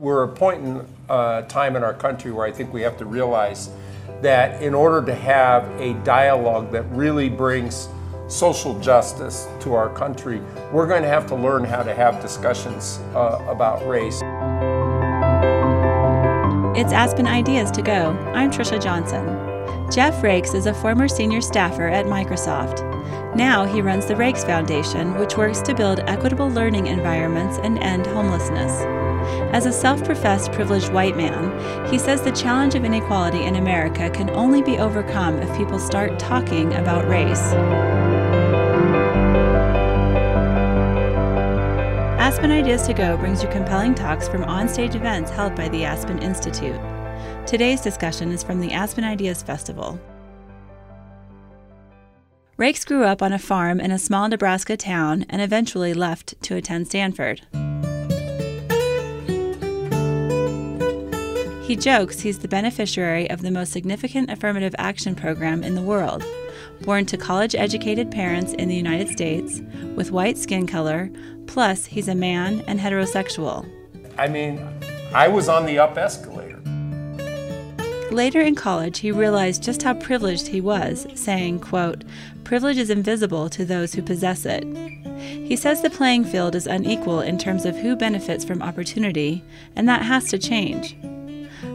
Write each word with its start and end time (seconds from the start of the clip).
We're 0.00 0.24
at 0.24 0.30
a 0.30 0.32
point 0.32 0.64
in 0.64 0.86
uh, 1.10 1.42
time 1.42 1.76
in 1.76 1.84
our 1.84 1.92
country 1.92 2.32
where 2.32 2.46
I 2.46 2.52
think 2.52 2.72
we 2.72 2.80
have 2.80 2.96
to 2.96 3.04
realize 3.04 3.68
that 4.22 4.62
in 4.62 4.72
order 4.72 5.04
to 5.04 5.14
have 5.14 5.68
a 5.78 5.92
dialogue 6.04 6.72
that 6.72 6.84
really 6.84 7.28
brings 7.28 7.86
social 8.26 8.80
justice 8.80 9.46
to 9.60 9.74
our 9.74 9.90
country, 9.94 10.40
we're 10.72 10.86
going 10.86 11.02
to 11.02 11.08
have 11.08 11.26
to 11.26 11.34
learn 11.34 11.64
how 11.64 11.82
to 11.82 11.94
have 11.94 12.22
discussions 12.22 12.98
uh, 13.14 13.44
about 13.46 13.86
race. 13.86 14.22
It's 16.74 16.94
Aspen 16.94 17.26
Ideas 17.26 17.70
to 17.72 17.82
Go. 17.82 18.12
I'm 18.32 18.50
Trisha 18.50 18.82
Johnson. 18.82 19.26
Jeff 19.92 20.22
Raikes 20.22 20.54
is 20.54 20.64
a 20.64 20.72
former 20.72 21.08
senior 21.08 21.42
staffer 21.42 21.88
at 21.88 22.06
Microsoft. 22.06 22.86
Now 23.36 23.66
he 23.66 23.82
runs 23.82 24.06
the 24.06 24.14
Raikes 24.14 24.46
Foundation, 24.46 25.18
which 25.18 25.36
works 25.36 25.60
to 25.60 25.74
build 25.74 26.00
equitable 26.06 26.48
learning 26.48 26.86
environments 26.86 27.58
and 27.58 27.78
end 27.80 28.06
homelessness. 28.06 28.99
As 29.52 29.66
a 29.66 29.72
self 29.72 30.04
professed 30.04 30.52
privileged 30.52 30.92
white 30.92 31.16
man, 31.16 31.88
he 31.90 31.98
says 31.98 32.22
the 32.22 32.30
challenge 32.30 32.74
of 32.74 32.84
inequality 32.84 33.44
in 33.44 33.56
America 33.56 34.08
can 34.10 34.30
only 34.30 34.62
be 34.62 34.78
overcome 34.78 35.38
if 35.40 35.56
people 35.56 35.78
start 35.78 36.18
talking 36.18 36.74
about 36.74 37.08
race. 37.08 37.52
Aspen 42.20 42.52
Ideas 42.52 42.86
to 42.86 42.94
Go 42.94 43.16
brings 43.16 43.42
you 43.42 43.48
compelling 43.48 43.94
talks 43.94 44.28
from 44.28 44.44
onstage 44.44 44.94
events 44.94 45.30
held 45.30 45.56
by 45.56 45.68
the 45.68 45.84
Aspen 45.84 46.20
Institute. 46.20 46.80
Today's 47.44 47.80
discussion 47.80 48.30
is 48.30 48.44
from 48.44 48.60
the 48.60 48.72
Aspen 48.72 49.02
Ideas 49.02 49.42
Festival. 49.42 49.98
Raikes 52.56 52.86
grew 52.86 53.04
up 53.04 53.20
on 53.20 53.32
a 53.32 53.38
farm 53.38 53.80
in 53.80 53.90
a 53.90 53.98
small 53.98 54.28
Nebraska 54.28 54.76
town 54.76 55.24
and 55.28 55.42
eventually 55.42 55.92
left 55.92 56.40
to 56.42 56.54
attend 56.54 56.86
Stanford. 56.86 57.40
He 61.70 61.76
jokes 61.76 62.18
he's 62.18 62.40
the 62.40 62.48
beneficiary 62.48 63.30
of 63.30 63.42
the 63.42 63.50
most 63.52 63.70
significant 63.70 64.28
affirmative 64.28 64.74
action 64.76 65.14
program 65.14 65.62
in 65.62 65.76
the 65.76 65.82
world. 65.82 66.24
Born 66.80 67.06
to 67.06 67.16
college 67.16 67.54
educated 67.54 68.10
parents 68.10 68.54
in 68.54 68.68
the 68.68 68.74
United 68.74 69.06
States, 69.08 69.62
with 69.94 70.10
white 70.10 70.36
skin 70.36 70.66
color, 70.66 71.12
plus 71.46 71.86
he's 71.86 72.08
a 72.08 72.14
man 72.16 72.64
and 72.66 72.80
heterosexual. 72.80 73.70
I 74.18 74.26
mean, 74.26 74.68
I 75.14 75.28
was 75.28 75.48
on 75.48 75.64
the 75.64 75.78
up 75.78 75.96
escalator. 75.96 76.60
Later 78.10 78.40
in 78.40 78.56
college, 78.56 78.98
he 78.98 79.12
realized 79.12 79.62
just 79.62 79.84
how 79.84 79.94
privileged 79.94 80.48
he 80.48 80.60
was, 80.60 81.06
saying, 81.14 81.60
quote, 81.60 82.02
privilege 82.42 82.78
is 82.78 82.90
invisible 82.90 83.48
to 83.48 83.64
those 83.64 83.94
who 83.94 84.02
possess 84.02 84.44
it. 84.44 84.64
He 85.20 85.54
says 85.54 85.82
the 85.82 85.88
playing 85.90 86.24
field 86.24 86.56
is 86.56 86.66
unequal 86.66 87.20
in 87.20 87.38
terms 87.38 87.64
of 87.64 87.76
who 87.76 87.94
benefits 87.94 88.44
from 88.44 88.60
opportunity, 88.60 89.44
and 89.76 89.88
that 89.88 90.02
has 90.02 90.28
to 90.30 90.36
change. 90.36 90.96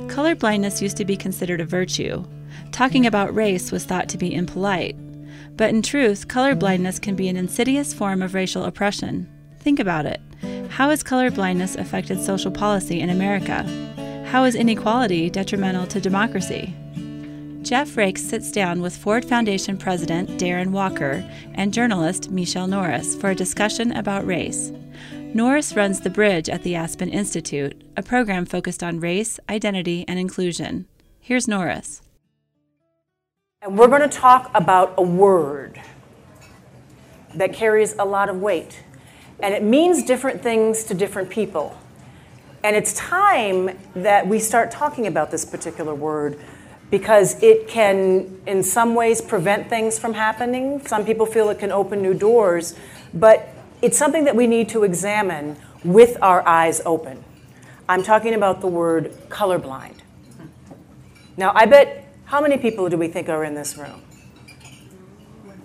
Colorblindness 0.08 0.82
used 0.82 0.98
to 0.98 1.06
be 1.06 1.18
considered 1.18 1.62
a 1.62 1.66
virtue. 1.66 2.24
Talking 2.72 3.06
about 3.06 3.36
race 3.36 3.72
was 3.72 3.86
thought 3.86 4.08
to 4.10 4.18
be 4.18 4.34
impolite. 4.34 4.96
But 5.58 5.70
in 5.70 5.82
truth, 5.82 6.28
colorblindness 6.28 7.02
can 7.02 7.16
be 7.16 7.28
an 7.28 7.38
insidious 7.38 7.94
form 7.94 8.22
of 8.22 8.34
racial 8.34 8.66
oppression. 8.66 9.30
Think 9.60 9.80
about 9.80 10.06
it. 10.06 10.22
How 10.70 10.90
has 10.90 11.04
colorblindness 11.04 11.78
affected 11.78 12.22
social 12.22 12.52
policy 12.52 13.00
in 13.00 13.10
America? 13.10 13.64
How 14.28 14.44
is 14.44 14.56
inequality 14.56 15.30
detrimental 15.30 15.88
to 15.88 16.02
democracy? 16.02 16.76
Jeff 17.62 17.96
Raikes 17.96 18.20
sits 18.20 18.52
down 18.52 18.82
with 18.82 18.96
Ford 18.96 19.26
Foundation 19.26 19.78
President 19.78 20.30
Darren 20.40 20.70
Walker 20.70 21.28
and 21.56 21.74
journalist 21.74 22.30
Michele 22.30 22.68
Norris 22.68 23.16
for 23.16 23.32
a 23.32 23.36
discussion 23.36 23.92
about 23.94 24.26
race. 24.26 24.72
Norris 25.36 25.76
runs 25.76 26.00
The 26.00 26.10
Bridge 26.10 26.48
at 26.48 26.64
the 26.64 26.76
Aspen 26.76 27.10
Institute, 27.10 27.84
a 27.98 28.02
program 28.02 28.46
focused 28.46 28.82
on 28.82 29.02
race, 29.02 29.38
identity, 29.50 30.06
and 30.08 30.18
inclusion. 30.18 30.88
Here's 31.20 31.46
Norris. 31.46 32.02
And 33.62 33.78
we're 33.78 33.90
going 33.90 34.10
to 34.10 34.18
talk 34.18 34.50
about 34.56 34.94
a 34.98 35.02
word 35.02 35.82
that 37.34 37.52
carries 37.52 37.98
a 38.00 38.06
lot 38.06 38.30
of 38.30 38.38
weight. 38.38 38.82
And 39.42 39.54
it 39.54 39.62
means 39.62 40.06
different 40.06 40.42
things 40.42 40.86
to 40.86 40.94
different 40.94 41.30
people. 41.30 41.78
And 42.64 42.78
it's 42.78 42.94
time 42.94 43.78
that 43.94 44.26
we 44.26 44.40
start 44.40 44.72
talking 44.72 45.06
about 45.06 45.32
this 45.32 45.44
particular 45.44 45.94
word 45.94 46.40
because 46.90 47.44
it 47.44 47.68
can, 47.68 48.42
in 48.48 48.64
some 48.64 48.96
ways, 48.96 49.20
prevent 49.20 49.68
things 49.68 50.00
from 50.00 50.14
happening. 50.14 50.80
Some 50.88 51.06
people 51.06 51.26
feel 51.26 51.50
it 51.50 51.60
can 51.60 51.74
open 51.74 52.02
new 52.02 52.14
doors. 52.14 52.74
But 53.14 53.50
it's 53.86 54.00
something 54.00 54.24
that 54.24 54.36
we 54.36 54.48
need 54.48 54.68
to 54.70 54.84
examine 54.84 55.56
with 55.84 56.18
our 56.20 56.46
eyes 56.48 56.82
open. 56.88 57.24
I'm 57.88 58.02
talking 58.02 58.34
about 58.34 58.60
the 58.60 58.68
word 58.68 59.12
colorblind. 59.30 59.98
Now, 61.38 61.52
I 61.54 61.68
bet, 61.68 62.12
how 62.26 62.42
many 62.42 62.58
people 62.58 62.90
do 62.90 62.98
we 62.98 63.08
think 63.08 63.30
are 63.30 63.44
in 63.44 63.54
this 63.54 63.78
room? 63.78 64.02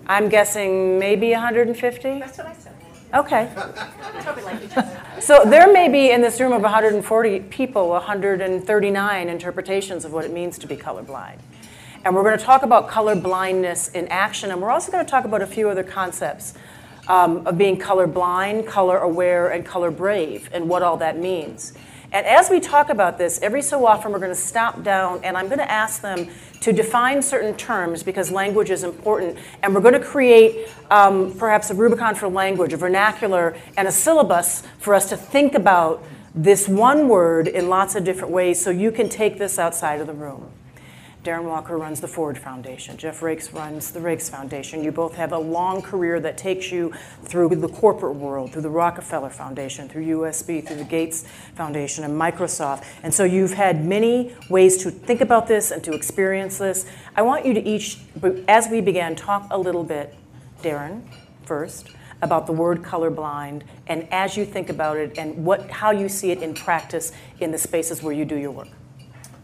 I'm 0.05 0.29
guessing 0.29 0.99
maybe 0.99 1.31
150? 1.31 2.19
That's 2.19 2.37
what 2.37 2.45
I 2.45 2.53
said. 2.53 2.75
Okay. 3.15 3.51
so 5.19 5.43
there 5.43 5.73
may 5.73 5.89
be 5.89 6.11
in 6.11 6.21
this 6.21 6.39
room 6.39 6.53
of 6.53 6.61
140 6.61 7.39
people 7.39 7.89
139 7.89 9.29
interpretations 9.29 10.05
of 10.05 10.13
what 10.13 10.25
it 10.25 10.31
means 10.31 10.59
to 10.59 10.67
be 10.67 10.77
colorblind. 10.77 11.39
And 12.05 12.15
we're 12.15 12.23
going 12.23 12.37
to 12.37 12.43
talk 12.43 12.61
about 12.61 12.87
color 12.87 13.15
blindness 13.15 13.87
in 13.89 14.07
action, 14.09 14.51
and 14.51 14.61
we're 14.61 14.69
also 14.69 14.91
going 14.91 15.03
to 15.03 15.09
talk 15.09 15.25
about 15.25 15.41
a 15.41 15.47
few 15.47 15.69
other 15.69 15.83
concepts 15.83 16.53
um, 17.11 17.45
of 17.45 17.57
being 17.57 17.77
colorblind, 17.77 18.65
color 18.65 18.99
aware, 18.99 19.49
and 19.49 19.65
color 19.65 19.91
brave, 19.91 20.49
and 20.53 20.69
what 20.69 20.81
all 20.81 20.95
that 20.95 21.19
means. 21.19 21.73
And 22.13 22.25
as 22.25 22.49
we 22.49 22.61
talk 22.61 22.89
about 22.89 23.17
this, 23.17 23.37
every 23.41 23.61
so 23.61 23.85
often 23.85 24.13
we're 24.13 24.19
going 24.19 24.31
to 24.31 24.35
stop 24.35 24.81
down 24.83 25.21
and 25.23 25.37
I'm 25.37 25.47
going 25.47 25.59
to 25.59 25.71
ask 25.71 26.01
them 26.01 26.29
to 26.61 26.73
define 26.73 27.21
certain 27.21 27.55
terms 27.55 28.03
because 28.03 28.31
language 28.31 28.69
is 28.69 28.83
important. 28.83 29.37
And 29.61 29.73
we're 29.73 29.81
going 29.81 29.93
to 29.93 29.99
create 29.99 30.69
um, 30.89 31.33
perhaps 31.37 31.69
a 31.69 31.73
Rubicon 31.73 32.15
for 32.15 32.27
language, 32.27 32.73
a 32.73 32.77
vernacular, 32.77 33.55
and 33.77 33.87
a 33.87 33.91
syllabus 33.91 34.63
for 34.79 34.93
us 34.93 35.07
to 35.09 35.17
think 35.17 35.53
about 35.53 36.03
this 36.35 36.67
one 36.67 37.07
word 37.07 37.47
in 37.47 37.69
lots 37.69 37.95
of 37.95 38.03
different 38.03 38.33
ways 38.33 38.61
so 38.61 38.69
you 38.69 38.91
can 38.91 39.07
take 39.07 39.37
this 39.37 39.57
outside 39.59 40.01
of 40.01 40.07
the 40.07 40.13
room. 40.13 40.51
Darren 41.23 41.43
Walker 41.43 41.77
runs 41.77 42.01
the 42.01 42.07
Ford 42.07 42.35
Foundation. 42.35 42.97
Jeff 42.97 43.19
Raikes 43.19 43.53
runs 43.53 43.91
the 43.91 43.99
Raikes 43.99 44.27
Foundation. 44.27 44.83
You 44.83 44.91
both 44.91 45.13
have 45.13 45.33
a 45.33 45.37
long 45.37 45.83
career 45.83 46.19
that 46.19 46.35
takes 46.35 46.71
you 46.71 46.91
through 47.21 47.49
the 47.49 47.67
corporate 47.67 48.15
world, 48.15 48.51
through 48.51 48.63
the 48.63 48.71
Rockefeller 48.71 49.29
Foundation, 49.29 49.87
through 49.87 50.03
UBS, 50.03 50.43
through 50.43 50.77
the 50.77 50.83
Gates 50.83 51.27
Foundation, 51.53 52.03
and 52.03 52.19
Microsoft. 52.19 52.85
And 53.03 53.13
so 53.13 53.23
you've 53.23 53.53
had 53.53 53.85
many 53.85 54.33
ways 54.49 54.81
to 54.81 54.89
think 54.89 55.21
about 55.21 55.45
this 55.47 55.69
and 55.69 55.83
to 55.83 55.93
experience 55.93 56.57
this. 56.57 56.87
I 57.15 57.21
want 57.21 57.45
you 57.45 57.53
to 57.53 57.61
each, 57.61 57.99
as 58.47 58.67
we 58.69 58.81
began, 58.81 59.15
talk 59.15 59.45
a 59.51 59.59
little 59.59 59.83
bit, 59.83 60.15
Darren, 60.63 61.03
first, 61.45 61.91
about 62.23 62.47
the 62.47 62.53
word 62.53 62.81
colorblind, 62.81 63.61
and 63.85 64.07
as 64.11 64.35
you 64.35 64.43
think 64.43 64.69
about 64.69 64.97
it 64.97 65.19
and 65.19 65.45
what, 65.45 65.69
how 65.69 65.91
you 65.91 66.09
see 66.09 66.31
it 66.31 66.41
in 66.41 66.55
practice 66.55 67.11
in 67.39 67.51
the 67.51 67.59
spaces 67.59 68.01
where 68.01 68.13
you 68.13 68.25
do 68.25 68.37
your 68.37 68.51
work. 68.51 68.69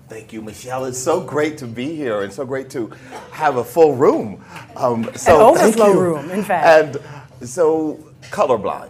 Thank 0.10 0.34
you, 0.34 0.42
Michele. 0.42 0.86
It's 0.86 0.98
so 1.00 1.22
great 1.22 1.58
to 1.60 1.68
be 1.68 1.96
here 1.96 2.22
and 2.22 2.32
so 2.32 2.46
great 2.46 2.70
to 2.72 2.92
have 3.32 3.58
a 3.58 3.64
full 3.64 3.96
room. 3.96 4.44
Um, 4.78 5.10
so 5.16 5.36
An 5.36 5.42
overflow 5.58 5.94
room, 5.94 6.32
in 6.32 6.44
fact. 6.44 6.98
And 7.42 7.50
so, 7.50 8.00
colorblind. 8.32 8.90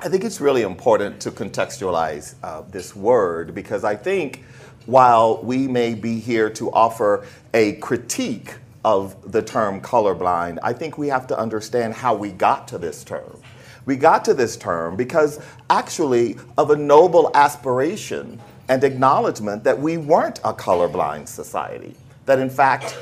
I 0.00 0.08
think 0.08 0.24
it's 0.24 0.40
really 0.40 0.62
important 0.62 1.20
to 1.22 1.30
contextualize 1.30 2.34
uh, 2.42 2.62
this 2.62 2.96
word 2.96 3.54
because 3.54 3.84
I 3.84 3.94
think 3.96 4.44
while 4.86 5.42
we 5.42 5.68
may 5.68 5.94
be 5.94 6.18
here 6.18 6.50
to 6.50 6.72
offer 6.72 7.26
a 7.54 7.74
critique 7.74 8.54
of 8.84 9.32
the 9.32 9.42
term 9.42 9.80
colorblind, 9.80 10.58
I 10.62 10.72
think 10.72 10.98
we 10.98 11.08
have 11.08 11.26
to 11.28 11.38
understand 11.38 11.94
how 11.94 12.14
we 12.14 12.32
got 12.32 12.66
to 12.68 12.78
this 12.78 13.04
term. 13.04 13.38
We 13.86 13.96
got 13.96 14.24
to 14.26 14.34
this 14.34 14.56
term 14.56 14.96
because 14.96 15.40
actually 15.68 16.38
of 16.58 16.70
a 16.70 16.76
noble 16.76 17.30
aspiration 17.34 18.40
and 18.70 18.84
acknowledgement 18.84 19.64
that 19.64 19.78
we 19.78 19.98
weren't 19.98 20.38
a 20.44 20.54
colorblind 20.54 21.26
society. 21.26 21.96
That 22.24 22.38
in 22.38 22.48
fact, 22.48 22.96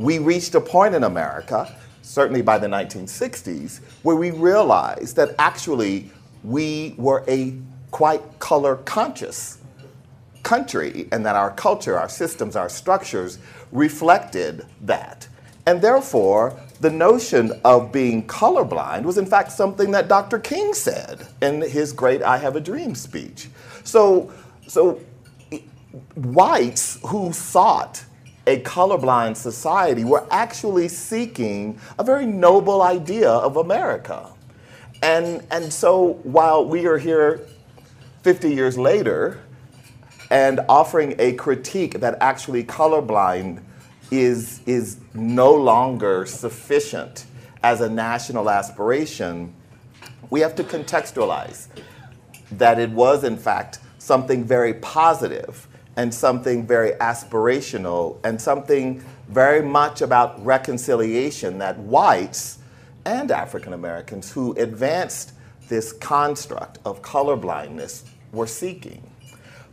we 0.00 0.18
reached 0.18 0.56
a 0.56 0.60
point 0.60 0.96
in 0.96 1.04
America, 1.04 1.72
certainly 2.02 2.42
by 2.42 2.58
the 2.58 2.66
1960s, 2.66 3.80
where 4.02 4.16
we 4.16 4.32
realized 4.32 5.14
that 5.14 5.36
actually 5.38 6.10
we 6.42 6.96
were 6.98 7.24
a 7.28 7.56
quite 7.92 8.40
color 8.40 8.76
conscious 8.76 9.58
country 10.42 11.08
and 11.12 11.24
that 11.24 11.36
our 11.36 11.52
culture, 11.52 11.96
our 11.96 12.08
systems, 12.08 12.56
our 12.56 12.68
structures 12.68 13.38
reflected 13.70 14.66
that. 14.80 15.28
And 15.66 15.80
therefore, 15.80 16.58
the 16.80 16.90
notion 16.90 17.52
of 17.64 17.92
being 17.92 18.26
colorblind 18.26 19.04
was 19.04 19.18
in 19.18 19.26
fact 19.26 19.52
something 19.52 19.92
that 19.92 20.08
Dr. 20.08 20.40
King 20.40 20.74
said 20.74 21.28
in 21.40 21.60
his 21.62 21.92
great 21.92 22.22
I 22.22 22.38
Have 22.38 22.56
a 22.56 22.60
Dream 22.60 22.96
speech. 22.96 23.48
So, 23.84 24.32
so 24.66 25.00
whites 26.14 26.98
who 27.06 27.32
sought 27.32 28.04
a 28.46 28.60
colorblind 28.60 29.36
society 29.36 30.04
were 30.04 30.26
actually 30.30 30.88
seeking 30.88 31.78
a 31.98 32.04
very 32.04 32.26
noble 32.26 32.82
idea 32.82 33.30
of 33.30 33.56
America. 33.56 34.28
And, 35.02 35.46
and 35.50 35.72
so 35.72 36.14
while 36.22 36.64
we 36.64 36.86
are 36.86 36.98
here 36.98 37.46
50 38.22 38.52
years 38.52 38.78
later, 38.78 39.40
and 40.30 40.60
offering 40.68 41.14
a 41.18 41.32
critique 41.34 42.00
that 42.00 42.16
actually 42.20 42.64
colorblind 42.64 43.62
is, 44.10 44.60
is 44.66 44.98
no 45.12 45.52
longer 45.52 46.24
sufficient 46.24 47.26
as 47.62 47.80
a 47.80 47.88
national 47.88 48.48
aspiration, 48.48 49.52
we 50.30 50.40
have 50.40 50.54
to 50.54 50.64
contextualize 50.64 51.68
that 52.52 52.78
it 52.78 52.90
was, 52.90 53.24
in 53.24 53.36
fact, 53.36 53.80
something 53.98 54.42
very 54.42 54.74
positive 54.74 55.68
and 55.96 56.12
something 56.12 56.66
very 56.66 56.92
aspirational 56.92 58.18
and 58.24 58.40
something 58.40 59.04
very 59.28 59.62
much 59.62 60.00
about 60.00 60.44
reconciliation 60.44 61.58
that 61.58 61.78
whites 61.78 62.58
and 63.04 63.30
African 63.30 63.72
Americans 63.72 64.30
who 64.32 64.52
advanced 64.54 65.32
this 65.68 65.92
construct 65.92 66.78
of 66.84 67.02
colorblindness 67.02 68.04
were 68.32 68.46
seeking. 68.46 69.02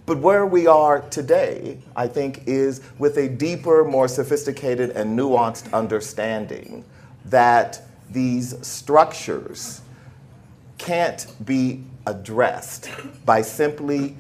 But 0.06 0.18
where 0.20 0.46
we 0.46 0.66
are 0.66 1.02
today, 1.02 1.78
I 1.96 2.08
think, 2.08 2.48
is 2.48 2.82
with 2.98 3.18
a 3.18 3.30
deeper, 3.30 3.86
more 3.86 4.08
sophisticated, 4.08 4.90
and 4.92 5.18
nuanced 5.18 5.72
understanding 5.72 6.84
that 7.26 7.84
these 8.10 8.56
structures 8.66 9.82
can't 10.80 11.28
be 11.46 11.84
addressed 12.08 12.90
by 13.26 13.44
simply 13.44 14.18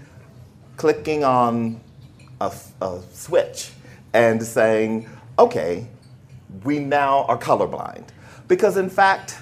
clicking 0.77 1.23
on 1.23 1.81
a, 2.41 2.51
a 2.81 3.01
switch 3.13 3.71
and 4.13 4.41
saying, 4.41 5.07
okay, 5.37 5.87
we 6.63 6.79
now 6.79 7.23
are 7.25 7.37
colorblind. 7.37 8.07
Because 8.47 8.77
in 8.77 8.89
fact, 8.89 9.37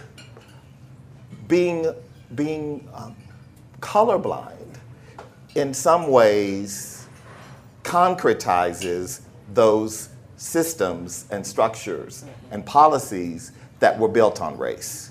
being, 1.47 1.94
being 2.35 2.88
um, 2.94 3.15
colorblind 3.79 4.75
in 5.55 5.73
some 5.73 6.09
ways 6.09 7.07
concretizes 7.83 9.21
those 9.53 10.09
systems 10.35 11.25
and 11.31 11.45
structures 11.45 12.25
and 12.51 12.65
policies 12.65 13.53
that 13.79 13.97
were 13.97 14.09
built 14.09 14.41
on 14.41 14.57
race. 14.57 15.09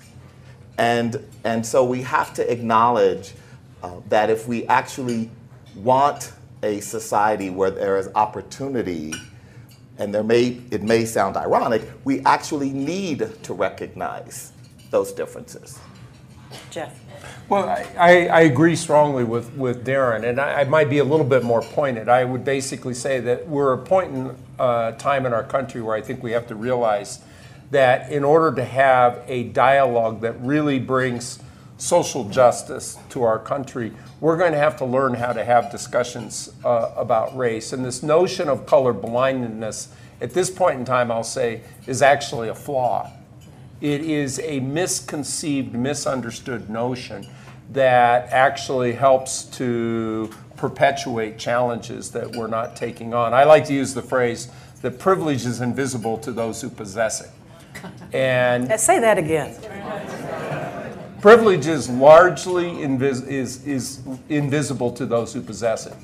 And, 0.77 1.25
and 1.43 1.65
so 1.65 1.83
we 1.83 2.03
have 2.03 2.33
to 2.35 2.51
acknowledge 2.51 3.33
uh, 3.81 3.95
that 4.09 4.29
if 4.29 4.47
we 4.47 4.65
actually 4.67 5.29
want 5.75 6.31
a 6.63 6.79
society 6.79 7.49
where 7.49 7.71
there 7.71 7.97
is 7.97 8.09
opportunity, 8.15 9.13
and 9.97 10.13
there 10.13 10.23
may, 10.23 10.61
it 10.71 10.83
may 10.83 11.05
sound 11.05 11.37
ironic, 11.37 11.83
we 12.03 12.21
actually 12.21 12.71
need 12.71 13.29
to 13.43 13.53
recognize 13.53 14.53
those 14.91 15.11
differences. 15.11 15.79
Jeff. 16.69 16.99
Well, 17.49 17.69
I, 17.69 17.85
I, 17.97 18.25
I 18.27 18.41
agree 18.41 18.75
strongly 18.75 19.23
with, 19.23 19.53
with 19.53 19.85
Darren, 19.85 20.27
and 20.27 20.39
I, 20.39 20.61
I 20.61 20.63
might 20.65 20.89
be 20.89 20.97
a 20.99 21.03
little 21.03 21.25
bit 21.25 21.43
more 21.43 21.61
pointed. 21.61 22.09
I 22.09 22.25
would 22.25 22.43
basically 22.43 22.93
say 22.93 23.19
that 23.21 23.47
we're 23.47 23.73
a 23.73 23.77
point 23.77 24.13
in 24.13 24.35
uh, 24.59 24.93
time 24.93 25.25
in 25.25 25.33
our 25.33 25.43
country 25.43 25.81
where 25.81 25.95
I 25.95 26.01
think 26.01 26.21
we 26.21 26.31
have 26.31 26.47
to 26.47 26.55
realize 26.55 27.19
that 27.71 28.11
in 28.11 28.23
order 28.23 28.55
to 28.55 28.63
have 28.63 29.23
a 29.27 29.43
dialogue 29.43 30.21
that 30.21 30.39
really 30.41 30.79
brings 30.79 31.39
social 31.77 32.27
justice 32.29 32.97
to 33.09 33.23
our 33.23 33.39
country, 33.39 33.93
we're 34.19 34.37
going 34.37 34.51
to 34.51 34.57
have 34.57 34.77
to 34.77 34.85
learn 34.85 35.13
how 35.13 35.31
to 35.33 35.45
have 35.45 35.71
discussions 35.71 36.51
uh, 36.65 36.91
about 36.95 37.35
race. 37.37 37.73
And 37.73 37.85
this 37.85 38.01
notion 38.01 38.49
of 38.49 38.65
color 38.65 38.93
blindness, 38.93 39.89
at 40.19 40.33
this 40.33 40.49
point 40.49 40.79
in 40.79 40.85
time, 40.85 41.11
I'll 41.11 41.23
say, 41.23 41.61
is 41.85 42.01
actually 42.01 42.49
a 42.49 42.55
flaw. 42.55 43.11
It 43.79 44.01
is 44.01 44.39
a 44.39 44.59
misconceived, 44.59 45.73
misunderstood 45.73 46.69
notion 46.69 47.27
that 47.73 48.29
actually 48.31 48.93
helps 48.93 49.43
to 49.43 50.31
perpetuate 50.55 51.37
challenges 51.37 52.11
that 52.11 52.35
we're 52.35 52.47
not 52.47 52.75
taking 52.75 53.13
on. 53.13 53.33
I 53.33 53.43
like 53.43 53.65
to 53.65 53.73
use 53.73 53.93
the 53.93 54.01
phrase 54.01 54.49
that 54.81 54.97
privilege 54.97 55.45
is 55.45 55.61
invisible 55.61 56.17
to 56.19 56.31
those 56.31 56.61
who 56.61 56.69
possess 56.69 57.21
it. 57.21 57.29
And 58.13 58.79
Say 58.79 58.99
that 58.99 59.17
again. 59.17 59.53
Privilege 61.21 61.67
is 61.67 61.89
largely 61.89 62.65
invis- 62.65 63.27
is, 63.27 63.65
is 63.65 64.01
invisible 64.29 64.91
to 64.93 65.05
those 65.05 65.33
who 65.33 65.41
possess 65.41 65.85
it. 65.85 65.95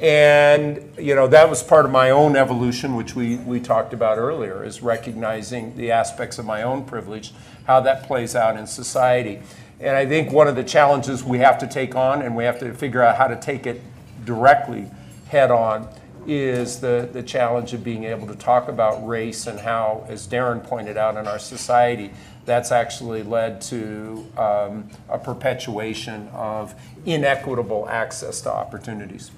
And, 0.00 0.80
you 0.96 1.14
know, 1.16 1.26
that 1.26 1.50
was 1.50 1.62
part 1.62 1.84
of 1.84 1.90
my 1.90 2.10
own 2.10 2.36
evolution, 2.36 2.94
which 2.94 3.16
we, 3.16 3.36
we 3.36 3.58
talked 3.58 3.92
about 3.92 4.16
earlier, 4.16 4.64
is 4.64 4.80
recognizing 4.80 5.76
the 5.76 5.90
aspects 5.90 6.38
of 6.38 6.44
my 6.44 6.62
own 6.62 6.84
privilege, 6.84 7.32
how 7.64 7.80
that 7.80 8.04
plays 8.04 8.36
out 8.36 8.56
in 8.56 8.66
society. 8.66 9.40
And 9.80 9.96
I 9.96 10.06
think 10.06 10.32
one 10.32 10.46
of 10.46 10.54
the 10.54 10.62
challenges 10.64 11.24
we 11.24 11.38
have 11.38 11.58
to 11.58 11.66
take 11.66 11.96
on, 11.96 12.22
and 12.22 12.36
we 12.36 12.44
have 12.44 12.60
to 12.60 12.72
figure 12.74 13.02
out 13.02 13.16
how 13.16 13.26
to 13.26 13.36
take 13.36 13.66
it 13.66 13.82
directly 14.24 14.86
head 15.28 15.50
on, 15.50 15.88
is 16.26 16.78
the, 16.78 17.08
the 17.12 17.22
challenge 17.22 17.72
of 17.72 17.82
being 17.82 18.04
able 18.04 18.26
to 18.26 18.34
talk 18.34 18.68
about 18.68 19.04
race 19.06 19.46
and 19.46 19.58
how, 19.58 20.04
as 20.08 20.28
Darren 20.28 20.62
pointed 20.62 20.96
out 20.96 21.16
in 21.16 21.26
our 21.26 21.38
society, 21.38 22.10
that's 22.48 22.72
actually 22.72 23.22
led 23.22 23.60
to 23.60 24.26
um, 24.38 24.88
a 25.10 25.18
perpetuation 25.18 26.28
of 26.28 26.74
inequitable 27.04 27.86
access 27.90 28.40
to 28.40 28.50
opportunities. 28.50 29.30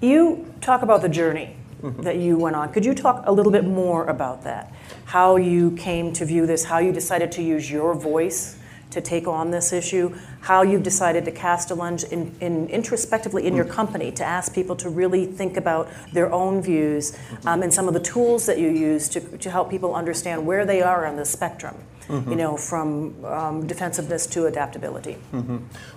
You 0.00 0.52
talk 0.60 0.82
about 0.82 1.00
the 1.00 1.08
journey 1.08 1.54
that 1.82 2.16
you 2.16 2.36
went 2.36 2.56
on. 2.56 2.72
Could 2.72 2.84
you 2.84 2.92
talk 2.92 3.22
a 3.26 3.32
little 3.32 3.52
bit 3.52 3.64
more 3.64 4.04
about 4.06 4.42
that? 4.42 4.72
How 5.06 5.36
you 5.36 5.70
came 5.76 6.12
to 6.14 6.24
view 6.24 6.44
this, 6.44 6.64
how 6.64 6.78
you 6.78 6.92
decided 6.92 7.32
to 7.32 7.42
use 7.42 7.70
your 7.70 7.94
voice 7.94 8.58
to 8.90 9.00
take 9.00 9.28
on 9.28 9.52
this 9.52 9.72
issue, 9.72 10.12
how 10.40 10.62
you've 10.62 10.82
decided 10.82 11.24
to 11.24 11.30
cast 11.30 11.70
a 11.70 11.74
lens 11.76 12.02
in, 12.02 12.34
in 12.40 12.66
introspectively 12.68 13.46
in 13.46 13.54
your 13.54 13.64
company 13.64 14.10
to 14.10 14.24
ask 14.24 14.52
people 14.52 14.74
to 14.74 14.88
really 14.88 15.24
think 15.24 15.56
about 15.56 15.88
their 16.12 16.32
own 16.32 16.60
views 16.60 17.16
um, 17.46 17.62
and 17.62 17.72
some 17.72 17.86
of 17.86 17.94
the 17.94 18.00
tools 18.00 18.46
that 18.46 18.58
you 18.58 18.68
use 18.68 19.08
to, 19.08 19.20
to 19.38 19.50
help 19.50 19.70
people 19.70 19.94
understand 19.94 20.44
where 20.44 20.66
they 20.66 20.82
are 20.82 21.06
on 21.06 21.14
the 21.14 21.24
spectrum, 21.24 21.76
you 22.10 22.36
know, 22.36 22.56
from 22.56 23.24
um, 23.24 23.66
defensiveness 23.66 24.26
to 24.26 24.46
adaptability. 24.46 25.16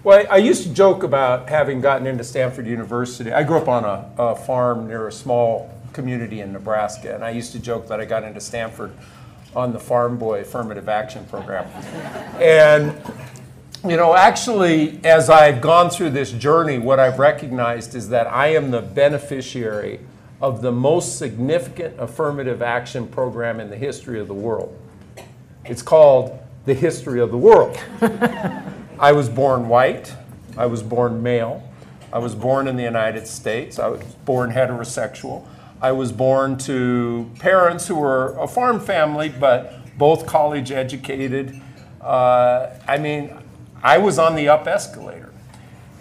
Well, 0.03 0.19
I, 0.19 0.35
I 0.35 0.37
used 0.37 0.63
to 0.63 0.73
joke 0.73 1.03
about 1.03 1.49
having 1.49 1.81
gotten 1.81 2.07
into 2.07 2.23
Stanford 2.23 2.67
University. 2.67 3.31
I 3.31 3.43
grew 3.43 3.57
up 3.57 3.67
on 3.67 3.83
a, 3.83 4.09
a 4.17 4.35
farm 4.35 4.87
near 4.87 5.07
a 5.07 5.11
small 5.11 5.69
community 5.93 6.41
in 6.41 6.51
Nebraska, 6.53 7.13
and 7.13 7.23
I 7.23 7.31
used 7.31 7.51
to 7.53 7.59
joke 7.59 7.87
that 7.87 7.99
I 7.99 8.05
got 8.05 8.23
into 8.23 8.39
Stanford 8.39 8.91
on 9.55 9.71
the 9.71 9.79
Farm 9.79 10.17
Boy 10.17 10.41
Affirmative 10.41 10.89
Action 10.89 11.25
Program. 11.25 11.67
And, 12.41 12.95
you 13.83 13.97
know, 13.97 14.15
actually, 14.15 14.99
as 15.03 15.29
I've 15.29 15.61
gone 15.61 15.89
through 15.89 16.11
this 16.11 16.31
journey, 16.31 16.79
what 16.79 16.99
I've 16.99 17.19
recognized 17.19 17.95
is 17.95 18.09
that 18.09 18.27
I 18.27 18.47
am 18.47 18.71
the 18.71 18.81
beneficiary 18.81 19.99
of 20.41 20.61
the 20.61 20.71
most 20.71 21.17
significant 21.17 21.99
affirmative 21.99 22.61
action 22.61 23.07
program 23.07 23.59
in 23.59 23.69
the 23.69 23.77
history 23.77 24.19
of 24.19 24.27
the 24.27 24.33
world. 24.33 24.77
It's 25.65 25.81
called 25.81 26.37
the 26.65 26.73
history 26.73 27.19
of 27.19 27.31
the 27.31 27.37
world. 27.37 27.77
I 28.99 29.11
was 29.13 29.29
born 29.29 29.67
white. 29.69 30.13
I 30.57 30.65
was 30.65 30.83
born 30.83 31.23
male. 31.23 31.63
I 32.11 32.19
was 32.19 32.35
born 32.35 32.67
in 32.67 32.75
the 32.75 32.83
United 32.83 33.27
States. 33.27 33.79
I 33.79 33.87
was 33.87 34.01
born 34.25 34.51
heterosexual. 34.51 35.47
I 35.81 35.91
was 35.91 36.11
born 36.11 36.57
to 36.59 37.29
parents 37.39 37.87
who 37.87 37.95
were 37.95 38.37
a 38.37 38.47
farm 38.47 38.79
family, 38.79 39.29
but 39.29 39.97
both 39.97 40.25
college 40.25 40.71
educated. 40.71 41.59
Uh, 42.01 42.69
I 42.87 42.97
mean, 42.97 43.37
I 43.81 43.97
was 43.97 44.19
on 44.19 44.35
the 44.35 44.49
up 44.49 44.67
escalator. 44.67 45.32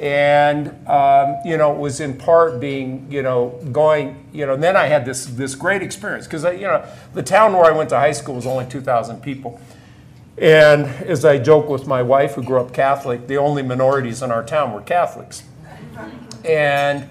And, 0.00 0.68
um, 0.88 1.36
you 1.44 1.56
know, 1.56 1.72
it 1.72 1.78
was 1.78 2.00
in 2.00 2.16
part 2.16 2.58
being, 2.58 3.06
you 3.10 3.22
know, 3.22 3.60
going, 3.70 4.28
you 4.32 4.46
know, 4.46 4.54
and 4.54 4.62
then 4.62 4.76
I 4.76 4.86
had 4.86 5.04
this, 5.04 5.26
this 5.26 5.54
great 5.54 5.82
experience 5.82 6.26
because, 6.26 6.44
you 6.44 6.62
know, 6.62 6.84
the 7.14 7.22
town 7.22 7.52
where 7.52 7.64
I 7.64 7.70
went 7.70 7.90
to 7.90 7.98
high 7.98 8.12
school 8.12 8.34
was 8.34 8.46
only 8.46 8.66
2,000 8.66 9.20
people. 9.22 9.60
And 10.38 10.86
as 10.86 11.24
I 11.24 11.38
joke 11.38 11.68
with 11.68 11.86
my 11.86 12.02
wife, 12.02 12.34
who 12.34 12.42
grew 12.42 12.58
up 12.58 12.72
Catholic, 12.72 13.26
the 13.28 13.36
only 13.36 13.62
minorities 13.62 14.22
in 14.22 14.30
our 14.30 14.42
town 14.42 14.72
were 14.72 14.80
Catholics. 14.80 15.44
And 16.44 17.08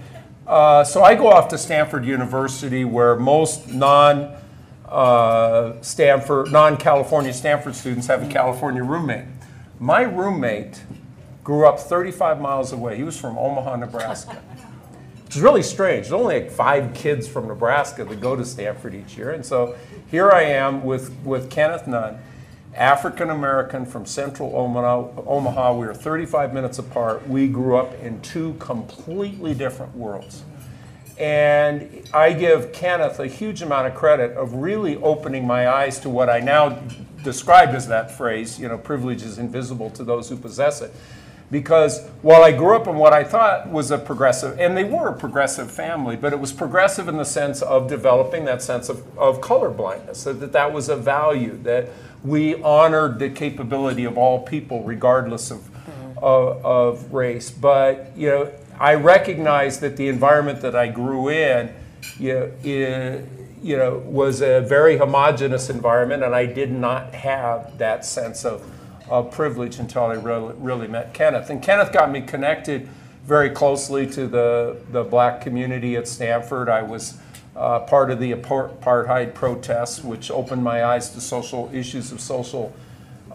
uh, 0.48 0.84
so 0.84 1.04
I 1.04 1.16
go 1.16 1.30
off 1.30 1.48
to 1.50 1.58
Stanford 1.58 2.04
University, 2.04 2.84
where 2.84 3.16
most 3.16 3.70
non 3.70 4.36
uh, 4.90 5.82
Stanford, 5.82 6.52
non 6.52 6.76
California 6.78 7.32
Stanford 7.32 7.76
students 7.76 8.08
have 8.08 8.24
a 8.24 8.28
California 8.28 8.84
roommate. 8.84 9.26
My 9.80 10.02
roommate 10.02 10.84
grew 11.44 11.68
up 11.68 11.80
35 11.80 12.40
miles 12.40 12.72
away. 12.72 12.98
He 12.98 13.04
was 13.04 13.20
from 13.20 13.38
Omaha, 13.38 13.78
Nebraska. 13.78 14.42
Which 15.26 15.38
is 15.38 15.42
really 15.42 15.64
strange. 15.64 16.08
There's 16.08 16.14
only 16.14 16.42
like 16.42 16.52
five 16.52 16.94
kids 16.94 17.28
from 17.28 17.48
Nebraska 17.48 18.04
that 18.04 18.20
go 18.20 18.36
to 18.36 18.44
Stanford 18.46 18.94
each 18.94 19.18
year. 19.18 19.32
And 19.32 19.46
so 19.46 19.78
here 20.10 20.30
I 20.30 20.44
am 20.44 20.84
with, 20.84 21.16
with 21.24 21.50
Kenneth 21.50 21.88
Nunn, 21.88 22.20
African 22.76 23.30
American 23.30 23.86
from 23.86 24.06
central 24.06 24.54
Omaha. 24.56 25.74
We 25.74 25.88
were 25.88 25.94
35 25.94 26.54
minutes 26.54 26.80
apart. 26.80 27.28
We 27.28 27.48
grew 27.48 27.78
up 27.78 27.94
in 28.02 28.22
two 28.22 28.56
completely 28.60 29.54
different 29.54 29.96
worlds. 29.96 30.44
And 31.18 32.04
I 32.14 32.34
give 32.34 32.74
Kenneth 32.74 33.20
a 33.20 33.28
huge 33.28 33.62
amount 33.62 33.88
of 33.88 33.96
credit 33.96 34.36
of 34.36 34.56
really 34.56 34.98
opening 34.98 35.46
my 35.46 35.70
eyes 35.70 36.00
to 36.00 36.10
what 36.10 36.30
I 36.30 36.40
now 36.40 36.82
describe 37.24 37.70
as 37.70 37.88
that 37.88 38.12
phrase, 38.12 38.60
you 38.60 38.68
know, 38.68 38.78
privilege 38.78 39.22
is 39.24 39.38
invisible 39.38 39.90
to 39.92 40.04
those 40.04 40.30
who 40.30 40.36
possess 40.36 40.82
it. 40.82 40.94
Because 41.52 42.08
while 42.22 42.44
I 42.44 42.54
grew 42.54 42.76
up 42.76 42.88
in 42.88 42.96
what 42.96 43.12
I 43.12 43.24
thought 43.24 43.70
was 43.70 43.92
a 43.92 43.98
progressive, 43.98 44.58
and 44.58 44.76
they 44.76 44.86
were 44.86 45.10
a 45.10 45.14
progressive 45.14 45.70
family, 45.70 46.16
but 46.16 46.32
it 46.32 46.40
was 46.40 46.54
progressive 46.54 47.10
in 47.10 47.18
the 47.18 47.26
sense 47.26 47.62
of 47.62 47.90
developing 47.90 48.46
that 48.46 48.62
sense 48.62 48.88
of, 48.88 49.06
of 49.18 49.42
color 49.42 49.70
blindness, 49.70 50.24
that, 50.24 50.40
that 50.40 50.54
that 50.54 50.74
was 50.74 50.88
a 50.88 50.96
value, 50.96 51.60
that 51.64 51.90
we 52.24 52.56
honored 52.64 53.20
the 53.20 53.30
capability 53.30 54.06
of 54.06 54.18
all 54.18 54.40
people 54.44 54.84
regardless 54.84 55.52
of, 55.52 55.60
mm-hmm. 55.60 56.18
of, 56.20 56.66
of 56.66 57.14
race. 57.14 57.52
But, 57.52 58.14
you 58.16 58.30
know, 58.30 58.52
I 58.80 58.96
recognize 58.96 59.80
that 59.82 59.98
the 59.98 60.08
environment 60.08 60.62
that 60.62 60.76
I 60.76 60.88
grew 60.88 61.30
in, 61.30 61.74
you 62.18 62.34
know, 62.64 63.28
you 63.62 63.78
know, 63.78 64.00
was 64.00 64.42
a 64.42 64.62
very 64.62 64.98
homogenous 64.98 65.70
environment, 65.70 66.24
and 66.24 66.34
I 66.34 66.48
did 66.48 66.72
not 66.72 67.14
have 67.14 67.78
that 67.78 68.06
sense 68.06 68.44
of, 68.44 68.66
of 69.12 69.30
privilege 69.30 69.78
until 69.78 70.06
I 70.06 70.14
really, 70.14 70.56
really 70.58 70.88
met 70.88 71.14
Kenneth. 71.14 71.50
And 71.50 71.62
Kenneth 71.62 71.92
got 71.92 72.10
me 72.12 72.22
connected 72.22 72.88
very 73.26 73.50
closely 73.50 74.08
to 74.08 74.26
the, 74.26 74.78
the 74.92 75.04
black 75.04 75.42
community 75.42 75.98
at 75.98 76.08
Stanford. 76.08 76.70
I 76.70 76.82
was 76.82 77.18
uh, 77.56 77.82
part 77.82 78.10
of 78.10 78.20
the 78.20 78.32
apartheid 78.32 79.34
protests, 79.34 80.02
which 80.04 80.32
opened 80.32 80.64
my 80.64 80.86
eyes 80.86 81.10
to 81.12 81.22
social 81.22 81.70
issues 81.74 82.14
of 82.14 82.22
social 82.22 82.74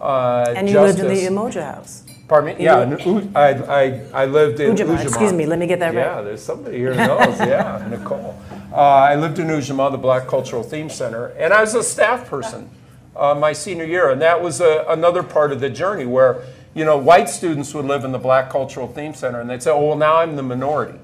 uh, 0.01 0.51
And 0.57 0.67
you 0.67 0.73
justice. 0.73 0.99
lived 1.03 1.11
in 1.19 1.33
the 1.35 1.41
Umoja 1.41 1.63
House. 1.75 2.03
Pardon 2.27 2.57
me? 2.57 2.63
Yeah, 2.63 2.81
in 2.83 2.97
U- 2.99 3.31
I, 3.35 3.49
I, 3.53 4.01
I 4.23 4.25
lived 4.25 4.59
in 4.59 4.75
Ujamaa, 4.75 4.97
Ujamaa. 4.97 5.03
excuse 5.03 5.31
me, 5.31 5.45
let 5.45 5.59
me 5.59 5.67
get 5.67 5.79
that 5.79 5.93
right. 5.93 6.01
Yeah, 6.01 6.21
there's 6.21 6.41
somebody 6.41 6.77
here 6.77 6.91
who 6.93 6.97
knows. 7.07 7.39
yeah, 7.39 7.87
Nicole. 7.89 8.37
Uh, 8.73 8.75
I 8.75 9.15
lived 9.15 9.39
in 9.39 9.47
Ujamaa, 9.47 9.91
the 9.91 9.97
Black 9.97 10.27
Cultural 10.27 10.61
Theme 10.63 10.89
Center, 10.89 11.27
and 11.37 11.53
I 11.53 11.61
was 11.61 11.73
a 11.75 11.83
staff 11.83 12.27
person 12.27 12.69
uh, 13.17 13.35
my 13.35 13.53
senior 13.53 13.85
year, 13.85 14.09
and 14.09 14.21
that 14.21 14.41
was 14.41 14.61
a, 14.61 14.85
another 14.87 15.23
part 15.23 15.51
of 15.51 15.59
the 15.59 15.69
journey 15.69 16.05
where 16.05 16.43
you 16.73 16.85
know 16.85 16.97
white 16.97 17.29
students 17.29 17.73
would 17.73 17.85
live 17.85 18.03
in 18.03 18.11
the 18.11 18.19
Black 18.19 18.49
Cultural 18.49 18.87
Theme 18.87 19.13
Center, 19.13 19.41
and 19.41 19.49
they'd 19.49 19.63
say, 19.63 19.71
"Oh, 19.71 19.87
well, 19.87 19.97
now 19.97 20.17
I'm 20.17 20.35
the 20.35 20.43
minority." 20.43 20.99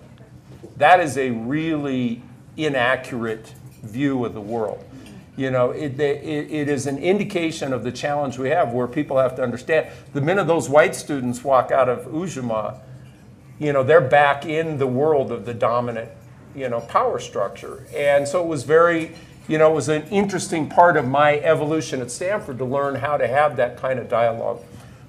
That 0.78 1.00
is 1.00 1.18
a 1.18 1.32
really 1.32 2.22
inaccurate 2.58 3.54
view 3.84 4.26
of 4.26 4.34
the 4.34 4.42
world. 4.42 4.84
You 5.36 5.50
know, 5.50 5.72
it, 5.72 6.00
it, 6.00 6.52
it 6.52 6.70
is 6.70 6.86
an 6.86 7.00
indication 7.00 7.74
of 7.74 7.84
the 7.84 7.92
challenge 7.92 8.38
we 8.38 8.50
have 8.50 8.72
where 8.72 8.88
people 8.88 9.18
have 9.18 9.36
to 9.38 9.44
understand 9.44 9.88
the 10.14 10.22
minute 10.22 10.46
those 10.46 10.70
white 10.70 10.96
students 10.96 11.44
walk 11.44 11.72
out 11.72 11.90
of 11.90 12.06
Ujamaa, 12.06 12.80
you 13.60 13.74
know, 13.74 13.84
they're 13.84 14.02
back 14.02 14.46
in 14.46 14.78
the 14.78 14.86
world 14.86 15.32
of 15.32 15.46
the 15.46 15.54
dominant, 15.54 16.12
you 16.56 16.70
know, 16.70 16.82
power 16.82 17.20
structure. 17.20 17.86
And 17.96 18.28
so 18.28 18.44
it 18.44 18.48
was 18.48 18.64
very, 18.64 19.16
you 19.48 19.58
know, 19.58 19.72
it 19.72 19.76
was 19.76 19.90
an 19.90 20.04
interesting 20.04 20.70
part 20.70 20.98
of 20.98 21.08
my 21.08 21.40
evolution 21.40 22.02
at 22.02 22.12
Stanford 22.12 22.58
to 22.60 22.66
learn 22.66 22.96
how 22.96 23.18
to 23.18 23.28
have 23.28 23.58
that 23.58 23.78
kind 23.78 24.00
of 24.00 24.10
dialogue 24.10 24.62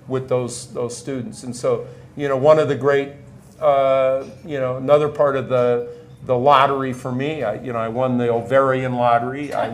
with 0.09 0.29
those 0.29 0.73
those 0.73 0.97
students. 0.97 1.45
And 1.45 1.55
so, 1.55 1.87
you 2.17 2.29
know, 2.29 2.37
one 2.37 2.59
of 2.59 2.69
the 2.69 2.75
great, 2.75 3.13
uh, 3.61 4.25
you 4.45 4.59
know, 4.59 4.77
another 4.77 5.09
part 5.09 5.37
of 5.37 5.49
the 5.49 5.89
the 6.27 6.37
lottery 6.37 6.93
for 6.93 7.13
me, 7.13 7.43
I, 7.43 7.55
you 7.61 7.73
know, 7.73 7.79
I 7.79 7.89
won 7.89 8.17
the 8.17 8.33
ovarian 8.33 8.95
lottery. 8.95 9.53
I, 9.53 9.67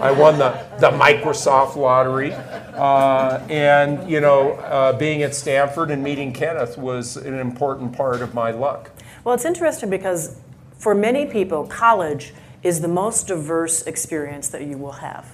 I 0.00 0.10
won 0.10 0.38
the, 0.38 0.58
the 0.78 0.88
Microsoft 0.90 1.76
lottery. 1.76 2.32
Uh, 2.32 3.46
and, 3.50 4.08
you 4.08 4.20
know, 4.20 4.52
uh, 4.52 4.94
being 4.94 5.22
at 5.22 5.34
Stanford 5.34 5.90
and 5.90 6.02
meeting 6.02 6.32
Kenneth 6.32 6.78
was 6.78 7.18
an 7.18 7.34
important 7.34 7.92
part 7.92 8.22
of 8.22 8.32
my 8.32 8.52
luck. 8.52 8.90
Well, 9.22 9.34
it's 9.34 9.44
interesting 9.44 9.90
because 9.90 10.36
for 10.78 10.94
many 10.94 11.26
people, 11.26 11.66
college 11.66 12.32
is 12.62 12.80
the 12.80 12.88
most 12.88 13.26
diverse 13.26 13.82
experience 13.82 14.48
that 14.48 14.62
you 14.62 14.76
will 14.76 14.92
have. 14.92 15.26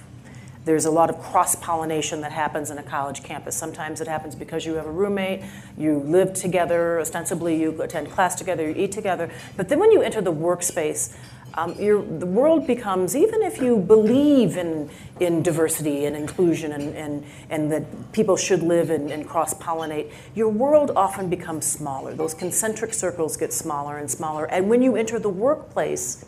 There's 0.65 0.85
a 0.85 0.91
lot 0.91 1.11
of 1.11 1.19
cross 1.19 1.55
pollination 1.55 2.21
that 2.21 2.31
happens 2.31 2.71
in 2.71 2.79
a 2.79 2.83
college 2.83 3.23
campus. 3.23 3.55
Sometimes 3.55 4.01
it 4.01 4.07
happens 4.07 4.33
because 4.33 4.65
you 4.65 4.73
have 4.73 4.87
a 4.87 4.91
roommate, 4.91 5.43
you 5.77 5.99
live 5.99 6.33
together, 6.33 6.99
ostensibly 6.99 7.59
you 7.59 7.79
attend 7.83 8.09
class 8.09 8.33
together, 8.33 8.67
you 8.67 8.75
eat 8.75 8.91
together. 8.91 9.29
But 9.57 9.69
then 9.69 9.79
when 9.79 9.91
you 9.91 10.01
enter 10.01 10.21
the 10.21 10.33
workspace, 10.33 11.15
um, 11.53 11.79
your, 11.79 12.01
the 12.03 12.25
world 12.25 12.65
becomes, 12.65 13.15
even 13.15 13.43
if 13.43 13.61
you 13.61 13.77
believe 13.77 14.57
in, 14.57 14.89
in 15.19 15.43
diversity 15.43 16.05
and 16.05 16.15
inclusion 16.15 16.71
and, 16.71 16.95
and, 16.95 17.25
and 17.49 17.71
that 17.71 18.11
people 18.11 18.35
should 18.35 18.63
live 18.63 18.89
and, 18.89 19.11
and 19.11 19.27
cross 19.27 19.53
pollinate, 19.53 20.11
your 20.33 20.49
world 20.49 20.91
often 20.95 21.29
becomes 21.29 21.65
smaller. 21.65 22.13
Those 22.13 22.33
concentric 22.33 22.93
circles 22.93 23.37
get 23.37 23.53
smaller 23.53 23.97
and 23.97 24.09
smaller. 24.09 24.45
And 24.45 24.67
when 24.67 24.81
you 24.81 24.95
enter 24.95 25.19
the 25.19 25.29
workplace, 25.29 26.25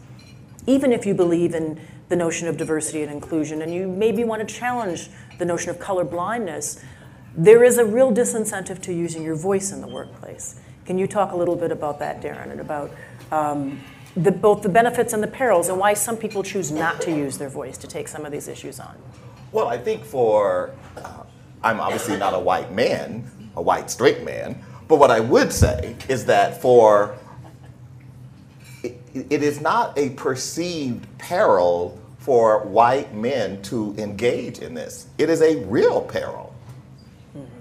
even 0.67 0.91
if 0.91 1.05
you 1.05 1.13
believe 1.13 1.55
in 1.55 1.79
the 2.09 2.15
notion 2.15 2.47
of 2.47 2.57
diversity 2.57 3.01
and 3.01 3.12
inclusion 3.12 3.62
and 3.62 3.74
you 3.74 3.88
maybe 3.88 4.24
want 4.24 4.47
to 4.47 4.53
challenge 4.53 5.09
the 5.39 5.45
notion 5.45 5.69
of 5.69 5.79
color 5.79 6.03
blindness, 6.03 6.83
there 7.36 7.63
is 7.63 7.77
a 7.77 7.86
real 7.86 8.12
disincentive 8.12 8.81
to 8.81 8.93
using 8.93 9.24
your 9.24 9.36
voice 9.36 9.71
in 9.71 9.81
the 9.81 9.88
workplace. 9.88 10.59
Can 10.86 10.97
you 10.97 11.07
talk 11.07 11.31
a 11.31 11.36
little 11.36 11.55
bit 11.55 11.71
about 11.71 12.00
that, 12.00 12.21
Darren, 12.21 12.51
and 12.51 12.62
about 12.62 12.91
um, 13.31 13.81
the, 14.15 14.31
both 14.31 14.62
the 14.62 14.69
benefits 14.69 15.13
and 15.13 15.21
the 15.21 15.27
perils 15.27 15.69
and 15.69 15.77
why 15.77 15.93
some 15.93 16.17
people 16.17 16.43
choose 16.43 16.71
not 16.71 17.01
to 17.01 17.12
use 17.12 17.38
their 17.38 17.50
voice 17.50 17.77
to 17.79 17.88
take 17.88 18.07
some 18.07 18.25
of 18.25 18.31
these 18.31 18.47
issues 18.47 18.79
on? 18.79 18.95
Well, 19.51 19.67
I 19.67 19.77
think 19.77 20.03
for, 20.03 20.71
uh, 20.97 21.24
I'm 21.63 21.79
obviously 21.79 22.17
not 22.17 22.33
a 22.33 22.39
white 22.39 22.71
man, 22.74 23.29
a 23.55 23.62
white 23.62 23.89
straight 23.89 24.24
man, 24.24 24.62
but 24.88 24.97
what 24.97 25.12
I 25.12 25.19
would 25.19 25.51
say 25.53 25.95
is 26.09 26.25
that 26.25 26.62
for, 26.62 27.17
it, 29.29 29.43
is 29.43 29.62
not 29.62 29.97
a 29.97 30.12
perceived 30.12 31.05
peril 31.17 32.00
for 32.19 32.65
white 32.65 33.13
men 33.13 33.62
to 33.63 33.95
engage 33.97 34.59
in 34.59 34.74
this. 34.74 35.07
It 35.17 35.29
is 35.29 35.41
a 35.41 35.63
real 35.65 36.01
peril. 36.01 36.53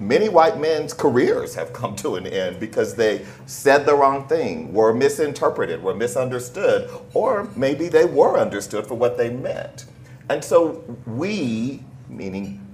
Many 0.01 0.29
white 0.29 0.59
men's 0.59 0.95
careers 0.95 1.55
have 1.55 1.73
come 1.73 1.95
to 1.97 2.17
an 2.17 2.27
end 2.27 2.59
because 2.59 2.95
they 2.95 3.27
said 3.47 3.85
the 3.85 3.95
wrong 3.95 4.27
thing, 4.27 4.73
were 4.73 4.95
misinterpreted, 4.95 5.83
were 5.83 5.95
misunderstood, 5.95 6.91
or 7.13 7.49
maybe 7.57 7.89
they 7.89 8.05
were 8.05 8.39
understood 8.39 8.87
for 8.87 8.95
what 8.95 9.17
they 9.19 9.31
meant. 9.31 9.85
And 10.29 10.43
so 10.43 10.83
we, 11.07 11.83
meaning 12.09 12.67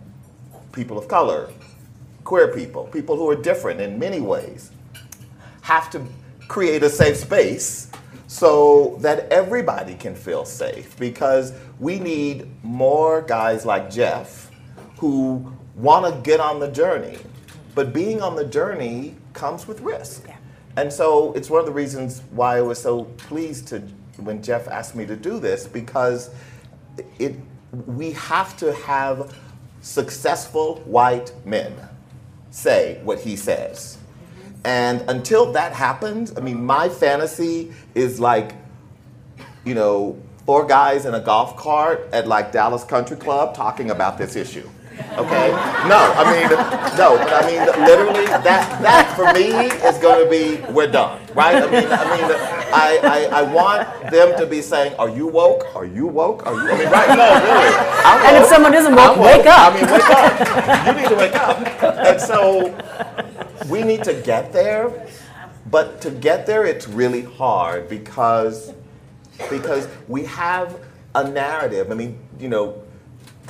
people 0.73 0.97
of 0.97 1.09
color, 1.09 1.51
queer 2.25 2.49
people, 2.49 2.85
people 2.85 3.17
who 3.17 3.29
are 3.29 3.37
different 3.37 3.81
in 3.81 3.99
many 3.99 4.21
ways, 4.21 4.71
have 5.63 5.91
to 5.91 6.05
create 6.49 6.83
a 6.83 6.91
safe 6.91 7.17
space 7.17 7.91
so 8.33 8.97
that 9.01 9.31
everybody 9.31 9.95
can 9.95 10.15
feel 10.15 10.47
safe 10.47 10.99
because 10.99 11.53
we 11.79 11.99
need 11.99 12.49
more 12.65 13.21
guys 13.21 13.67
like 13.67 13.91
Jeff 13.91 14.51
who 14.97 15.53
want 15.77 16.07
to 16.07 16.19
get 16.23 16.41
on 16.41 16.59
the 16.59 16.69
journey. 16.69 17.19
But 17.75 17.93
being 17.93 18.23
on 18.23 18.35
the 18.35 18.47
journey 18.47 19.17
comes 19.35 19.69
with 19.69 19.81
risk. 19.81 20.25
Yeah. 20.27 20.39
And 20.79 20.91
so 20.91 21.35
it's 21.35 21.51
one 21.51 21.61
of 21.61 21.67
the 21.67 21.73
reasons 21.73 22.23
why 22.31 22.57
I 22.57 22.63
was 22.63 22.81
so 22.81 23.05
pleased 23.19 23.69
to 23.69 23.81
when 24.17 24.43
Jeff 24.43 24.67
asked 24.67 24.95
me 24.95 25.05
to 25.05 25.15
do 25.17 25.39
this 25.39 25.67
because 25.67 26.31
it 27.19 27.37
we 27.87 28.13
have 28.13 28.57
to 28.59 28.73
have 28.73 29.37
successful 29.83 30.77
white 30.87 31.35
men 31.45 31.75
say 32.51 32.99
what 33.05 33.21
he 33.21 33.37
says. 33.37 33.99
And 34.65 35.03
until 35.09 35.53
that 35.53 35.73
happens, 35.73 36.37
I 36.37 36.41
mean 36.41 36.65
my 36.65 36.89
fantasy 36.89 37.73
is 37.95 38.21
like 38.21 38.55
you 39.65 39.75
know, 39.75 40.21
four 40.45 40.67
guys 40.67 41.07
in 41.07 41.15
a 41.15 41.21
golf 41.21 41.57
cart 41.57 42.09
at 42.13 42.27
like 42.27 42.53
Dallas 42.53 42.85
Country 42.85 43.17
Club 43.17 43.55
talking 43.55 43.91
about 43.91 44.19
this 44.19 44.37
issue. 44.37 44.69
Okay? 45.17 45.51
No, 45.89 46.13
I 46.17 46.25
mean, 46.33 46.51
no, 46.99 47.17
but 47.17 47.33
I 47.33 47.47
mean, 47.47 47.61
literally, 47.87 48.27
that 48.27 48.83
that 48.83 49.17
for 49.17 49.33
me 49.33 49.49
is 49.89 49.99
going 49.99 50.23
to 50.25 50.31
be 50.31 50.63
we're 50.73 50.91
done, 50.91 51.21
right? 51.35 51.57
I 51.57 51.67
mean, 51.67 51.89
I 51.91 52.05
mean, 52.17 52.31
I, 52.75 53.01
I, 53.03 53.41
I 53.41 53.43
want 53.43 53.89
them 54.11 54.39
to 54.39 54.47
be 54.47 54.61
saying, 54.61 54.95
"Are 54.99 55.09
you 55.09 55.27
woke? 55.27 55.75
Are 55.75 55.87
you 55.87 56.07
woke? 56.07 56.47
Are 56.47 56.55
you?" 56.55 56.71
I 56.71 56.79
mean, 56.79 56.91
right? 56.91 57.09
No, 57.17 57.25
really. 57.25 57.75
I'm 58.05 58.27
And 58.27 58.45
if 58.45 58.49
someone 58.49 58.75
isn't 58.75 58.93
I'm 58.93 59.19
woke, 59.19 59.39
wake 59.39 59.47
up. 59.47 59.73
I 59.73 59.81
mean, 59.81 59.91
wake 59.91 60.11
up. 60.11 60.87
You 60.87 61.03
need 61.03 61.09
to 61.09 61.17
wake 61.17 61.35
up. 61.35 62.07
And 62.07 62.21
so 62.21 62.69
we 63.67 63.83
need 63.83 64.05
to 64.05 64.15
get 64.15 64.53
there, 64.53 65.07
but 65.71 66.01
to 66.03 66.11
get 66.11 66.47
there, 66.47 66.65
it's 66.65 66.89
really 66.89 67.23
hard 67.23 67.89
because 67.89 68.73
because 69.51 69.89
we 70.09 70.25
have 70.25 70.79
a 71.15 71.29
narrative. 71.29 71.91
I 71.91 71.95
mean, 71.95 72.19
you 72.39 72.49
know, 72.49 72.83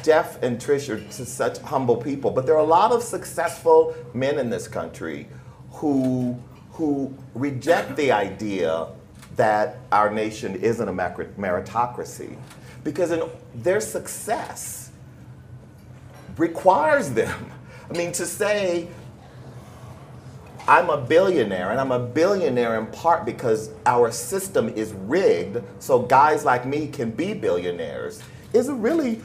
Jeff 0.03 0.43
and 0.43 0.59
Trish 0.59 0.89
are 0.89 1.25
such 1.25 1.59
humble 1.59 1.97
people, 1.97 2.31
but 2.31 2.47
there 2.47 2.55
are 2.55 2.61
a 2.61 2.65
lot 2.65 2.93
of 2.93 3.03
successful 3.03 3.95
men 4.15 4.39
in 4.39 4.51
this 4.51 4.69
country 4.69 5.29
who 5.73 6.39
who 6.73 7.15
reject 7.35 7.97
the 7.97 8.11
idea 8.11 8.87
that 9.37 9.79
our 9.91 10.11
nation 10.11 10.57
isn't 10.57 10.89
a 10.89 10.93
meritocracy 10.93 12.37
because 12.85 13.11
in 13.11 13.23
their 13.55 13.81
success 13.81 14.91
requires 16.37 17.11
them. 17.11 17.51
I 17.91 17.97
mean, 17.97 18.13
to 18.13 18.27
say 18.27 18.89
I'm 20.69 20.91
a 20.91 20.97
billionaire, 20.97 21.73
and 21.73 21.81
I'm 21.81 21.91
a 21.91 21.99
billionaire 21.99 22.79
in 22.79 22.87
part 22.87 23.25
because 23.25 23.71
our 23.85 24.13
system 24.13 24.69
is 24.69 24.93
rigged 24.93 25.63
so 25.81 25.99
guys 26.01 26.45
like 26.45 26.65
me 26.65 26.87
can 26.87 27.11
be 27.11 27.35
billionaires, 27.35 28.23
is 28.53 28.69
a 28.69 28.75
really 28.75 29.21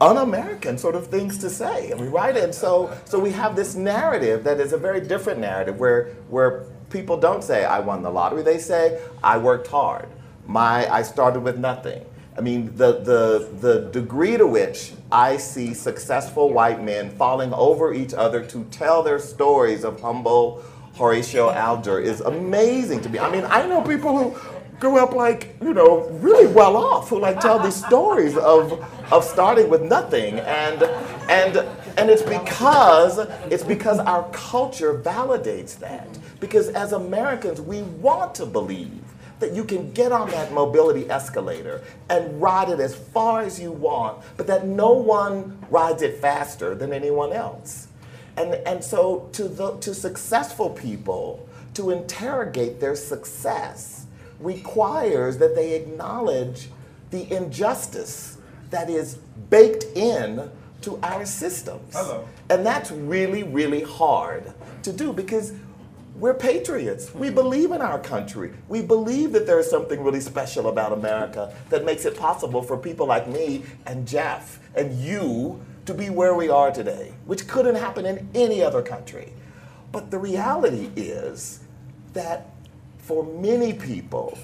un-American 0.00 0.76
sort 0.76 0.94
of 0.94 1.06
things 1.06 1.38
to 1.38 1.48
say. 1.48 1.92
I 1.92 1.94
mean, 1.94 2.10
right? 2.10 2.36
And 2.36 2.54
so, 2.54 2.96
so 3.06 3.18
we 3.18 3.30
have 3.32 3.56
this 3.56 3.74
narrative 3.74 4.44
that 4.44 4.60
is 4.60 4.74
a 4.74 4.76
very 4.76 5.00
different 5.00 5.40
narrative 5.40 5.78
where, 5.80 6.08
where 6.28 6.64
people 6.90 7.16
don't 7.16 7.42
say, 7.42 7.64
I 7.64 7.80
won 7.80 8.02
the 8.02 8.10
lottery. 8.10 8.42
They 8.42 8.58
say, 8.58 9.00
I 9.22 9.38
worked 9.38 9.68
hard. 9.68 10.08
My, 10.46 10.86
I 10.92 11.02
started 11.02 11.40
with 11.40 11.58
nothing. 11.58 12.04
I 12.36 12.42
mean, 12.42 12.74
the, 12.76 13.00
the, 13.00 13.48
the 13.60 13.90
degree 13.90 14.36
to 14.36 14.46
which 14.46 14.92
I 15.10 15.38
see 15.38 15.72
successful 15.72 16.52
white 16.52 16.82
men 16.82 17.10
falling 17.10 17.52
over 17.54 17.94
each 17.94 18.12
other 18.12 18.44
to 18.46 18.64
tell 18.64 19.02
their 19.02 19.18
stories 19.18 19.84
of 19.84 20.00
humble 20.00 20.62
Horatio 20.96 21.50
Alger 21.50 21.98
is 21.98 22.20
amazing 22.20 23.00
to 23.02 23.08
me. 23.08 23.18
I 23.18 23.30
mean, 23.30 23.44
I 23.46 23.66
know 23.66 23.80
people 23.80 24.16
who 24.16 24.38
grew 24.78 24.98
up 24.98 25.12
like, 25.14 25.56
you 25.62 25.72
know, 25.72 26.08
really 26.10 26.46
well 26.46 26.76
off, 26.76 27.08
who 27.08 27.18
like 27.18 27.40
tell 27.40 27.58
these 27.58 27.76
stories 27.76 28.36
of, 28.36 28.84
of 29.12 29.24
starting 29.24 29.70
with 29.70 29.82
nothing. 29.82 30.38
And, 30.40 30.82
and, 31.30 31.56
and 31.96 32.10
it's 32.10 32.22
because, 32.22 33.18
it's 33.50 33.64
because 33.64 33.98
our 34.00 34.28
culture 34.32 35.00
validates 35.02 35.78
that. 35.78 36.06
Because 36.40 36.68
as 36.70 36.92
Americans, 36.92 37.62
we 37.62 37.82
want 37.82 38.34
to 38.34 38.44
believe 38.44 39.05
that 39.38 39.52
you 39.52 39.64
can 39.64 39.92
get 39.92 40.12
on 40.12 40.30
that 40.30 40.52
mobility 40.52 41.08
escalator 41.10 41.82
and 42.08 42.40
ride 42.40 42.70
it 42.70 42.80
as 42.80 42.94
far 42.94 43.42
as 43.42 43.60
you 43.60 43.70
want, 43.70 44.22
but 44.36 44.46
that 44.46 44.66
no 44.66 44.92
one 44.92 45.58
rides 45.70 46.02
it 46.02 46.18
faster 46.20 46.74
than 46.74 46.92
anyone 46.92 47.32
else. 47.32 47.88
And, 48.36 48.54
and 48.54 48.82
so 48.82 49.28
to, 49.32 49.48
the, 49.48 49.76
to 49.78 49.94
successful 49.94 50.70
people, 50.70 51.48
to 51.74 51.90
interrogate 51.90 52.80
their 52.80 52.96
success 52.96 54.06
requires 54.40 55.38
that 55.38 55.54
they 55.54 55.74
acknowledge 55.74 56.68
the 57.10 57.30
injustice 57.32 58.38
that 58.70 58.90
is 58.90 59.16
baked 59.50 59.84
in 59.94 60.50
to 60.82 60.98
our 61.02 61.24
systems. 61.24 61.94
Hello. 61.94 62.28
And 62.50 62.64
that's 62.64 62.90
really, 62.90 63.42
really 63.42 63.82
hard 63.82 64.52
to 64.82 64.92
do 64.92 65.12
because 65.12 65.52
we're 66.18 66.34
patriots. 66.34 67.14
We 67.14 67.30
believe 67.30 67.72
in 67.72 67.80
our 67.80 67.98
country. 67.98 68.52
We 68.68 68.82
believe 68.82 69.32
that 69.32 69.46
there 69.46 69.58
is 69.58 69.68
something 69.68 70.02
really 70.02 70.20
special 70.20 70.68
about 70.68 70.92
America 70.92 71.54
that 71.68 71.84
makes 71.84 72.04
it 72.04 72.16
possible 72.16 72.62
for 72.62 72.76
people 72.76 73.06
like 73.06 73.28
me 73.28 73.64
and 73.86 74.06
Jeff 74.08 74.58
and 74.74 74.98
you 74.98 75.60
to 75.84 75.94
be 75.94 76.10
where 76.10 76.34
we 76.34 76.48
are 76.48 76.70
today, 76.70 77.12
which 77.26 77.46
couldn't 77.46 77.76
happen 77.76 78.06
in 78.06 78.28
any 78.34 78.62
other 78.62 78.82
country. 78.82 79.32
But 79.92 80.10
the 80.10 80.18
reality 80.18 80.90
is 80.96 81.60
that 82.12 82.50
for 82.98 83.24
many 83.24 83.72
people, 83.72 84.38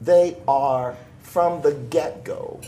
they 0.00 0.36
are 0.46 0.96
from 1.22 1.60
the 1.62 1.72
get 1.72 2.24
go 2.24 2.60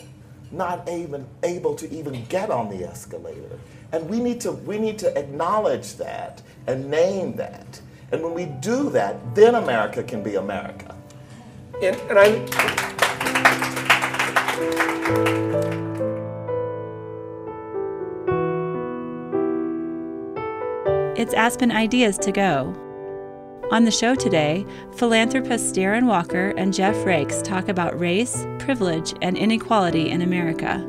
not 0.50 0.88
even 0.88 1.26
able 1.42 1.74
to 1.74 1.90
even 1.92 2.24
get 2.26 2.50
on 2.50 2.68
the 2.68 2.84
escalator. 2.84 3.58
And 3.92 4.08
we 4.08 4.20
need 4.20 4.40
to, 4.42 4.52
we 4.52 4.78
need 4.78 4.98
to 5.00 5.18
acknowledge 5.18 5.96
that 5.96 6.42
and 6.66 6.90
name 6.90 7.36
that. 7.36 7.80
And 8.10 8.22
when 8.22 8.34
we 8.34 8.46
do 8.46 8.90
that, 8.90 9.34
then 9.34 9.54
America 9.54 10.02
can 10.02 10.22
be 10.22 10.36
America. 10.36 10.94
And, 11.82 11.96
and 12.10 12.18
I'm, 12.18 12.48
It's 21.18 21.34
Aspen 21.34 21.72
Ideas 21.72 22.16
to 22.18 22.32
Go. 22.32 22.72
On 23.72 23.84
the 23.84 23.90
show 23.90 24.14
today, 24.14 24.64
philanthropists 24.94 25.76
Darren 25.76 26.06
Walker 26.06 26.54
and 26.56 26.72
Jeff 26.72 26.94
Raikes 26.98 27.42
talk 27.42 27.68
about 27.68 27.98
race, 27.98 28.46
privilege, 28.58 29.12
and 29.20 29.36
inequality 29.36 30.08
in 30.10 30.22
America. 30.22 30.86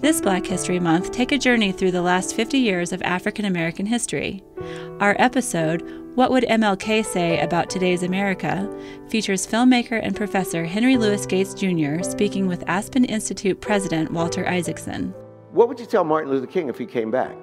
This 0.00 0.20
Black 0.20 0.44
History 0.44 0.78
Month, 0.78 1.12
take 1.12 1.32
a 1.32 1.38
journey 1.38 1.72
through 1.72 1.92
the 1.92 2.02
last 2.02 2.34
50 2.34 2.58
years 2.58 2.92
of 2.92 3.00
African 3.02 3.44
American 3.46 3.86
history. 3.86 4.42
Our 5.00 5.14
episode, 5.20 5.82
What 6.16 6.32
Would 6.32 6.42
MLK 6.42 7.04
Say 7.04 7.38
About 7.38 7.70
Today's 7.70 8.02
America, 8.02 8.68
features 9.08 9.46
filmmaker 9.46 10.00
and 10.02 10.16
professor 10.16 10.64
Henry 10.64 10.96
Louis 10.96 11.24
Gates 11.24 11.54
Jr. 11.54 12.02
speaking 12.02 12.48
with 12.48 12.64
Aspen 12.66 13.04
Institute 13.04 13.60
President 13.60 14.10
Walter 14.10 14.44
Isaacson. 14.48 15.14
What 15.52 15.68
would 15.68 15.78
you 15.78 15.86
tell 15.86 16.02
Martin 16.02 16.32
Luther 16.32 16.48
King 16.48 16.68
if 16.68 16.78
he 16.78 16.84
came 16.84 17.12
back? 17.12 17.36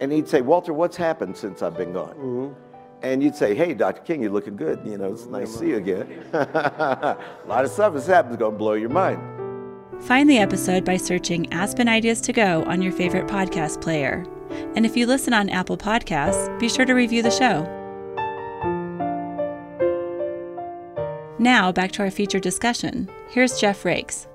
And 0.00 0.10
he'd 0.10 0.26
say, 0.26 0.40
Walter, 0.40 0.72
what's 0.72 0.96
happened 0.96 1.36
since 1.36 1.62
I've 1.62 1.76
been 1.76 1.92
gone? 1.92 2.16
Mm-hmm. 2.16 2.54
And 3.02 3.22
you'd 3.22 3.36
say, 3.36 3.54
hey, 3.54 3.72
Dr. 3.72 4.02
King, 4.02 4.22
you're 4.22 4.32
looking 4.32 4.56
good. 4.56 4.80
You 4.84 4.98
know, 4.98 5.12
it's 5.12 5.26
nice 5.26 5.52
to 5.52 5.58
see 5.58 5.68
you 5.68 5.76
again. 5.76 6.24
a 6.32 7.16
lot 7.46 7.64
of 7.64 7.70
stuff 7.70 7.92
has 7.92 8.08
happened 8.08 8.32
that's 8.32 8.40
going 8.40 8.54
to 8.54 8.58
blow 8.58 8.72
your 8.72 8.90
mind. 8.90 9.20
Find 10.02 10.28
the 10.28 10.38
episode 10.38 10.84
by 10.84 10.96
searching 10.96 11.52
Aspen 11.52 11.86
Ideas 11.86 12.20
to 12.22 12.32
Go 12.32 12.64
on 12.64 12.82
your 12.82 12.92
favorite 12.92 13.28
podcast 13.28 13.80
player. 13.80 14.26
And 14.76 14.84
if 14.84 14.96
you 14.96 15.06
listen 15.06 15.32
on 15.32 15.48
Apple 15.48 15.76
Podcasts, 15.76 16.58
be 16.58 16.68
sure 16.68 16.84
to 16.84 16.94
review 16.94 17.22
the 17.22 17.30
show. 17.30 17.62
Now, 21.38 21.72
back 21.72 21.92
to 21.92 22.02
our 22.02 22.10
featured 22.10 22.42
discussion. 22.42 23.08
Here's 23.28 23.60
Jeff 23.60 23.82
Raikes. 23.82 24.26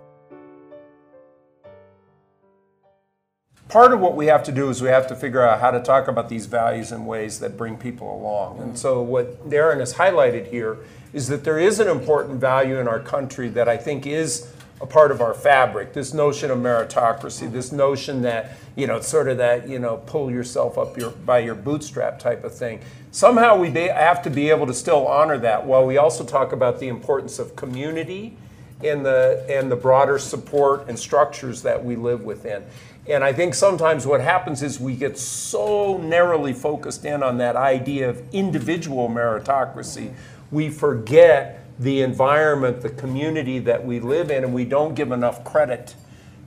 part 3.69 3.93
of 3.93 3.99
what 3.99 4.15
we 4.15 4.25
have 4.25 4.43
to 4.43 4.51
do 4.51 4.69
is 4.69 4.81
we 4.81 4.89
have 4.89 5.07
to 5.07 5.15
figure 5.15 5.41
out 5.41 5.61
how 5.61 5.71
to 5.71 5.79
talk 5.79 6.07
about 6.07 6.27
these 6.27 6.47
values 6.47 6.91
in 6.91 7.05
ways 7.05 7.39
that 7.39 7.55
bring 7.55 7.77
people 7.77 8.13
along. 8.13 8.59
And 8.59 8.77
so, 8.77 9.01
what 9.01 9.47
Darren 9.49 9.79
has 9.79 9.93
highlighted 9.93 10.47
here 10.47 10.77
is 11.13 11.27
that 11.27 11.43
there 11.43 11.59
is 11.59 11.79
an 11.79 11.87
important 11.87 12.41
value 12.41 12.79
in 12.79 12.87
our 12.87 12.99
country 12.99 13.47
that 13.49 13.69
I 13.69 13.77
think 13.77 14.05
is 14.05 14.51
a 14.81 14.85
part 14.85 15.11
of 15.11 15.21
our 15.21 15.33
fabric. 15.33 15.93
This 15.93 16.13
notion 16.13 16.51
of 16.51 16.57
meritocracy, 16.57 17.51
this 17.51 17.71
notion 17.71 18.23
that 18.23 18.57
you 18.79 18.87
know, 18.87 19.01
sort 19.01 19.27
of 19.27 19.37
that 19.37 19.67
you 19.67 19.77
know, 19.77 19.97
pull 19.97 20.31
yourself 20.31 20.77
up 20.77 20.97
your 20.97 21.11
by 21.11 21.39
your 21.39 21.55
bootstrap 21.55 22.17
type 22.19 22.43
of 22.43 22.55
thing. 22.55 22.79
Somehow 23.11 23.57
we 23.57 23.69
be, 23.69 23.87
have 23.87 24.21
to 24.23 24.29
be 24.29 24.49
able 24.49 24.67
to 24.67 24.73
still 24.73 25.05
honor 25.07 25.37
that 25.39 25.65
while 25.65 25.85
we 25.85 25.97
also 25.97 26.23
talk 26.23 26.53
about 26.53 26.79
the 26.79 26.87
importance 26.87 27.39
of 27.39 27.55
community 27.55 28.37
and 28.83 29.05
the 29.05 29.45
and 29.49 29.69
the 29.69 29.75
broader 29.75 30.17
support 30.17 30.87
and 30.87 30.97
structures 30.97 31.61
that 31.63 31.83
we 31.83 31.95
live 31.95 32.23
within. 32.23 32.63
And 33.07 33.23
I 33.23 33.33
think 33.33 33.55
sometimes 33.55 34.05
what 34.05 34.21
happens 34.21 34.61
is 34.61 34.79
we 34.79 34.95
get 34.95 35.17
so 35.17 35.97
narrowly 35.97 36.53
focused 36.53 37.05
in 37.05 37.23
on 37.23 37.39
that 37.39 37.55
idea 37.55 38.09
of 38.09 38.23
individual 38.33 39.09
meritocracy, 39.09 40.13
we 40.51 40.69
forget 40.69 41.65
the 41.79 42.01
environment, 42.01 42.81
the 42.81 42.89
community 42.89 43.57
that 43.59 43.83
we 43.83 43.99
live 43.99 44.29
in, 44.29 44.43
and 44.43 44.53
we 44.53 44.65
don't 44.65 44.93
give 44.93 45.11
enough 45.11 45.43
credit 45.43 45.95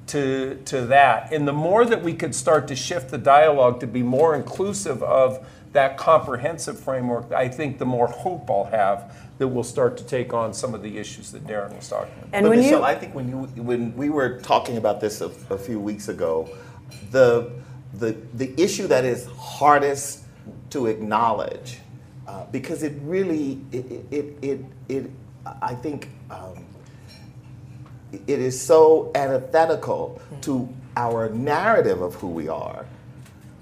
to, 0.08 0.60
to 0.66 0.82
that. 0.86 1.32
And 1.32 1.46
the 1.46 1.52
more 1.52 1.84
that 1.84 2.02
we 2.02 2.14
could 2.14 2.34
start 2.34 2.68
to 2.68 2.76
shift 2.76 3.10
the 3.10 3.18
dialogue 3.18 3.80
to 3.80 3.86
be 3.86 4.02
more 4.02 4.34
inclusive 4.34 5.02
of 5.02 5.46
that 5.72 5.96
comprehensive 5.96 6.78
framework, 6.78 7.32
I 7.32 7.48
think 7.48 7.78
the 7.78 7.86
more 7.86 8.06
hope 8.06 8.50
I'll 8.50 8.64
have 8.64 9.16
that 9.38 9.48
we'll 9.48 9.64
start 9.64 9.96
to 9.96 10.04
take 10.04 10.32
on 10.32 10.54
some 10.54 10.74
of 10.74 10.82
the 10.82 10.98
issues 10.98 11.32
that 11.32 11.44
Darren 11.46 11.74
was 11.74 11.88
talking 11.88 12.12
about. 12.18 12.28
And 12.32 12.44
but 12.44 12.50
when 12.50 12.58
Michele, 12.60 12.78
you, 12.78 12.84
I 12.84 12.94
think 12.94 13.14
when 13.14 13.28
you 13.28 13.36
when 13.62 13.96
we 13.96 14.10
were 14.10 14.38
talking 14.40 14.76
about 14.76 15.00
this 15.00 15.20
a, 15.20 15.32
a 15.50 15.58
few 15.58 15.80
weeks 15.80 16.08
ago, 16.08 16.48
the 17.10 17.50
the 17.94 18.16
the 18.34 18.52
issue 18.62 18.86
that 18.86 19.04
is 19.04 19.26
hardest 19.36 20.24
to 20.70 20.86
acknowledge, 20.86 21.78
uh, 22.26 22.44
because 22.52 22.82
it 22.82 22.92
really 23.02 23.60
it 23.72 24.06
it 24.10 24.38
it, 24.42 24.64
it, 24.88 25.10
I 25.60 25.74
think 25.74 26.10
um, 26.30 26.64
it 28.12 28.38
is 28.40 28.60
so 28.60 29.10
antithetical 29.14 30.20
to 30.42 30.68
our 30.96 31.30
narrative 31.30 32.02
of 32.02 32.14
who 32.16 32.28
we 32.28 32.48
are, 32.48 32.86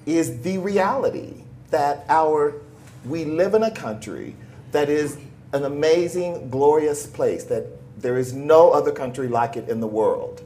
is 0.07 0.41
the 0.43 0.59
reality 0.59 1.43
that 1.71 2.05
our 2.09 2.55
we 3.05 3.25
live 3.25 3.55
in 3.55 3.63
a 3.63 3.71
country 3.71 4.35
that 4.73 4.89
is 4.89 5.17
an 5.53 5.65
amazing, 5.65 6.51
glorious 6.51 7.07
place 7.07 7.45
that 7.45 7.67
there 8.01 8.19
is 8.19 8.33
no 8.33 8.71
other 8.71 8.93
country 8.93 9.29
like 9.29 9.57
it 9.57 9.69
in 9.69 9.81
the 9.81 9.87
world. 9.87 10.43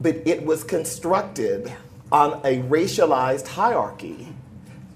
But 0.00 0.16
it 0.26 0.44
was 0.44 0.64
constructed 0.64 1.72
on 2.10 2.34
a 2.44 2.58
racialized 2.62 3.48
hierarchy, 3.48 4.31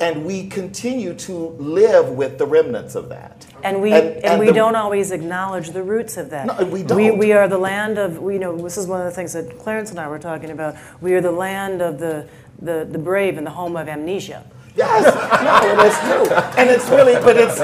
and 0.00 0.24
we 0.26 0.48
continue 0.48 1.14
to 1.14 1.32
live 1.58 2.10
with 2.10 2.38
the 2.38 2.46
remnants 2.46 2.94
of 2.94 3.08
that. 3.08 3.46
and 3.64 3.80
we, 3.80 3.92
and, 3.92 4.24
and 4.24 4.38
we 4.40 4.46
the- 4.46 4.52
don't 4.52 4.76
always 4.76 5.10
acknowledge 5.10 5.70
the 5.70 5.82
roots 5.82 6.16
of 6.16 6.30
that. 6.30 6.46
No, 6.46 6.54
we 6.66 6.82
We, 6.82 6.82
don't. 6.82 7.18
we 7.18 7.32
are 7.32 7.48
the 7.48 7.58
land 7.58 7.96
of, 7.98 8.18
we, 8.18 8.34
you 8.34 8.38
know, 8.40 8.56
this 8.56 8.76
is 8.76 8.86
one 8.86 9.00
of 9.00 9.06
the 9.06 9.10
things 9.12 9.32
that 9.32 9.58
Clarence 9.58 9.90
and 9.90 9.98
I 9.98 10.08
were 10.08 10.18
talking 10.18 10.50
about. 10.50 10.76
We 11.00 11.14
are 11.14 11.20
the 11.22 11.32
land 11.32 11.80
of 11.80 11.98
the, 11.98 12.28
the, 12.60 12.86
the 12.90 12.98
brave 12.98 13.38
and 13.38 13.46
the 13.46 13.50
home 13.50 13.76
of 13.76 13.88
amnesia. 13.88 14.44
Yes, 14.76 15.04
no, 15.42 15.70
and 15.70 15.80
it's 15.80 15.98
true, 16.00 16.36
and 16.58 16.68
it's 16.68 16.88
really, 16.90 17.14
but 17.14 17.38
it's, 17.38 17.58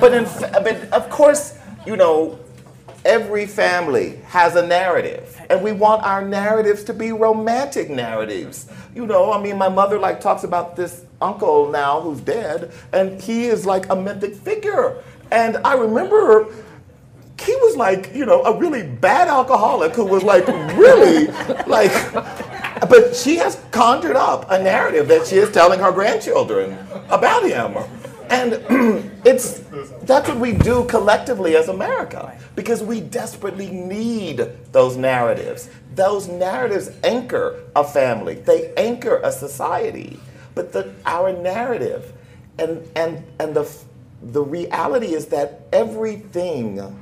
but 0.00 0.12
in, 0.12 0.24
but 0.64 0.92
of 0.92 1.08
course, 1.08 1.56
you 1.86 1.96
know, 1.96 2.36
every 3.04 3.46
family 3.46 4.16
has 4.26 4.56
a 4.56 4.66
narrative, 4.66 5.40
and 5.50 5.62
we 5.62 5.70
want 5.70 6.02
our 6.02 6.20
narratives 6.26 6.82
to 6.84 6.94
be 6.94 7.12
romantic 7.12 7.90
narratives. 7.90 8.66
You 8.94 9.06
know, 9.06 9.32
I 9.32 9.40
mean, 9.40 9.56
my 9.56 9.68
mother 9.68 9.98
like 9.98 10.20
talks 10.20 10.44
about 10.44 10.76
this 10.76 11.04
uncle 11.20 11.70
now 11.70 12.00
who's 12.00 12.20
dead, 12.20 12.72
and 12.92 13.20
he 13.20 13.46
is 13.46 13.64
like 13.64 13.88
a 13.90 13.96
mythic 13.96 14.34
figure, 14.34 15.02
and 15.30 15.56
I 15.58 15.74
remember. 15.74 16.46
He 17.40 17.56
was 17.56 17.76
like, 17.76 18.14
you 18.14 18.24
know, 18.24 18.44
a 18.44 18.56
really 18.56 18.84
bad 18.86 19.26
alcoholic 19.26 19.94
who 19.94 20.04
was 20.04 20.22
like 20.22 20.46
really, 20.76 21.26
like, 21.66 21.90
but 22.88 23.16
she 23.16 23.34
has 23.38 23.60
conjured 23.72 24.14
up 24.14 24.48
a 24.48 24.62
narrative 24.62 25.08
that 25.08 25.26
she 25.26 25.36
is 25.36 25.50
telling 25.50 25.80
her 25.80 25.90
grandchildren 25.90 26.78
about 27.08 27.42
him. 27.42 27.78
And 28.30 29.10
it's 29.24 29.60
that's 30.02 30.28
what 30.28 30.38
we 30.38 30.52
do 30.52 30.84
collectively 30.84 31.56
as 31.56 31.68
America 31.68 32.36
because 32.54 32.82
we 32.82 33.00
desperately 33.00 33.70
need 33.70 34.46
those 34.72 34.96
narratives. 34.96 35.68
Those 35.94 36.28
narratives 36.28 36.90
anchor 37.04 37.62
a 37.76 37.84
family. 37.84 38.34
They 38.34 38.72
anchor 38.76 39.20
a 39.22 39.32
society. 39.32 40.18
But 40.54 40.72
the, 40.72 40.92
our 41.06 41.32
narrative 41.32 42.12
and 42.58 42.86
and 42.94 43.24
and 43.38 43.54
the 43.54 43.70
the 44.22 44.42
reality 44.42 45.14
is 45.14 45.26
that 45.26 45.62
everything 45.72 46.98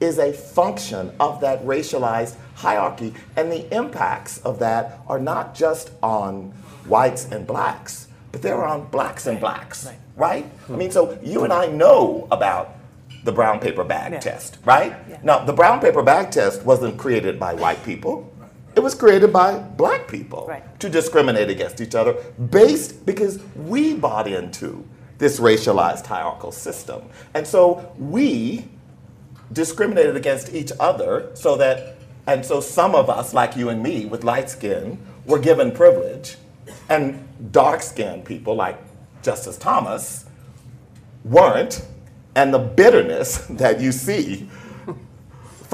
is 0.00 0.18
a 0.18 0.32
function 0.32 1.12
of 1.20 1.40
that 1.40 1.64
racialized 1.64 2.36
hierarchy, 2.54 3.14
and 3.36 3.50
the 3.50 3.72
impacts 3.74 4.38
of 4.38 4.58
that 4.58 5.00
are 5.06 5.20
not 5.20 5.54
just 5.54 5.90
on 6.02 6.52
whites 6.86 7.26
and 7.26 7.46
blacks, 7.46 8.08
but 8.32 8.42
they're 8.42 8.64
on 8.64 8.86
blacks 8.86 9.26
and 9.26 9.40
blacks, 9.40 9.86
right? 9.86 9.96
right? 10.16 10.50
I 10.68 10.76
mean, 10.76 10.90
so 10.90 11.18
you 11.22 11.44
and 11.44 11.52
I 11.52 11.68
hmm. 11.68 11.78
know 11.78 12.28
about 12.30 12.76
the 13.22 13.32
brown 13.32 13.58
paper 13.58 13.84
bag 13.84 14.12
yeah. 14.12 14.20
test, 14.20 14.58
right? 14.64 14.94
Yeah. 15.08 15.18
Now, 15.22 15.44
the 15.44 15.52
brown 15.52 15.80
paper 15.80 16.02
bag 16.02 16.30
test 16.30 16.62
wasn't 16.62 16.98
created 16.98 17.40
by 17.40 17.54
white 17.54 17.82
people. 17.84 18.30
It 18.76 18.82
was 18.82 18.94
created 18.94 19.32
by 19.32 19.58
black 19.58 20.08
people 20.08 20.46
right. 20.48 20.80
to 20.80 20.88
discriminate 20.88 21.48
against 21.48 21.80
each 21.80 21.94
other 21.94 22.14
based 22.50 23.06
because 23.06 23.40
we 23.54 23.94
bought 23.94 24.26
into 24.26 24.84
this 25.18 25.38
racialized 25.38 26.06
hierarchical 26.06 26.52
system. 26.52 27.02
And 27.34 27.46
so 27.46 27.92
we 27.98 28.68
discriminated 29.52 30.16
against 30.16 30.52
each 30.52 30.72
other 30.80 31.30
so 31.34 31.56
that, 31.56 31.96
and 32.26 32.44
so 32.44 32.60
some 32.60 32.94
of 32.94 33.08
us, 33.08 33.32
like 33.32 33.56
you 33.56 33.68
and 33.68 33.82
me 33.82 34.06
with 34.06 34.24
light 34.24 34.50
skin, 34.50 34.98
were 35.24 35.38
given 35.38 35.70
privilege, 35.70 36.36
and 36.88 37.26
dark 37.52 37.82
skinned 37.82 38.24
people 38.24 38.54
like 38.54 38.78
Justice 39.22 39.56
Thomas 39.56 40.26
weren't. 41.24 41.86
And 42.36 42.52
the 42.52 42.58
bitterness 42.58 43.38
that 43.50 43.80
you 43.80 43.92
see 43.92 44.48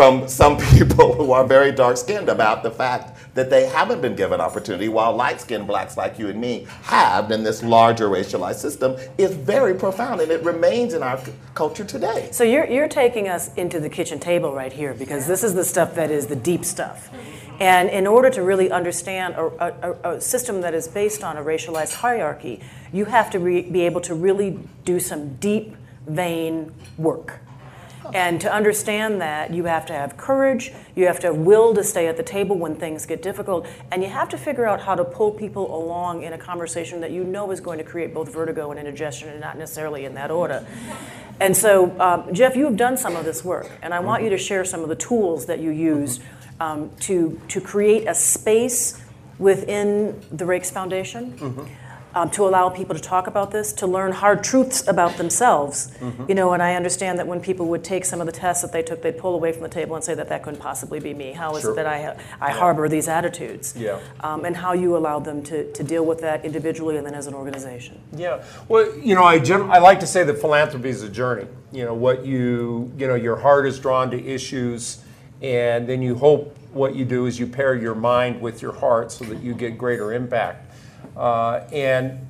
from 0.01 0.27
some 0.27 0.57
people 0.79 1.13
who 1.13 1.31
are 1.33 1.45
very 1.45 1.71
dark 1.71 1.95
skinned 1.95 2.31
about 2.31 2.63
the 2.63 2.71
fact 2.71 3.19
that 3.35 3.51
they 3.51 3.67
haven't 3.67 4.01
been 4.01 4.17
given 4.17 4.41
opportunity 4.41 4.89
while 4.89 5.15
light 5.15 5.39
skinned 5.43 5.67
blacks 5.67 5.95
like 5.95 6.19
you 6.19 6.31
and 6.31 6.41
me 6.41 6.67
have 6.85 7.31
in 7.31 7.43
this 7.43 7.63
larger 7.63 8.09
racialized 8.09 8.61
system 8.61 8.97
is 9.19 9.35
very 9.35 9.75
profound 9.75 10.23
and 10.23 10.33
it 10.33 10.43
remains 10.43 10.95
in 10.95 11.03
our 11.03 11.23
c- 11.23 11.35
culture 11.55 11.85
today. 11.85 12.31
So 12.33 12.45
you're, 12.45 12.65
you're 12.65 12.89
taking 12.89 13.29
us 13.29 13.53
into 13.57 13.79
the 13.79 13.91
kitchen 13.91 14.19
table 14.19 14.55
right 14.55 14.73
here 14.73 14.95
because 14.95 15.27
this 15.27 15.45
is 15.45 15.53
the 15.53 15.65
stuff 15.65 15.95
that 15.97 16.11
is 16.11 16.29
the 16.29 16.37
deep 16.37 16.65
stuff. 16.65 17.11
And 17.61 17.91
in 17.91 18.07
order 18.07 18.31
to 18.31 18.43
really 18.43 18.71
understand 18.71 19.35
a, 19.35 19.45
a, 20.03 20.13
a 20.15 20.21
system 20.23 20.63
that 20.63 20.73
is 20.73 20.89
based 20.89 21.23
on 21.23 21.37
a 21.37 21.43
racialized 21.43 21.97
hierarchy, 21.97 22.63
you 22.91 23.05
have 23.05 23.29
to 23.33 23.39
re- 23.39 23.69
be 23.69 23.83
able 23.83 24.01
to 24.01 24.15
really 24.15 24.59
do 24.87 24.99
some 24.99 25.35
deep 25.35 25.77
vein 26.07 26.73
work. 26.97 27.41
And 28.15 28.41
to 28.41 28.53
understand 28.53 29.21
that, 29.21 29.53
you 29.53 29.65
have 29.65 29.87
to 29.87 29.93
have 29.93 30.17
courage, 30.17 30.73
you 30.95 31.07
have 31.07 31.21
to 31.21 31.29
have 31.29 31.37
will 31.37 31.75
to 31.75 31.85
stay 31.85 32.07
at 32.07 32.17
the 32.17 32.23
table 32.23 32.57
when 32.57 32.77
things 32.77 33.07
get 33.07 33.23
difficult, 33.23 33.67
and 33.91 34.03
you 34.03 34.09
have 34.09 34.29
to 34.31 34.39
figure 34.39 34.67
out 34.67 34.81
how 34.81 34.95
to 34.95 35.05
pull 35.05 35.31
people 35.33 35.75
along 35.75 36.23
in 36.23 36.33
a 36.33 36.39
conversation 36.39 37.01
that 37.01 37.11
you 37.11 37.25
know 37.25 37.51
is 37.51 37.61
going 37.61 37.79
to 37.79 37.85
create 37.85 38.15
both 38.15 38.33
vertigo 38.33 38.71
and 38.71 38.79
indigestion, 38.79 39.29
and 39.29 39.41
not 39.41 39.59
necessarily 39.59 40.05
in 40.05 40.15
that 40.15 40.31
order. 40.31 40.67
And 41.41 41.57
so, 41.57 41.99
um, 42.01 42.35
Jeff, 42.35 42.57
you 42.57 42.65
have 42.67 42.77
done 42.77 42.97
some 42.97 43.17
of 43.17 43.25
this 43.25 43.45
work, 43.45 43.71
and 43.83 43.95
I 43.95 44.01
want 44.01 44.23
you 44.23 44.31
to 44.31 44.39
share 44.39 44.65
some 44.65 44.83
of 44.83 44.89
the 44.89 44.97
tools 44.97 45.47
that 45.47 45.61
you 45.61 45.71
use 45.71 46.21
um, 46.61 46.91
to, 47.01 47.41
to 47.49 47.61
create 47.61 48.07
a 48.07 48.15
space 48.15 49.01
within 49.39 50.21
the 50.31 50.45
Raikes 50.45 50.71
Foundation. 50.71 51.33
Mm-hmm 51.33 51.80
um, 52.15 52.31
to 52.31 52.47
allow 52.47 52.69
people 52.69 52.95
to 52.95 53.01
talk 53.01 53.27
about 53.27 53.51
this, 53.51 53.73
to 53.75 53.87
learn 53.87 54.13
hard 54.13 54.43
truths 54.43 54.87
about 54.89 55.17
themselves. 55.17 55.91
Mm-hmm. 56.01 56.25
You 56.29 56.35
know, 56.35 56.53
and 56.53 56.63
I 56.63 56.75
understand 56.75 57.19
that 57.19 57.27
when 57.27 57.41
people 57.41 57.67
would 57.67 57.85
take 57.85 58.05
some 58.05 58.21
of 58.21 58.27
the 58.27 58.33
tests 58.33 58.63
that 58.63 58.73
they 58.73 58.83
took, 58.83 59.03
they'd 59.03 59.19
pull 59.19 59.35
away 59.35 59.53
from 59.53 59.63
the 59.63 59.69
table 59.69 59.95
and 59.95 60.05
say 60.05 60.15
that 60.15 60.29
that 60.29 60.43
couldn't 60.43 60.61
possibly 60.61 61.01
be 61.01 61.15
me. 61.15 61.33
How 61.33 61.55
is 61.57 61.63
sure. 61.63 61.73
it 61.73 61.77
that 61.77 61.87
I, 61.87 62.03
ha- 62.03 62.15
I 62.41 62.49
yeah. 62.49 62.59
harbor 62.59 62.89
these 62.89 63.09
attitudes? 63.09 63.75
Yeah. 63.77 64.01
Um, 64.21 64.45
and 64.45 64.57
how 64.57 64.73
you 64.73 64.97
allow 64.97 65.19
them 65.21 65.43
to, 65.45 65.71
to 65.73 65.83
deal 65.83 66.05
with 66.05 66.21
that 66.21 66.45
individually 66.45 66.97
and 66.97 67.07
then 67.07 67.15
as 67.15 67.27
an 67.27 67.35
organization. 67.35 68.01
Yeah. 68.17 68.43
Well, 68.69 68.97
you 68.99 69.15
know, 69.15 69.25
I, 69.25 69.39
gen- 69.39 69.71
I 69.71 69.79
like 69.79 70.01
to 70.01 70.07
say 70.07 70.25
that 70.25 70.39
philanthropy 70.39 70.89
is 70.89 71.03
a 71.03 71.09
journey. 71.09 71.47
You 71.73 71.85
know, 71.85 71.95
what 71.95 72.27
you, 72.27 72.93
you 72.97 73.07
know, 73.07 73.15
your 73.15 73.37
heart 73.37 73.67
is 73.67 73.79
drawn 73.79 74.11
to 74.11 74.21
issues, 74.21 75.05
and 75.41 75.89
then 75.89 76.03
you 76.03 76.17
hope 76.17 76.57
what 76.73 76.95
you 76.95 77.05
do 77.05 77.27
is 77.27 77.39
you 77.39 77.47
pair 77.47 77.75
your 77.75 77.95
mind 77.95 78.41
with 78.41 78.63
your 78.63 78.73
heart 78.73 79.13
so 79.13 79.25
that 79.25 79.43
you 79.43 79.55
get 79.55 79.77
greater 79.79 80.13
impact. 80.13 80.70
Uh, 81.21 81.69
and 81.71 82.27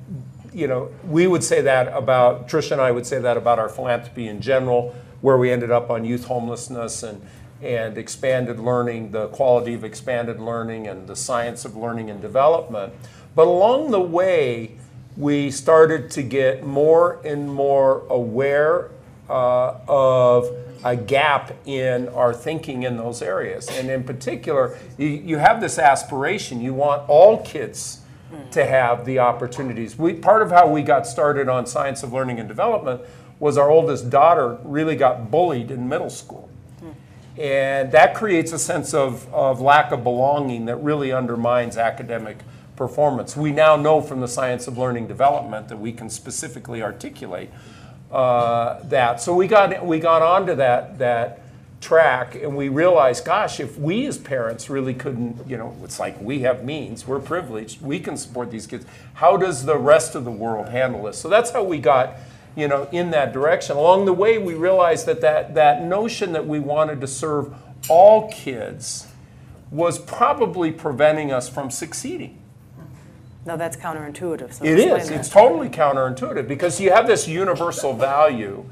you 0.53 0.67
know, 0.67 0.91
we 1.07 1.27
would 1.27 1.45
say 1.45 1.61
that 1.61 1.87
about 1.95 2.49
Tricia 2.49 2.73
and 2.73 2.81
I 2.81 2.91
would 2.91 3.05
say 3.05 3.19
that 3.19 3.37
about 3.37 3.57
our 3.57 3.69
philanthropy 3.69 4.27
in 4.27 4.41
general, 4.41 4.93
where 5.21 5.37
we 5.37 5.49
ended 5.49 5.71
up 5.71 5.89
on 5.89 6.03
youth 6.03 6.25
homelessness 6.25 7.03
and 7.03 7.25
and 7.61 7.97
expanded 7.97 8.59
learning, 8.59 9.11
the 9.11 9.27
quality 9.27 9.75
of 9.75 9.83
expanded 9.83 10.39
learning, 10.39 10.87
and 10.87 11.07
the 11.07 11.15
science 11.15 11.63
of 11.63 11.77
learning 11.77 12.09
and 12.09 12.19
development. 12.19 12.91
But 13.35 13.47
along 13.47 13.91
the 13.91 14.01
way, 14.01 14.77
we 15.15 15.51
started 15.51 16.09
to 16.11 16.23
get 16.23 16.65
more 16.65 17.21
and 17.23 17.53
more 17.53 18.03
aware 18.09 18.89
uh, 19.29 19.77
of 19.87 20.49
a 20.83 20.95
gap 20.95 21.53
in 21.65 22.09
our 22.09 22.33
thinking 22.33 22.83
in 22.83 22.97
those 22.97 23.21
areas. 23.21 23.69
And 23.69 23.89
in 23.89 24.03
particular, 24.03 24.77
you, 24.97 25.07
you 25.07 25.37
have 25.37 25.61
this 25.61 25.77
aspiration. 25.77 26.59
You 26.59 26.73
want 26.73 27.07
all 27.07 27.37
kids 27.43 28.00
to 28.51 28.65
have 28.65 29.05
the 29.05 29.19
opportunities. 29.19 29.97
We, 29.97 30.13
part 30.13 30.41
of 30.41 30.51
how 30.51 30.67
we 30.67 30.81
got 30.81 31.07
started 31.07 31.49
on 31.49 31.65
science 31.65 32.03
of 32.03 32.13
learning 32.13 32.39
and 32.39 32.47
development 32.47 33.01
was 33.39 33.57
our 33.57 33.69
oldest 33.69 34.09
daughter 34.09 34.57
really 34.63 34.95
got 34.95 35.31
bullied 35.31 35.71
in 35.71 35.89
middle 35.89 36.09
school. 36.09 36.49
And 37.37 37.91
that 37.93 38.13
creates 38.13 38.51
a 38.51 38.59
sense 38.59 38.93
of, 38.93 39.33
of 39.33 39.61
lack 39.61 39.91
of 39.91 40.03
belonging 40.03 40.65
that 40.65 40.75
really 40.77 41.11
undermines 41.11 41.77
academic 41.77 42.39
performance. 42.75 43.37
We 43.37 43.51
now 43.51 43.75
know 43.77 44.01
from 44.01 44.19
the 44.19 44.27
science 44.27 44.67
of 44.67 44.77
learning 44.77 45.07
development 45.07 45.69
that 45.69 45.77
we 45.77 45.93
can 45.93 46.09
specifically 46.09 46.83
articulate 46.83 47.49
uh, 48.11 48.81
that. 48.83 49.21
So 49.21 49.33
we 49.33 49.47
got, 49.47 49.85
we 49.85 49.99
got 49.99 50.21
onto 50.21 50.55
that, 50.55 50.97
that 50.99 51.40
track 51.81 52.35
and 52.35 52.55
we 52.55 52.69
realized 52.69 53.25
gosh 53.25 53.59
if 53.59 53.77
we 53.77 54.05
as 54.05 54.19
parents 54.19 54.69
really 54.69 54.93
couldn't 54.93 55.35
you 55.49 55.57
know 55.57 55.75
it's 55.83 55.99
like 55.99 56.19
we 56.21 56.41
have 56.41 56.63
means 56.63 57.07
we're 57.07 57.19
privileged 57.19 57.81
we 57.81 57.99
can 57.99 58.15
support 58.15 58.51
these 58.51 58.67
kids 58.67 58.85
how 59.15 59.35
does 59.35 59.65
the 59.65 59.77
rest 59.77 60.13
of 60.13 60.23
the 60.23 60.31
world 60.31 60.69
handle 60.69 61.03
this 61.03 61.17
so 61.17 61.27
that's 61.27 61.49
how 61.49 61.63
we 61.63 61.79
got 61.79 62.17
you 62.55 62.67
know 62.67 62.87
in 62.91 63.09
that 63.09 63.33
direction 63.33 63.75
along 63.75 64.05
the 64.05 64.13
way 64.13 64.37
we 64.37 64.53
realized 64.53 65.07
that 65.07 65.21
that, 65.21 65.55
that 65.55 65.83
notion 65.83 66.33
that 66.33 66.45
we 66.45 66.59
wanted 66.59 67.01
to 67.01 67.07
serve 67.07 67.51
all 67.89 68.31
kids 68.31 69.07
was 69.71 69.97
probably 69.97 70.71
preventing 70.71 71.31
us 71.31 71.49
from 71.49 71.71
succeeding 71.71 72.37
no, 73.43 73.57
that's 73.57 73.75
counterintuitive. 73.75 74.53
So 74.53 74.63
it 74.63 74.77
is. 74.77 75.09
That. 75.09 75.19
It's 75.19 75.29
totally 75.29 75.67
counterintuitive 75.67 76.47
because 76.47 76.79
you 76.79 76.91
have 76.91 77.07
this 77.07 77.27
universal 77.27 77.91
value 77.91 78.63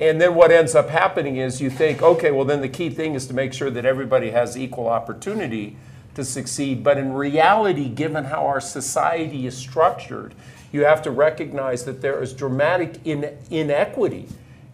and 0.00 0.18
then 0.18 0.34
what 0.34 0.50
ends 0.50 0.74
up 0.74 0.88
happening 0.88 1.36
is 1.36 1.60
you 1.60 1.68
think, 1.68 2.02
okay, 2.02 2.30
well, 2.30 2.46
then 2.46 2.62
the 2.62 2.68
key 2.68 2.88
thing 2.88 3.14
is 3.14 3.26
to 3.26 3.34
make 3.34 3.52
sure 3.52 3.70
that 3.70 3.84
everybody 3.84 4.30
has 4.30 4.56
equal 4.56 4.88
opportunity 4.88 5.76
to 6.14 6.24
succeed. 6.24 6.82
But 6.82 6.96
in 6.96 7.12
reality, 7.12 7.88
given 7.90 8.24
how 8.24 8.46
our 8.46 8.62
society 8.62 9.46
is 9.46 9.56
structured, 9.56 10.34
you 10.72 10.84
have 10.86 11.02
to 11.02 11.10
recognize 11.10 11.84
that 11.84 12.00
there 12.00 12.22
is 12.22 12.32
dramatic 12.32 12.98
in- 13.04 13.36
inequity 13.50 14.26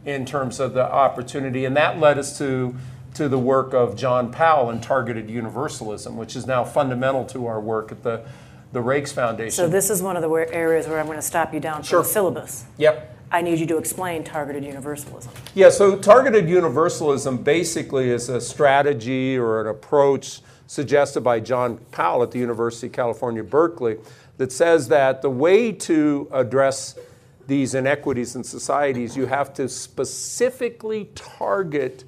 in 0.04 0.24
terms 0.24 0.60
of 0.60 0.74
the 0.74 0.84
opportunity. 0.84 1.64
And 1.64 1.76
that 1.76 1.98
led 1.98 2.18
us 2.18 2.38
to, 2.38 2.76
to 3.14 3.28
the 3.28 3.38
work 3.38 3.74
of 3.74 3.96
John 3.96 4.30
Powell 4.30 4.70
and 4.70 4.80
targeted 4.80 5.28
universalism, 5.28 6.16
which 6.16 6.36
is 6.36 6.46
now 6.46 6.62
fundamental 6.62 7.24
to 7.26 7.46
our 7.46 7.60
work 7.60 7.90
at 7.90 8.04
the, 8.04 8.24
the 8.72 8.80
Raikes 8.80 9.12
Foundation. 9.12 9.50
So, 9.50 9.68
this 9.68 9.90
is 9.90 10.02
one 10.02 10.16
of 10.16 10.22
the 10.22 10.30
areas 10.52 10.86
where 10.86 11.00
I'm 11.00 11.06
going 11.06 11.18
to 11.18 11.22
stop 11.22 11.52
you 11.52 11.58
down 11.58 11.82
for 11.82 11.96
the 11.96 12.04
syllabus. 12.04 12.66
Yep. 12.78 13.14
I 13.30 13.42
need 13.42 13.58
you 13.58 13.66
to 13.66 13.76
explain 13.76 14.22
targeted 14.22 14.64
universalism. 14.64 15.32
Yeah, 15.54 15.70
so 15.70 15.96
targeted 15.98 16.48
universalism 16.48 17.42
basically 17.42 18.10
is 18.10 18.28
a 18.28 18.40
strategy 18.40 19.36
or 19.36 19.60
an 19.60 19.66
approach 19.66 20.40
suggested 20.66 21.22
by 21.22 21.40
John 21.40 21.78
Powell 21.90 22.22
at 22.22 22.30
the 22.30 22.38
University 22.38 22.86
of 22.86 22.92
California, 22.92 23.42
Berkeley, 23.42 23.98
that 24.36 24.52
says 24.52 24.88
that 24.88 25.22
the 25.22 25.30
way 25.30 25.72
to 25.72 26.28
address 26.32 26.98
these 27.46 27.74
inequities 27.74 28.36
in 28.36 28.44
societies, 28.44 29.16
you 29.16 29.26
have 29.26 29.54
to 29.54 29.68
specifically 29.68 31.10
target 31.14 32.04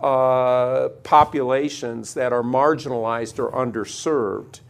uh, 0.00 0.88
populations 1.02 2.14
that 2.14 2.32
are 2.32 2.42
marginalized 2.42 3.38
or 3.38 3.50
underserved. 3.52 4.60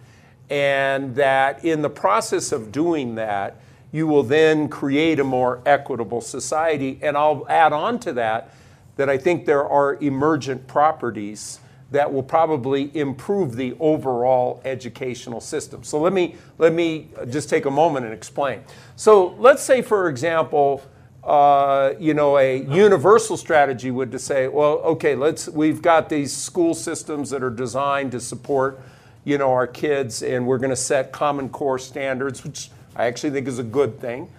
And 0.50 1.16
that 1.16 1.64
in 1.64 1.82
the 1.82 1.90
process 1.90 2.52
of 2.52 2.70
doing 2.70 3.16
that, 3.16 3.60
you 3.94 4.08
will 4.08 4.24
then 4.24 4.68
create 4.68 5.20
a 5.20 5.24
more 5.24 5.60
equitable 5.64 6.20
society. 6.20 6.98
And 7.00 7.16
I'll 7.16 7.46
add 7.48 7.72
on 7.72 8.00
to 8.00 8.12
that 8.14 8.52
that 8.96 9.08
I 9.08 9.16
think 9.16 9.46
there 9.46 9.64
are 9.68 9.94
emergent 10.02 10.66
properties 10.66 11.60
that 11.92 12.12
will 12.12 12.24
probably 12.24 12.90
improve 12.96 13.54
the 13.54 13.76
overall 13.78 14.60
educational 14.64 15.40
system. 15.40 15.84
So 15.84 16.00
let 16.00 16.12
me 16.12 16.34
let 16.58 16.72
me 16.72 17.08
just 17.30 17.48
take 17.48 17.66
a 17.66 17.70
moment 17.70 18.04
and 18.04 18.12
explain. 18.12 18.64
So 18.96 19.36
let's 19.38 19.62
say, 19.62 19.80
for 19.80 20.08
example, 20.08 20.82
uh, 21.22 21.92
you 22.00 22.14
know, 22.14 22.36
a 22.36 22.64
universal 22.64 23.36
strategy 23.36 23.92
would 23.92 24.10
to 24.10 24.18
say, 24.18 24.48
well, 24.48 24.78
okay, 24.78 25.14
let's 25.14 25.48
we've 25.48 25.80
got 25.80 26.08
these 26.08 26.36
school 26.36 26.74
systems 26.74 27.30
that 27.30 27.44
are 27.44 27.48
designed 27.64 28.10
to 28.10 28.18
support, 28.18 28.80
you 29.22 29.38
know, 29.38 29.52
our 29.52 29.68
kids, 29.68 30.20
and 30.20 30.48
we're 30.48 30.58
going 30.58 30.70
to 30.70 30.76
set 30.76 31.12
common 31.12 31.48
core 31.48 31.78
standards, 31.78 32.42
which 32.42 32.70
I 32.96 33.06
actually 33.06 33.30
think 33.30 33.48
is 33.48 33.58
a 33.58 33.64
good 33.64 34.00
thing. 34.00 34.30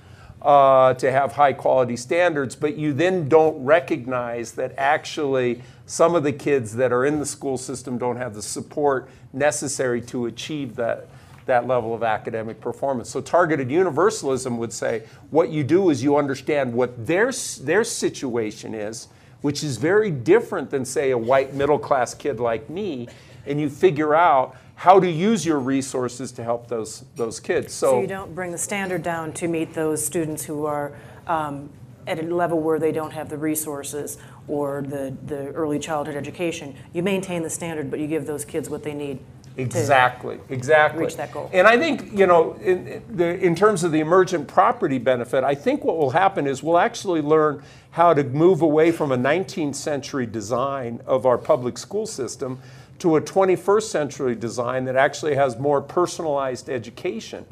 Uh, 0.42 0.94
to 0.94 1.12
have 1.12 1.32
high 1.32 1.54
quality 1.54 1.98
standards, 1.98 2.56
but 2.56 2.78
you 2.78 2.94
then 2.94 3.28
don't 3.28 3.66
recognize 3.66 4.52
that 4.52 4.72
actually 4.78 5.60
some 5.88 6.14
of 6.14 6.22
the 6.22 6.32
kids 6.32 6.76
that 6.76 6.94
are 6.94 7.04
in 7.04 7.18
the 7.18 7.26
school 7.26 7.58
system 7.58 7.98
don't 7.98 8.18
have 8.18 8.36
the 8.36 8.44
support 8.44 9.10
necessary 9.34 10.00
to 10.00 10.28
achieve 10.28 10.76
that, 10.76 11.08
that 11.48 11.66
level 11.66 11.96
of 11.96 12.04
academic 12.04 12.62
performance. 12.62 13.10
So 13.10 13.22
targeted 13.22 13.72
universalism 13.72 14.60
would 14.60 14.72
say 14.72 15.08
what 15.32 15.50
you 15.50 15.64
do 15.64 15.90
is 15.90 16.04
you 16.04 16.16
understand 16.16 16.72
what 16.72 17.08
their, 17.08 17.32
their 17.62 17.84
situation 17.84 18.76
is, 18.76 19.08
which 19.42 19.64
is 19.64 19.78
very 19.78 20.12
different 20.12 20.70
than, 20.70 20.86
say, 20.86 21.10
a 21.10 21.18
white 21.18 21.56
middle 21.56 21.80
class 21.80 22.14
kid 22.14 22.40
like 22.40 22.70
me, 22.70 23.08
and 23.48 23.60
you 23.60 23.68
figure 23.68 24.14
out 24.14 24.56
how 24.76 25.00
to 25.00 25.10
use 25.10 25.46
your 25.46 25.60
resources 25.60 26.32
to 26.34 26.44
help 26.44 26.68
those 26.68 27.06
those 27.16 27.40
kids. 27.40 27.74
So, 27.74 27.92
So 27.92 28.02
you 28.02 28.08
don't 28.08 28.36
bring 28.36 28.52
the 28.52 28.58
standard 28.58 29.04
down 29.04 29.32
to 29.34 29.48
meet 29.48 29.74
those 29.74 30.06
students 30.06 30.44
who 30.44 30.66
are 30.66 30.94
um, 31.28 31.70
at 32.08 32.20
a 32.20 32.24
level 32.24 32.60
where 32.60 32.78
they 32.78 32.92
don't 32.92 33.12
have 33.12 33.30
the 33.30 33.38
resources 33.38 34.18
or 34.48 34.84
the, 34.84 35.16
the 35.26 35.48
early 35.50 35.80
childhood 35.80 36.16
education. 36.16 36.76
You 36.94 37.02
maintain 37.02 37.42
the 37.42 37.50
standard, 37.50 37.90
but 37.90 38.00
you 38.00 38.08
give 38.08 38.28
those 38.28 38.46
kids 38.46 38.70
what 38.70 38.84
they 38.84 38.94
need. 38.94 39.18
to- 39.18 39.62
Exactly, 39.64 40.38
exactly. 40.50 41.04
reach 41.06 41.16
that 41.16 41.32
goal. 41.32 41.50
And 41.54 41.66
I 41.66 41.78
think, 41.80 42.12
you 42.14 42.28
know, 42.28 42.54
in 42.56 43.02
the, 43.10 43.40
in 43.40 43.56
terms 43.56 43.84
of 43.86 43.92
the 43.94 44.02
emergent 44.02 44.48
property 44.48 44.98
benefit, 45.00 45.44
I 45.46 45.56
think 45.56 45.84
what 45.84 45.98
will 45.98 46.12
happen 46.12 46.46
is 46.46 46.62
we'll 46.62 46.78
actually 46.78 47.22
learn 47.22 47.64
how 47.92 48.14
to 48.14 48.24
move 48.24 48.62
away 48.62 48.92
from 48.92 49.14
a 49.14 49.18
19th 49.18 49.76
century 49.76 50.26
design 50.26 51.00
of 51.08 51.26
our 51.26 51.38
public 51.38 51.78
school 51.78 52.06
system 52.06 52.60
to 53.00 53.16
a 53.18 53.22
21st 53.22 53.84
century 53.84 54.36
design 54.36 54.86
that 54.86 54.96
actually 54.96 55.36
has 55.36 55.58
more 55.58 55.82
personalized 55.82 56.70
education. 56.70 57.46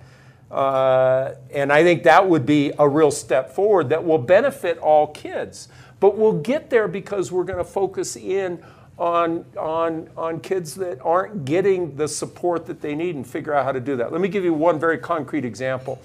Uh, 0.49 1.33
and 1.51 1.73
I 1.73 1.83
think 1.83 2.03
that 2.03 2.29
would 2.29 2.45
be 2.45 2.71
a 2.77 2.87
real 2.87 3.11
step 3.11 3.55
forward 3.55 3.89
that 3.89 4.05
will 4.05 4.19
benefit 4.19 4.77
all 4.77 5.07
kids. 5.07 5.67
But 5.99 6.17
we'll 6.17 6.39
get 6.41 6.69
there 6.69 6.87
because 6.87 7.31
we're 7.31 7.43
going 7.43 7.57
to 7.57 7.69
focus 7.69 8.15
in 8.15 8.63
on, 8.97 9.45
on, 9.57 10.09
on 10.15 10.39
kids 10.39 10.75
that 10.75 11.01
aren't 11.01 11.45
getting 11.45 11.95
the 11.95 12.07
support 12.07 12.67
that 12.67 12.81
they 12.81 12.93
need 12.93 13.15
and 13.15 13.25
figure 13.25 13.53
out 13.53 13.65
how 13.65 13.71
to 13.71 13.79
do 13.79 13.95
that. 13.95 14.11
Let 14.11 14.21
me 14.21 14.27
give 14.27 14.43
you 14.43 14.53
one 14.53 14.79
very 14.79 14.97
concrete 14.97 15.45
example. 15.45 15.99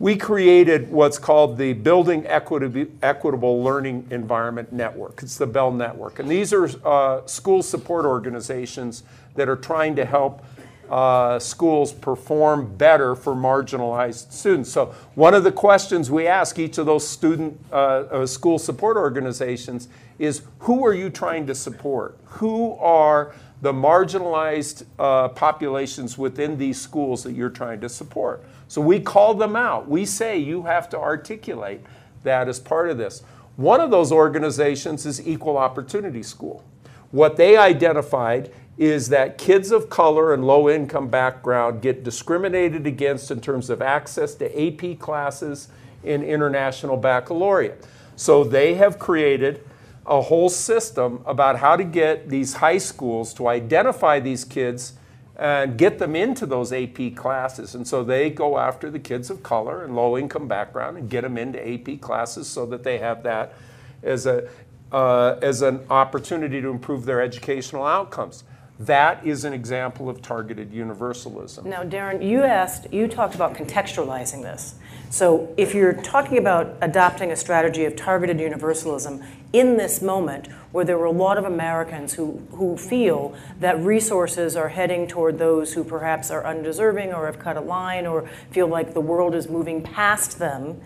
We 0.00 0.16
created 0.16 0.90
what's 0.90 1.18
called 1.18 1.58
the 1.58 1.74
Building 1.74 2.26
Equitable, 2.26 3.62
Learning 3.62 4.06
Environment 4.08 4.72
Network. 4.72 5.22
It's 5.22 5.36
the 5.36 5.46
Bell 5.46 5.70
Network. 5.70 6.18
And 6.20 6.26
these 6.26 6.54
are 6.54 6.70
uh, 6.86 7.26
school 7.26 7.62
support 7.62 8.06
organizations 8.06 9.02
that 9.34 9.46
are 9.46 9.56
trying 9.56 9.96
to 9.96 10.06
help 10.06 10.42
uh, 10.88 11.38
schools 11.38 11.92
perform 11.92 12.78
better 12.78 13.14
for 13.14 13.34
marginalized 13.34 14.32
students. 14.32 14.72
So, 14.72 14.94
one 15.16 15.34
of 15.34 15.44
the 15.44 15.52
questions 15.52 16.10
we 16.10 16.26
ask 16.26 16.58
each 16.58 16.78
of 16.78 16.86
those 16.86 17.06
student 17.06 17.60
uh, 17.70 17.74
uh, 17.74 18.26
school 18.26 18.58
support 18.58 18.96
organizations 18.96 19.88
is 20.18 20.40
who 20.60 20.82
are 20.86 20.94
you 20.94 21.10
trying 21.10 21.46
to 21.46 21.54
support? 21.54 22.16
Who 22.24 22.72
are 22.76 23.34
the 23.60 23.74
marginalized 23.74 24.86
uh, 24.98 25.28
populations 25.28 26.16
within 26.16 26.56
these 26.56 26.80
schools 26.80 27.22
that 27.24 27.32
you're 27.32 27.50
trying 27.50 27.82
to 27.82 27.90
support? 27.90 28.42
So, 28.70 28.80
we 28.80 29.00
call 29.00 29.34
them 29.34 29.56
out. 29.56 29.88
We 29.88 30.06
say 30.06 30.38
you 30.38 30.62
have 30.62 30.88
to 30.90 30.96
articulate 30.96 31.80
that 32.22 32.48
as 32.48 32.60
part 32.60 32.88
of 32.88 32.98
this. 32.98 33.24
One 33.56 33.80
of 33.80 33.90
those 33.90 34.12
organizations 34.12 35.06
is 35.06 35.26
Equal 35.26 35.58
Opportunity 35.58 36.22
School. 36.22 36.62
What 37.10 37.36
they 37.36 37.56
identified 37.56 38.52
is 38.78 39.08
that 39.08 39.38
kids 39.38 39.72
of 39.72 39.90
color 39.90 40.32
and 40.32 40.46
low 40.46 40.70
income 40.70 41.08
background 41.08 41.82
get 41.82 42.04
discriminated 42.04 42.86
against 42.86 43.32
in 43.32 43.40
terms 43.40 43.70
of 43.70 43.82
access 43.82 44.36
to 44.36 44.46
AP 44.46 45.00
classes 45.00 45.66
in 46.04 46.22
international 46.22 46.96
baccalaureate. 46.96 47.84
So 48.14 48.44
they 48.44 48.74
have 48.74 49.00
created 49.00 49.66
a 50.06 50.22
whole 50.22 50.48
system 50.48 51.24
about 51.26 51.58
how 51.58 51.74
to 51.74 51.82
get 51.82 52.28
these 52.28 52.54
high 52.54 52.78
schools 52.78 53.34
to 53.34 53.48
identify 53.48 54.20
these 54.20 54.44
kids 54.44 54.92
and 55.40 55.78
get 55.78 55.98
them 55.98 56.14
into 56.14 56.44
those 56.44 56.70
AP 56.70 57.16
classes. 57.16 57.74
And 57.74 57.88
so 57.88 58.04
they 58.04 58.28
go 58.28 58.58
after 58.58 58.90
the 58.90 58.98
kids 58.98 59.30
of 59.30 59.42
color 59.42 59.82
and 59.82 59.96
low 59.96 60.18
income 60.18 60.46
background 60.46 60.98
and 60.98 61.08
get 61.08 61.22
them 61.22 61.38
into 61.38 61.58
AP 61.66 62.00
classes 62.02 62.46
so 62.46 62.66
that 62.66 62.84
they 62.84 62.98
have 62.98 63.22
that 63.22 63.54
as 64.02 64.26
a 64.26 64.48
uh, 64.92 65.38
as 65.40 65.62
an 65.62 65.80
opportunity 65.88 66.60
to 66.60 66.68
improve 66.68 67.04
their 67.04 67.22
educational 67.22 67.86
outcomes. 67.86 68.44
That 68.80 69.26
is 69.26 69.44
an 69.44 69.52
example 69.52 70.08
of 70.08 70.22
targeted 70.22 70.72
universalism. 70.72 71.66
Now, 71.66 71.82
Darren, 71.82 72.26
you 72.26 72.42
asked, 72.44 72.90
you 72.90 73.08
talked 73.08 73.34
about 73.34 73.52
contextualizing 73.52 74.42
this. 74.42 74.74
So, 75.10 75.52
if 75.58 75.74
you're 75.74 75.92
talking 75.92 76.38
about 76.38 76.78
adopting 76.80 77.30
a 77.30 77.36
strategy 77.36 77.84
of 77.84 77.94
targeted 77.94 78.40
universalism 78.40 79.22
in 79.52 79.76
this 79.76 80.00
moment, 80.00 80.46
where 80.72 80.86
there 80.86 80.96
were 80.96 81.04
a 81.04 81.10
lot 81.10 81.36
of 81.36 81.44
Americans 81.44 82.14
who, 82.14 82.40
who 82.52 82.78
feel 82.78 83.34
that 83.58 83.78
resources 83.80 84.56
are 84.56 84.70
heading 84.70 85.06
toward 85.06 85.38
those 85.38 85.74
who 85.74 85.84
perhaps 85.84 86.30
are 86.30 86.46
undeserving 86.46 87.12
or 87.12 87.26
have 87.26 87.38
cut 87.38 87.58
a 87.58 87.60
line 87.60 88.06
or 88.06 88.26
feel 88.50 88.66
like 88.66 88.94
the 88.94 89.00
world 89.00 89.34
is 89.34 89.46
moving 89.46 89.82
past 89.82 90.38
them, 90.38 90.80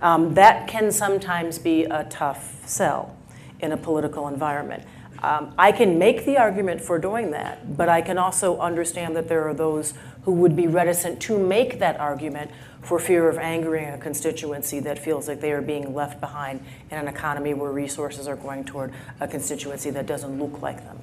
um, 0.00 0.34
that 0.34 0.68
can 0.68 0.92
sometimes 0.92 1.58
be 1.58 1.82
a 1.82 2.04
tough 2.04 2.64
sell 2.64 3.16
in 3.58 3.72
a 3.72 3.76
political 3.76 4.28
environment. 4.28 4.84
Um, 5.24 5.54
I 5.56 5.72
can 5.72 5.98
make 5.98 6.26
the 6.26 6.36
argument 6.36 6.82
for 6.82 6.98
doing 6.98 7.30
that, 7.30 7.78
but 7.78 7.88
I 7.88 8.02
can 8.02 8.18
also 8.18 8.58
understand 8.58 9.16
that 9.16 9.26
there 9.26 9.48
are 9.48 9.54
those 9.54 9.94
who 10.24 10.32
would 10.32 10.54
be 10.54 10.66
reticent 10.66 11.18
to 11.22 11.38
make 11.38 11.78
that 11.78 11.98
argument 11.98 12.50
for 12.82 12.98
fear 12.98 13.26
of 13.30 13.38
angering 13.38 13.88
a 13.88 13.96
constituency 13.96 14.80
that 14.80 14.98
feels 14.98 15.26
like 15.26 15.40
they 15.40 15.52
are 15.52 15.62
being 15.62 15.94
left 15.94 16.20
behind 16.20 16.62
in 16.90 16.98
an 16.98 17.08
economy 17.08 17.54
where 17.54 17.72
resources 17.72 18.28
are 18.28 18.36
going 18.36 18.64
toward 18.64 18.92
a 19.20 19.26
constituency 19.26 19.88
that 19.88 20.04
doesn't 20.04 20.38
look 20.38 20.60
like 20.60 20.84
them. 20.84 20.98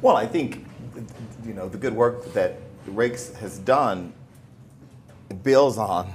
Well, 0.00 0.16
I 0.16 0.26
think 0.26 0.64
you 1.44 1.52
know 1.52 1.68
the 1.68 1.76
good 1.76 1.94
work 1.94 2.32
that 2.32 2.56
Raikes 2.88 3.36
has 3.36 3.58
done 3.58 4.14
builds 5.42 5.76
on. 5.76 6.10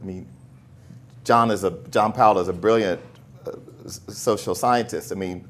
I 0.00 0.04
mean, 0.04 0.28
John 1.24 1.50
is 1.50 1.64
a 1.64 1.72
John 1.90 2.12
Powell 2.12 2.38
is 2.38 2.46
a 2.46 2.52
brilliant 2.52 3.00
uh, 3.44 3.50
social 3.88 4.54
scientist. 4.54 5.10
I 5.10 5.16
mean, 5.16 5.44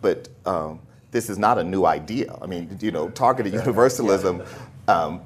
but 0.00 0.28
um, 0.46 0.80
this 1.10 1.30
is 1.30 1.38
not 1.38 1.58
a 1.58 1.64
new 1.64 1.84
idea. 1.84 2.36
I 2.40 2.46
mean, 2.46 2.76
you 2.80 2.90
know, 2.90 3.08
targeted 3.10 3.52
universalism. 3.52 4.44
Um, 4.86 5.22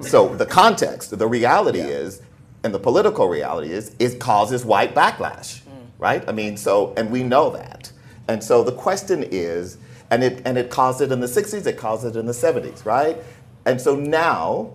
so 0.00 0.34
the 0.34 0.46
context, 0.46 1.16
the 1.16 1.26
reality 1.26 1.78
yeah. 1.78 1.86
is, 1.86 2.22
and 2.64 2.74
the 2.74 2.78
political 2.78 3.28
reality 3.28 3.70
is, 3.70 3.94
it 3.98 4.18
causes 4.18 4.64
white 4.64 4.94
backlash, 4.94 5.60
mm. 5.60 5.86
right? 5.98 6.26
I 6.28 6.32
mean, 6.32 6.56
so 6.56 6.92
and 6.96 7.10
we 7.10 7.22
know 7.22 7.50
that, 7.50 7.92
and 8.28 8.42
so 8.42 8.64
the 8.64 8.72
question 8.72 9.24
is, 9.30 9.78
and 10.10 10.24
it 10.24 10.42
and 10.44 10.58
it 10.58 10.70
caused 10.70 11.00
it 11.00 11.12
in 11.12 11.20
the 11.20 11.26
'60s, 11.26 11.66
it 11.66 11.76
caused 11.76 12.04
it 12.04 12.16
in 12.16 12.26
the 12.26 12.32
'70s, 12.32 12.84
right? 12.84 13.18
And 13.66 13.80
so 13.80 13.96
now, 13.96 14.72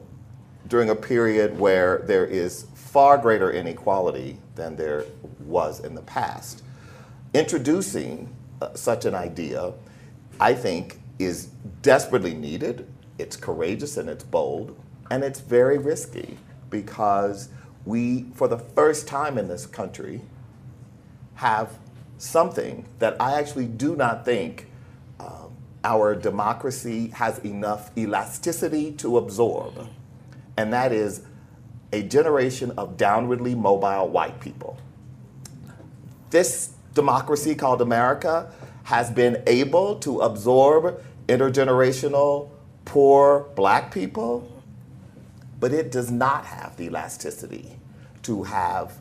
during 0.68 0.90
a 0.90 0.96
period 0.96 1.60
where 1.60 2.00
there 2.06 2.26
is 2.26 2.66
far 2.76 3.18
greater 3.18 3.52
inequality 3.52 4.38
than 4.56 4.76
there 4.76 5.06
was 5.40 5.80
in 5.80 5.96
the 5.96 6.02
past, 6.02 6.64
introducing 7.34 8.34
uh, 8.62 8.74
such 8.74 9.06
an 9.06 9.16
idea, 9.16 9.74
I 10.40 10.54
think, 10.54 11.00
is 11.20 11.48
desperately 11.82 12.34
needed. 12.34 12.88
It's 13.18 13.36
courageous 13.36 13.98
and 13.98 14.10
it's 14.10 14.24
bold, 14.24 14.78
and 15.10 15.24
it's 15.24 15.40
very 15.40 15.78
risky 15.78 16.38
because 16.70 17.50
we, 17.86 18.26
for 18.36 18.48
the 18.48 18.58
first 18.58 19.08
time 19.08 19.38
in 19.38 19.48
this 19.48 19.66
country, 19.66 20.22
have 21.36 21.78
something 22.18 22.86
that 23.00 23.20
I 23.20 23.40
actually 23.40 23.66
do 23.66 23.96
not 23.96 24.26
think 24.26 24.68
uh, 25.20 25.48
our 25.84 26.16
democracy 26.16 27.08
has 27.10 27.40
enough 27.40 27.92
elasticity 27.98 28.92
to 28.94 29.18
absorb, 29.18 29.88
and 30.58 30.72
that 30.74 30.92
is 30.92 31.24
a 31.94 32.04
generation 32.04 32.72
of 32.78 32.98
downwardly 32.98 33.56
mobile 33.58 34.08
white 34.08 34.40
people. 34.40 34.78
This 36.30 36.74
democracy 36.94 37.56
called 37.56 37.82
America 37.82 38.52
has 38.84 39.10
been 39.10 39.42
able 39.48 39.96
to 39.96 40.22
absorb 40.22 41.02
intergenerational 41.28 42.50
poor 42.86 43.48
black 43.56 43.94
people, 43.94 44.48
but 45.60 45.72
it 45.72 45.92
does 45.92 46.12
not 46.12 46.46
have 46.46 46.76
the 46.78 46.86
elasticity 46.86 47.78
to 48.24 48.44
have 48.44 48.98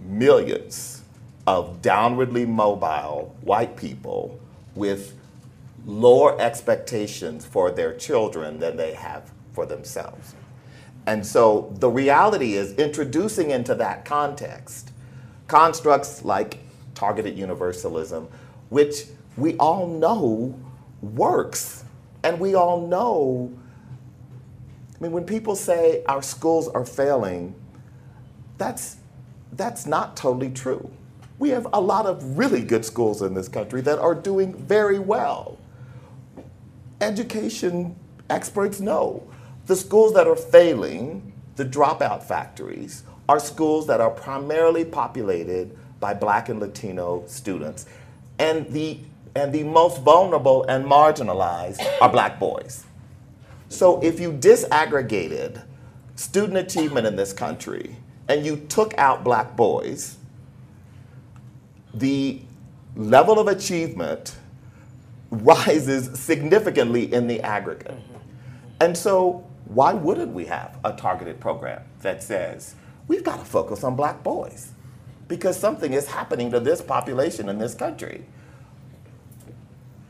millions 0.00 1.02
of 1.46 1.82
downwardly 1.82 2.46
mobile 2.46 3.34
white 3.42 3.76
people 3.76 4.38
with 4.74 5.14
lower 5.86 6.40
expectations 6.40 7.44
for 7.44 7.70
their 7.70 7.94
children 7.94 8.58
than 8.58 8.76
they 8.76 8.94
have 8.94 9.30
for 9.52 9.66
themselves. 9.66 10.34
And 11.06 11.26
so 11.26 11.74
the 11.78 11.88
reality 11.88 12.54
is 12.54 12.72
introducing 12.74 13.50
into 13.50 13.74
that 13.76 14.04
context 14.04 14.92
constructs 15.48 16.24
like 16.24 16.58
targeted 17.00 17.38
universalism, 17.38 18.28
which 18.68 19.06
we 19.38 19.56
all 19.56 19.86
know 19.86 20.54
works. 21.00 21.82
And 22.22 22.38
we 22.38 22.54
all 22.54 22.86
know, 22.86 23.50
I 24.94 25.02
mean, 25.02 25.12
when 25.12 25.24
people 25.24 25.56
say 25.56 26.04
our 26.06 26.20
schools 26.20 26.68
are 26.68 26.84
failing, 26.84 27.54
that's, 28.58 28.98
that's 29.52 29.86
not 29.86 30.14
totally 30.14 30.50
true. 30.50 30.90
We 31.38 31.48
have 31.48 31.66
a 31.72 31.80
lot 31.80 32.04
of 32.04 32.36
really 32.36 32.62
good 32.62 32.84
schools 32.84 33.22
in 33.22 33.32
this 33.32 33.48
country 33.48 33.80
that 33.80 33.98
are 33.98 34.14
doing 34.14 34.54
very 34.54 34.98
well. 34.98 35.58
Education 37.00 37.96
experts 38.28 38.78
know 38.78 39.26
the 39.64 39.76
schools 39.76 40.12
that 40.12 40.26
are 40.26 40.36
failing, 40.36 41.32
the 41.56 41.64
dropout 41.64 42.22
factories, 42.22 43.04
are 43.26 43.40
schools 43.40 43.86
that 43.86 44.02
are 44.02 44.10
primarily 44.10 44.84
populated 44.84 45.78
by 46.00 46.14
black 46.14 46.48
and 46.48 46.58
Latino 46.58 47.24
students. 47.26 47.86
And 48.38 48.66
the, 48.72 48.98
and 49.36 49.52
the 49.52 49.62
most 49.62 50.00
vulnerable 50.02 50.64
and 50.64 50.84
marginalized 50.84 51.80
are 52.00 52.08
black 52.08 52.40
boys. 52.40 52.84
So 53.68 54.02
if 54.02 54.18
you 54.18 54.32
disaggregated 54.32 55.62
student 56.16 56.58
achievement 56.58 57.06
in 57.06 57.16
this 57.16 57.32
country 57.32 57.96
and 58.28 58.44
you 58.44 58.56
took 58.56 58.96
out 58.98 59.22
black 59.22 59.56
boys, 59.56 60.16
the 61.94 62.40
level 62.96 63.38
of 63.38 63.48
achievement 63.48 64.36
rises 65.30 66.18
significantly 66.18 67.12
in 67.12 67.26
the 67.26 67.40
aggregate. 67.40 67.92
Mm-hmm. 67.92 68.16
And 68.80 68.96
so, 68.96 69.46
why 69.66 69.92
wouldn't 69.92 70.32
we 70.32 70.46
have 70.46 70.78
a 70.84 70.92
targeted 70.92 71.38
program 71.38 71.82
that 72.00 72.22
says 72.22 72.74
we've 73.06 73.22
got 73.22 73.38
to 73.38 73.44
focus 73.44 73.84
on 73.84 73.94
black 73.94 74.24
boys? 74.24 74.72
Because 75.30 75.56
something 75.56 75.92
is 75.92 76.08
happening 76.08 76.50
to 76.50 76.58
this 76.58 76.82
population 76.82 77.48
in 77.48 77.58
this 77.58 77.72
country. 77.72 78.24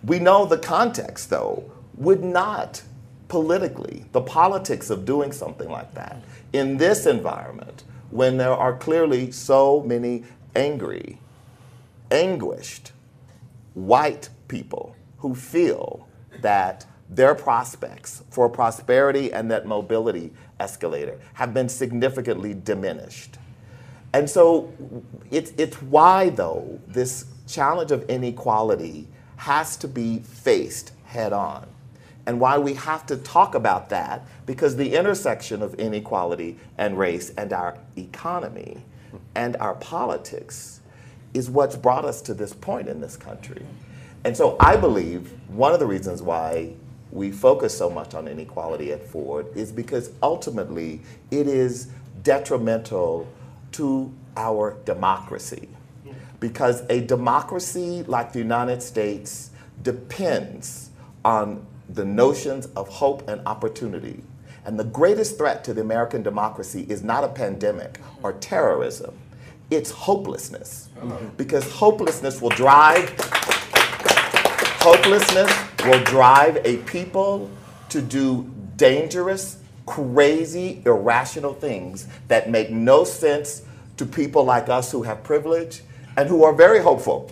We 0.02 0.18
know 0.18 0.46
the 0.46 0.56
context, 0.56 1.28
though, 1.28 1.70
would 1.96 2.24
not 2.24 2.82
politically, 3.28 4.06
the 4.12 4.22
politics 4.22 4.88
of 4.88 5.04
doing 5.04 5.30
something 5.30 5.68
like 5.68 5.92
that 5.94 6.22
in 6.54 6.78
this 6.78 7.04
environment 7.04 7.84
when 8.10 8.38
there 8.38 8.54
are 8.54 8.74
clearly 8.74 9.30
so 9.30 9.82
many 9.82 10.24
angry 10.56 11.18
anguished 12.10 12.92
white 13.74 14.30
people 14.48 14.96
who 15.18 15.34
feel 15.34 16.08
that 16.40 16.86
their 17.10 17.34
prospects 17.34 18.22
for 18.30 18.48
prosperity 18.48 19.30
and 19.32 19.50
that 19.50 19.66
mobility 19.66 20.32
escalator 20.58 21.20
have 21.34 21.52
been 21.52 21.68
significantly 21.68 22.54
diminished. 22.54 23.36
And 24.12 24.28
so 24.28 24.72
it's, 25.30 25.52
it's 25.56 25.80
why, 25.82 26.30
though, 26.30 26.80
this 26.86 27.26
challenge 27.46 27.92
of 27.92 28.08
inequality 28.08 29.06
has 29.36 29.76
to 29.78 29.88
be 29.88 30.18
faced 30.18 30.92
head 31.04 31.32
on. 31.32 31.66
And 32.26 32.38
why 32.38 32.58
we 32.58 32.74
have 32.74 33.06
to 33.06 33.16
talk 33.16 33.54
about 33.54 33.88
that, 33.88 34.26
because 34.46 34.76
the 34.76 34.94
intersection 34.94 35.62
of 35.62 35.74
inequality 35.74 36.58
and 36.78 36.98
race 36.98 37.30
and 37.30 37.52
our 37.52 37.78
economy 37.96 38.82
and 39.34 39.56
our 39.56 39.74
politics 39.74 40.80
is 41.34 41.48
what's 41.48 41.76
brought 41.76 42.04
us 42.04 42.20
to 42.22 42.34
this 42.34 42.52
point 42.52 42.88
in 42.88 43.00
this 43.00 43.16
country. 43.16 43.64
And 44.24 44.36
so 44.36 44.56
I 44.60 44.76
believe 44.76 45.32
one 45.48 45.72
of 45.72 45.80
the 45.80 45.86
reasons 45.86 46.22
why 46.22 46.74
we 47.10 47.32
focus 47.32 47.76
so 47.76 47.88
much 47.88 48.14
on 48.14 48.28
inequality 48.28 48.92
at 48.92 49.04
Ford 49.04 49.46
is 49.56 49.72
because 49.72 50.10
ultimately 50.22 51.00
it 51.30 51.46
is 51.48 51.88
detrimental 52.22 53.26
to 53.72 54.12
our 54.36 54.76
democracy. 54.84 55.68
Because 56.38 56.82
a 56.88 57.00
democracy 57.00 58.02
like 58.04 58.32
the 58.32 58.38
United 58.38 58.82
States 58.82 59.50
depends 59.82 60.90
on 61.24 61.66
the 61.88 62.04
notions 62.04 62.66
of 62.76 62.88
hope 62.88 63.28
and 63.28 63.46
opportunity. 63.46 64.22
And 64.64 64.78
the 64.78 64.84
greatest 64.84 65.36
threat 65.36 65.64
to 65.64 65.74
the 65.74 65.82
American 65.82 66.22
democracy 66.22 66.86
is 66.88 67.02
not 67.02 67.24
a 67.24 67.28
pandemic 67.28 68.00
or 68.22 68.32
terrorism 68.34 69.14
it's 69.70 69.90
hopelessness. 69.90 70.88
Because 71.36 71.70
hopelessness 71.72 72.42
will 72.42 72.50
drive 72.50 73.14
hopelessness 74.82 75.52
will 75.84 76.02
drive 76.04 76.56
a 76.64 76.78
people 76.78 77.50
to 77.90 78.00
do 78.00 78.50
dangerous, 78.76 79.58
crazy, 79.90 80.82
irrational 80.86 81.54
things 81.54 82.06
that 82.28 82.48
make 82.48 82.70
no 82.70 83.04
sense 83.04 83.62
to 83.96 84.06
people 84.06 84.44
like 84.44 84.68
us 84.68 84.92
who 84.92 85.02
have 85.02 85.22
privilege 85.22 85.82
and 86.16 86.28
who 86.28 86.44
are 86.44 86.52
very 86.52 86.80
hopeful. 86.80 87.30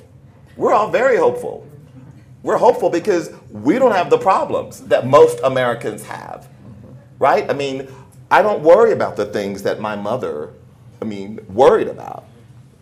We're 0.57 0.73
all 0.73 0.90
very 0.90 1.16
hopeful. 1.16 1.66
We're 2.42 2.59
hopeful 2.59 2.90
because 2.90 3.31
we 3.51 3.79
don't 3.79 3.92
have 3.92 4.11
the 4.11 4.18
problems 4.18 4.81
that 4.87 5.07
most 5.07 5.38
Americans 5.44 6.05
have. 6.05 6.49
Right? 7.18 7.49
I 7.51 7.53
mean, 7.53 7.88
I 8.31 8.42
don't 8.42 8.62
worry 8.62 8.92
about 8.92 9.16
the 9.16 9.27
things 9.27 9.62
that 9.62 9.81
my 9.81 9.97
mother 9.97 10.53
I 11.01 11.05
mean, 11.05 11.40
worried 11.49 11.88
about. 11.88 12.25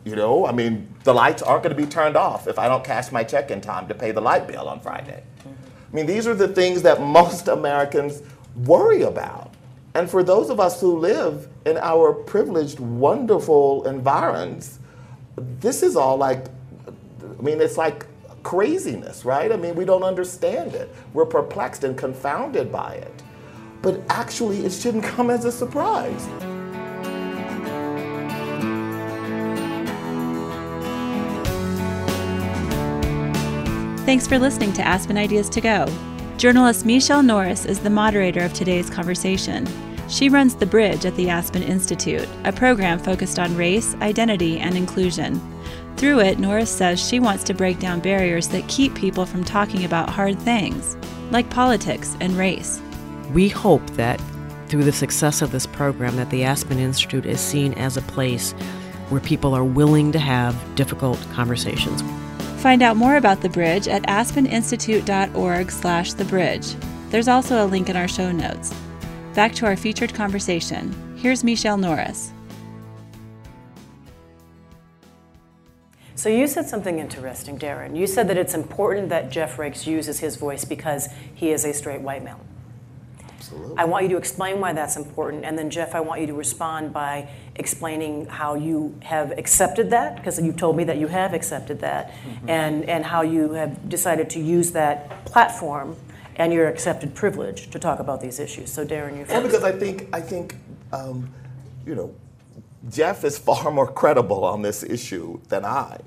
You 0.04 0.14
know, 0.14 0.46
I 0.46 0.52
mean, 0.52 0.88
the 1.04 1.12
lights 1.12 1.42
aren't 1.42 1.64
going 1.64 1.76
to 1.76 1.82
be 1.82 1.88
turned 1.88 2.16
off 2.16 2.46
if 2.46 2.58
I 2.58 2.68
don't 2.68 2.84
cash 2.84 3.10
my 3.10 3.24
check 3.24 3.50
in 3.50 3.60
time 3.60 3.88
to 3.88 3.94
pay 3.94 4.12
the 4.12 4.20
light 4.20 4.46
bill 4.46 4.68
on 4.68 4.80
Friday. 4.80 5.22
I 5.44 5.94
mean, 5.96 6.06
these 6.06 6.26
are 6.26 6.34
the 6.34 6.48
things 6.48 6.82
that 6.82 7.00
most 7.00 7.48
Americans 7.58 8.22
worry 8.54 9.02
about. 9.02 9.45
And 9.96 10.10
for 10.10 10.22
those 10.22 10.50
of 10.50 10.60
us 10.60 10.78
who 10.78 10.98
live 10.98 11.48
in 11.64 11.78
our 11.78 12.12
privileged, 12.12 12.80
wonderful 12.80 13.88
environs, 13.88 14.78
this 15.58 15.82
is 15.82 15.96
all 15.96 16.18
like, 16.18 16.48
I 16.86 17.40
mean, 17.40 17.62
it's 17.62 17.78
like 17.78 18.04
craziness, 18.42 19.24
right? 19.24 19.50
I 19.50 19.56
mean, 19.56 19.74
we 19.74 19.86
don't 19.86 20.02
understand 20.02 20.74
it. 20.74 20.94
We're 21.14 21.24
perplexed 21.24 21.82
and 21.82 21.96
confounded 21.96 22.70
by 22.70 22.96
it. 22.96 23.22
But 23.80 24.02
actually, 24.10 24.66
it 24.66 24.72
shouldn't 24.74 25.02
come 25.02 25.30
as 25.30 25.46
a 25.46 25.50
surprise. 25.50 26.26
Thanks 34.04 34.26
for 34.26 34.38
listening 34.38 34.74
to 34.74 34.82
Aspen 34.82 35.16
Ideas 35.16 35.48
to 35.48 35.62
Go. 35.62 35.86
Journalist 36.36 36.84
Michele 36.84 37.22
Norris 37.22 37.64
is 37.64 37.78
the 37.78 37.88
moderator 37.88 38.40
of 38.40 38.52
today's 38.52 38.90
conversation. 38.90 39.66
She 40.08 40.28
runs 40.28 40.54
The 40.54 40.66
Bridge 40.66 41.04
at 41.04 41.16
the 41.16 41.28
Aspen 41.28 41.62
Institute, 41.62 42.28
a 42.44 42.52
program 42.52 42.98
focused 42.98 43.38
on 43.40 43.56
race, 43.56 43.94
identity, 43.96 44.58
and 44.58 44.76
inclusion. 44.76 45.40
Through 45.96 46.20
it, 46.20 46.38
Norris 46.38 46.70
says 46.70 47.00
she 47.00 47.18
wants 47.18 47.42
to 47.44 47.54
break 47.54 47.80
down 47.80 48.00
barriers 48.00 48.46
that 48.48 48.68
keep 48.68 48.94
people 48.94 49.26
from 49.26 49.42
talking 49.42 49.84
about 49.84 50.08
hard 50.08 50.38
things, 50.38 50.96
like 51.30 51.50
politics 51.50 52.16
and 52.20 52.34
race. 52.34 52.80
We 53.32 53.48
hope 53.48 53.84
that 53.90 54.20
through 54.68 54.84
the 54.84 54.92
success 54.92 55.42
of 55.42 55.50
this 55.50 55.66
program 55.66 56.16
that 56.16 56.30
the 56.30 56.44
Aspen 56.44 56.78
Institute 56.78 57.26
is 57.26 57.40
seen 57.40 57.72
as 57.74 57.96
a 57.96 58.02
place 58.02 58.52
where 59.08 59.20
people 59.20 59.54
are 59.54 59.64
willing 59.64 60.12
to 60.12 60.18
have 60.18 60.56
difficult 60.74 61.18
conversations. 61.32 62.02
Find 62.62 62.82
out 62.82 62.96
more 62.96 63.16
about 63.16 63.40
the 63.40 63.48
bridge 63.48 63.88
at 63.88 64.02
aspeninstitute.org 64.04 65.70
slash 65.70 66.14
thebridge 66.14 66.76
There's 67.10 67.28
also 67.28 67.64
a 67.64 67.66
link 67.66 67.88
in 67.88 67.96
our 67.96 68.08
show 68.08 68.32
notes. 68.32 68.74
Back 69.36 69.54
to 69.56 69.66
our 69.66 69.76
featured 69.76 70.14
conversation. 70.14 70.94
Here's 71.18 71.44
Michele 71.44 71.76
Norris. 71.76 72.32
So 76.14 76.30
you 76.30 76.46
said 76.46 76.66
something 76.66 76.98
interesting, 76.98 77.58
Darren. 77.58 77.94
You 77.94 78.06
said 78.06 78.28
that 78.28 78.38
it's 78.38 78.54
important 78.54 79.10
that 79.10 79.30
Jeff 79.30 79.58
Raikes 79.58 79.86
uses 79.86 80.20
his 80.20 80.36
voice 80.36 80.64
because 80.64 81.10
he 81.34 81.50
is 81.50 81.66
a 81.66 81.74
straight 81.74 82.00
white 82.00 82.24
male. 82.24 82.40
Absolutely. 83.28 83.76
I 83.76 83.84
want 83.84 84.04
you 84.04 84.08
to 84.08 84.16
explain 84.16 84.58
why 84.58 84.72
that's 84.72 84.96
important, 84.96 85.44
and 85.44 85.58
then 85.58 85.68
Jeff, 85.68 85.94
I 85.94 86.00
want 86.00 86.22
you 86.22 86.26
to 86.28 86.34
respond 86.34 86.94
by 86.94 87.28
explaining 87.56 88.24
how 88.26 88.54
you 88.54 88.98
have 89.02 89.32
accepted 89.32 89.90
that, 89.90 90.16
because 90.16 90.40
you've 90.40 90.56
told 90.56 90.78
me 90.78 90.84
that 90.84 90.96
you 90.96 91.08
have 91.08 91.34
accepted 91.34 91.80
that, 91.80 92.10
mm-hmm. 92.10 92.48
and, 92.48 92.88
and 92.88 93.04
how 93.04 93.20
you 93.20 93.52
have 93.52 93.86
decided 93.90 94.30
to 94.30 94.40
use 94.40 94.72
that 94.72 95.26
platform 95.26 95.94
and 96.36 96.52
your 96.52 96.68
accepted 96.68 97.14
privilege 97.14 97.70
to 97.70 97.78
talk 97.78 97.98
about 97.98 98.20
these 98.20 98.38
issues. 98.38 98.72
So, 98.72 98.86
Darren, 98.86 99.16
you're 99.16 99.26
first. 99.26 99.42
because 99.42 99.64
I 99.64 99.72
think 99.72 100.08
I 100.12 100.20
think 100.20 100.54
um, 100.92 101.32
you 101.86 101.94
know 101.94 102.14
Jeff 102.90 103.24
is 103.24 103.38
far 103.38 103.70
more 103.70 103.90
credible 103.90 104.44
on 104.44 104.62
this 104.62 104.82
issue 104.82 105.40
than 105.48 105.64
I, 105.64 105.98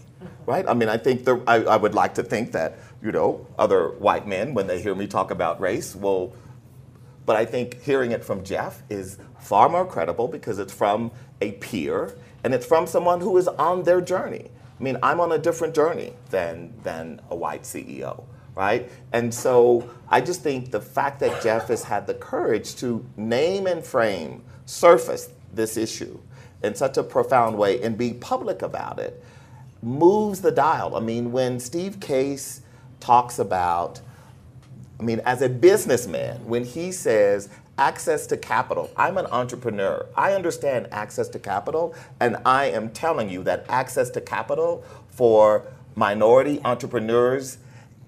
right? 0.46 0.68
I 0.68 0.74
mean, 0.74 0.90
I 0.90 0.98
think 0.98 1.26
the, 1.26 1.42
I, 1.48 1.64
I 1.64 1.78
would 1.78 1.94
like 1.94 2.14
to 2.16 2.24
think 2.24 2.52
that 2.54 2.78
you 3.02 3.12
know 3.12 3.46
other 3.58 3.90
white 3.90 4.28
men, 4.28 4.54
when 4.54 4.68
they 4.68 4.82
hear 4.82 4.96
me 4.96 5.08
talk 5.08 5.32
about 5.32 5.60
race, 5.60 5.96
will 5.96 6.34
but 7.30 7.36
I 7.36 7.46
think 7.46 7.80
hearing 7.84 8.12
it 8.12 8.24
from 8.24 8.44
Jeff 8.44 8.82
is 8.90 9.20
far 9.38 9.70
more 9.70 9.86
credible 9.86 10.28
because 10.28 10.58
it's 10.58 10.74
from 10.74 11.12
a 11.42 11.52
peer 11.52 12.16
and 12.44 12.56
it's 12.56 12.66
from 12.66 12.88
someone 12.88 13.22
who 13.22 13.38
is 13.38 13.48
on 13.48 13.84
their 13.84 14.02
journey. 14.02 14.50
I 14.80 14.84
mean, 14.84 14.98
I'm 15.04 15.20
on 15.20 15.32
a 15.32 15.38
different 15.38 15.76
journey 15.76 16.14
than, 16.32 16.74
than 16.82 17.22
a 17.30 17.36
white 17.36 17.64
CEO, 17.64 18.24
right? 18.60 18.92
And 19.14 19.34
so 19.34 19.90
I 20.10 20.20
just 20.20 20.42
think 20.42 20.72
the 20.72 20.82
fact 20.82 21.22
that 21.22 21.42
Jeff 21.42 21.70
has 21.70 21.82
had 21.82 22.06
the 22.06 22.14
courage 22.14 22.76
to 22.76 23.06
name 23.16 23.68
and 23.68 23.82
frame, 23.82 24.44
surface 24.66 25.30
this 25.54 25.78
issue 25.78 26.20
in 26.62 26.76
such 26.76 26.98
a 26.98 27.04
profound 27.04 27.58
way 27.58 27.82
and 27.82 27.98
be 27.98 28.12
public 28.14 28.62
about 28.62 29.00
it 29.00 29.24
moves 29.82 30.42
the 30.42 30.52
dial. 30.52 30.98
I 30.98 31.00
mean, 31.00 31.32
when 31.32 31.58
Steve 31.62 32.02
Case 32.02 32.60
talks 33.00 33.40
about, 33.40 34.02
I 35.00 35.04
mean, 35.04 35.22
as 35.22 35.42
a 35.42 35.48
businessman, 35.48 36.46
when 36.46 36.66
he 36.66 36.92
says 36.92 37.48
access 37.78 38.28
to 38.28 38.36
capital, 38.36 38.92
I'm 38.98 39.18
an 39.18 39.28
entrepreneur. 39.28 40.06
I 40.18 40.34
understand 40.34 40.90
access 40.92 41.30
to 41.30 41.40
capital, 41.40 41.96
and 42.20 42.36
I 42.46 42.66
am 42.66 42.90
telling 42.90 43.30
you 43.30 43.42
that 43.44 43.66
access 43.70 44.10
to 44.10 44.20
capital 44.20 44.84
for 45.08 45.64
minority 45.96 46.60
entrepreneurs 46.66 47.58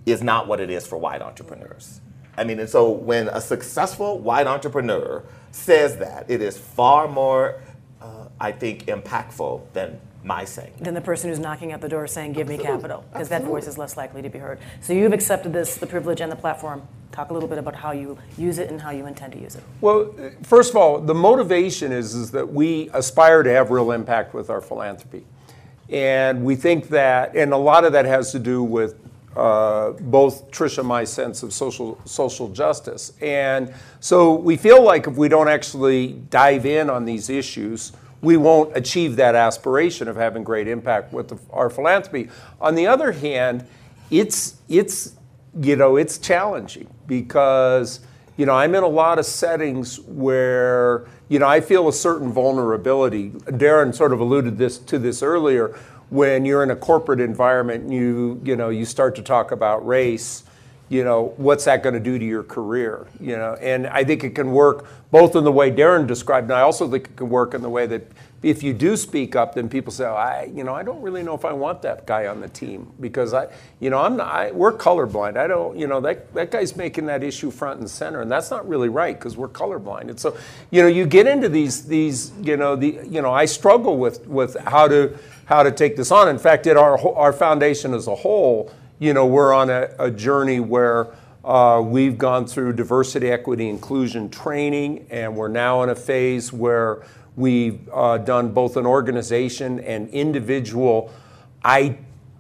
is 0.06 0.24
not 0.24 0.48
what 0.48 0.60
it 0.60 0.70
is 0.70 0.88
for 0.88 0.98
white 0.98 1.22
entrepreneurs. 1.22 2.02
I 2.38 2.44
mean, 2.44 2.60
and 2.60 2.70
so 2.70 2.90
when 2.90 3.28
a 3.28 3.42
successful 3.42 4.20
white 4.20 4.48
entrepreneur 4.48 5.24
says 5.52 5.98
that, 5.98 6.30
it 6.30 6.42
is 6.42 6.58
far 6.58 7.08
more, 7.08 7.62
uh, 8.02 8.28
I 8.40 8.52
think, 8.52 8.86
impactful 8.86 9.62
than 9.74 10.00
my 10.24 10.46
saying. 10.46 10.74
Than 10.80 10.94
the 10.94 11.02
person 11.02 11.30
who's 11.30 11.40
knocking 11.40 11.72
at 11.72 11.82
the 11.82 11.90
door 11.90 12.08
saying, 12.08 12.34
"Give 12.34 12.48
me 12.48 12.58
capital," 12.58 13.04
because 13.12 13.30
that 13.30 13.44
voice 13.44 13.68
is 13.68 13.78
less 13.78 13.98
likely 13.98 14.22
to 14.22 14.30
be 14.30 14.40
heard. 14.40 14.60
So 14.80 14.94
you've 14.94 15.14
accepted 15.14 15.52
this, 15.52 15.76
the 15.78 15.88
privilege 15.88 16.22
and 16.22 16.32
the 16.32 16.36
platform. 16.36 16.84
Talk 17.12 17.32
a 17.32 17.34
little 17.34 17.50
bit 17.50 17.58
about 17.58 17.76
how 17.76 17.92
you 17.92 18.18
use 18.38 18.58
it 18.58 18.70
and 18.70 18.80
how 18.80 18.92
you 18.92 19.06
intend 19.08 19.34
to 19.34 19.40
use 19.40 19.56
it. 19.56 19.64
Well, 19.82 20.14
first 20.44 20.70
of 20.70 20.78
all, 20.78 21.00
the 21.00 21.14
motivation 21.14 21.92
is, 21.92 22.16
is 22.16 22.32
that 22.32 22.54
we 22.54 22.90
aspire 22.94 23.44
to 23.44 23.50
have 23.52 23.72
real 23.72 23.92
impact 23.92 24.34
with 24.34 24.50
our 24.50 24.62
philanthropy. 24.62 25.26
And 25.90 26.46
we 26.46 26.56
think 26.56 26.88
that, 26.90 27.36
and 27.36 27.52
a 27.52 27.58
lot 27.58 27.84
of 27.84 27.92
that 27.92 28.06
has 28.06 28.32
to 28.32 28.40
do 28.40 28.64
with 28.64 28.96
uh, 29.36 29.92
both 29.92 30.52
Tricia 30.52 30.80
and 30.80 30.88
my 30.88 31.04
sense 31.04 31.42
of 31.44 31.54
social 31.54 32.00
social 32.06 32.50
justice. 32.50 33.14
And 33.22 33.74
so 34.00 34.34
we 34.34 34.58
feel 34.58 34.84
like 34.84 35.08
if 35.08 35.16
we 35.16 35.30
don't 35.30 35.48
actually 35.48 36.14
dive 36.30 36.66
in 36.66 36.90
on 36.90 37.06
these 37.06 37.30
issues, 37.30 37.94
we 38.22 38.38
won't 38.38 38.76
achieve 38.76 39.16
that 39.16 39.36
aspiration 39.36 40.08
of 40.08 40.16
having 40.16 40.44
great 40.44 40.68
impact 40.68 41.14
with 41.14 41.30
the, 41.30 41.40
our 41.52 41.70
philanthropy. 41.70 42.30
On 42.60 42.76
the 42.76 42.88
other 42.88 43.12
hand, 43.14 43.66
it's 44.10 44.58
it's 44.68 45.16
you 45.62 45.76
know 45.76 45.96
it's 45.96 46.18
challenging 46.18 46.88
because 47.08 48.02
you 48.38 48.46
know 48.46 48.54
I'm 48.54 48.76
in 48.76 48.84
a 48.84 48.88
lot 48.88 49.18
of 49.18 49.26
settings 49.26 50.00
where 50.02 51.08
you 51.30 51.40
know 51.40 51.48
I 51.48 51.62
feel 51.62 51.88
a 51.88 51.94
certain 51.94 52.32
vulnerability. 52.32 53.32
Darren 53.32 53.96
sort 53.96 54.12
of 54.12 54.20
alluded 54.20 54.58
this 54.58 54.78
to 54.78 55.00
this 55.00 55.24
earlier 55.24 55.78
when 56.12 56.44
you're 56.44 56.62
in 56.62 56.72
a 56.72 56.76
corporate 56.76 57.22
environment 57.22 57.86
and 57.86 57.94
you 57.94 58.40
you 58.44 58.56
know 58.56 58.70
you 58.70 58.86
start 58.86 59.16
to 59.16 59.22
talk 59.22 59.52
about 59.52 59.86
race 59.88 60.44
you 60.90 61.06
know 61.06 61.34
what's 61.38 61.64
that 61.66 61.82
going 61.82 61.94
to 61.94 62.02
do 62.02 62.20
to 62.20 62.26
your 62.26 62.44
career 62.44 63.08
you 63.20 63.36
know? 63.36 63.56
And 63.56 63.88
i 63.88 64.04
think 64.04 64.24
it 64.24 64.36
can 64.36 64.52
work 64.52 64.86
both 65.10 65.36
in 65.36 65.46
the 65.46 65.52
way 65.52 65.72
darren 65.72 66.06
described 66.06 66.46
and 66.46 66.54
i 66.54 66.62
also 66.62 66.88
think 66.90 67.06
it 67.06 67.16
can 67.16 67.30
work 67.30 67.54
in 67.54 67.62
the 67.62 67.70
way 67.70 67.88
that 67.88 68.04
if 68.44 68.62
you 68.62 68.74
do 68.74 68.98
speak 68.98 69.38
up 69.38 69.56
then 69.56 69.70
people 69.70 69.94
say 69.94 70.04
oh, 70.04 70.14
i 70.14 70.52
you 70.54 70.66
know 70.66 70.74
i 70.74 70.84
don't 70.84 71.02
really 71.02 71.24
know 71.24 71.34
if 71.34 71.46
i 71.46 71.54
want 71.54 71.82
that 71.82 72.06
guy 72.06 72.28
on 72.28 72.42
the 72.42 72.50
team 72.50 72.92
because 73.00 73.34
i 73.34 73.48
you 73.80 73.90
know 73.90 74.00
i'm 74.00 74.18
not 74.18 74.28
I, 74.28 74.52
we're 74.52 74.74
colorblind. 74.74 75.38
I 75.38 75.48
don't 75.48 75.78
you 75.78 75.88
know 75.88 76.02
that 76.02 76.34
that 76.34 76.52
guy's 76.52 76.76
making 76.76 77.06
that 77.06 77.24
issue 77.24 77.52
front 77.52 77.80
and 77.80 77.90
center 77.90 78.22
and 78.22 78.32
that's 78.32 78.50
not 78.50 78.68
really 78.68 78.90
right 78.90 79.18
because 79.18 79.38
we're 79.38 79.50
colorblind. 79.50 80.10
And 80.10 80.20
so 80.20 80.36
you 80.72 80.82
know 80.82 80.88
you 80.88 81.06
get 81.06 81.28
into 81.28 81.50
these 81.50 81.86
these 81.86 82.32
you 82.42 82.58
know 82.58 82.76
the 82.76 83.00
you 83.08 83.22
know 83.22 83.32
i 83.32 83.46
struggle 83.46 83.98
with 83.98 84.28
with 84.28 84.58
how 84.60 84.88
to 84.88 85.18
how 85.52 85.64
to 85.64 85.72
take 85.72 85.98
this 85.98 86.12
on. 86.12 86.30
In 86.30 86.40
fact, 86.40 86.66
at 86.66 86.78
our, 86.78 86.98
our 87.14 87.34
foundation 87.34 87.94
as 87.94 88.08
a 88.08 88.16
whole, 88.16 88.72
you 89.00 89.14
know, 89.14 89.26
we're 89.26 89.54
on 89.54 89.70
a, 89.70 89.94
a 90.00 90.10
journey 90.10 90.62
where 90.62 91.10
uh, 91.44 91.84
we've 91.86 92.18
gone 92.18 92.48
through 92.48 92.72
diversity, 92.72 93.30
equity, 93.30 93.68
inclusion 93.68 94.30
training, 94.30 95.06
and 95.10 95.36
we're 95.36 95.50
now 95.50 95.84
in 95.84 95.90
a 95.90 95.96
phase 95.96 96.54
where 96.54 97.04
we've 97.36 97.82
uh, 97.92 98.18
done 98.20 98.54
both 98.54 98.78
an 98.78 98.86
organization 98.86 99.82
and 99.82 100.08
individual 100.12 101.12
I, 101.66 101.98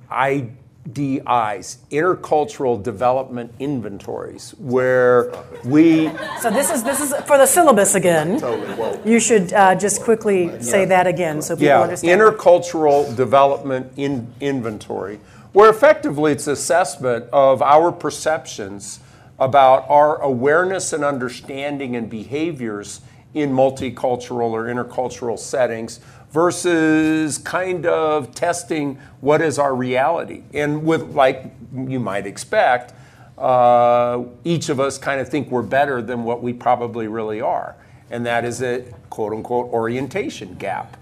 I 0.09 0.51
DIs, 0.93 1.77
intercultural 1.91 2.81
development 2.81 3.53
inventories, 3.59 4.55
where 4.57 5.31
we. 5.63 6.09
So 6.41 6.49
this 6.49 6.71
is 6.71 6.83
this 6.83 6.99
is 6.99 7.13
for 7.25 7.37
the 7.37 7.45
syllabus 7.45 7.93
again. 7.93 8.39
Totally, 8.39 8.99
You 9.09 9.19
should 9.19 9.53
uh, 9.53 9.75
just 9.75 10.01
quickly 10.01 10.61
say 10.61 10.85
that 10.85 11.05
again 11.05 11.41
so 11.41 11.55
people 11.55 11.67
yeah, 11.67 11.81
understand. 11.81 12.19
intercultural 12.19 13.15
development 13.15 13.93
in 13.95 14.33
inventory, 14.39 15.19
where 15.53 15.69
effectively 15.69 16.31
it's 16.31 16.47
assessment 16.47 17.25
of 17.31 17.61
our 17.61 17.91
perceptions 17.91 18.99
about 19.37 19.87
our 19.89 20.19
awareness 20.21 20.93
and 20.93 21.03
understanding 21.03 21.95
and 21.95 22.09
behaviors 22.09 23.01
in 23.33 23.51
multicultural 23.51 24.51
or 24.51 24.65
intercultural 24.65 25.37
settings 25.37 25.99
versus 26.31 27.37
kind 27.37 27.85
of 27.85 28.33
testing 28.33 28.97
what 29.19 29.41
is 29.41 29.59
our 29.59 29.75
reality. 29.75 30.43
And 30.53 30.85
with, 30.85 31.13
like 31.13 31.53
you 31.73 31.99
might 31.99 32.25
expect, 32.25 32.93
uh, 33.37 34.23
each 34.43 34.69
of 34.69 34.79
us 34.79 34.97
kind 34.97 35.19
of 35.19 35.27
think 35.27 35.49
we're 35.49 35.61
better 35.61 36.01
than 36.01 36.23
what 36.23 36.41
we 36.41 36.53
probably 36.53 37.07
really 37.07 37.41
are. 37.41 37.75
And 38.09 38.25
that 38.25 38.45
is 38.45 38.61
a 38.61 38.81
quote 39.09 39.33
unquote 39.33 39.71
orientation 39.71 40.55
gap. 40.55 40.97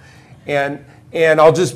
And 0.47 0.83
and 1.11 1.41
I'll 1.41 1.53
just 1.53 1.75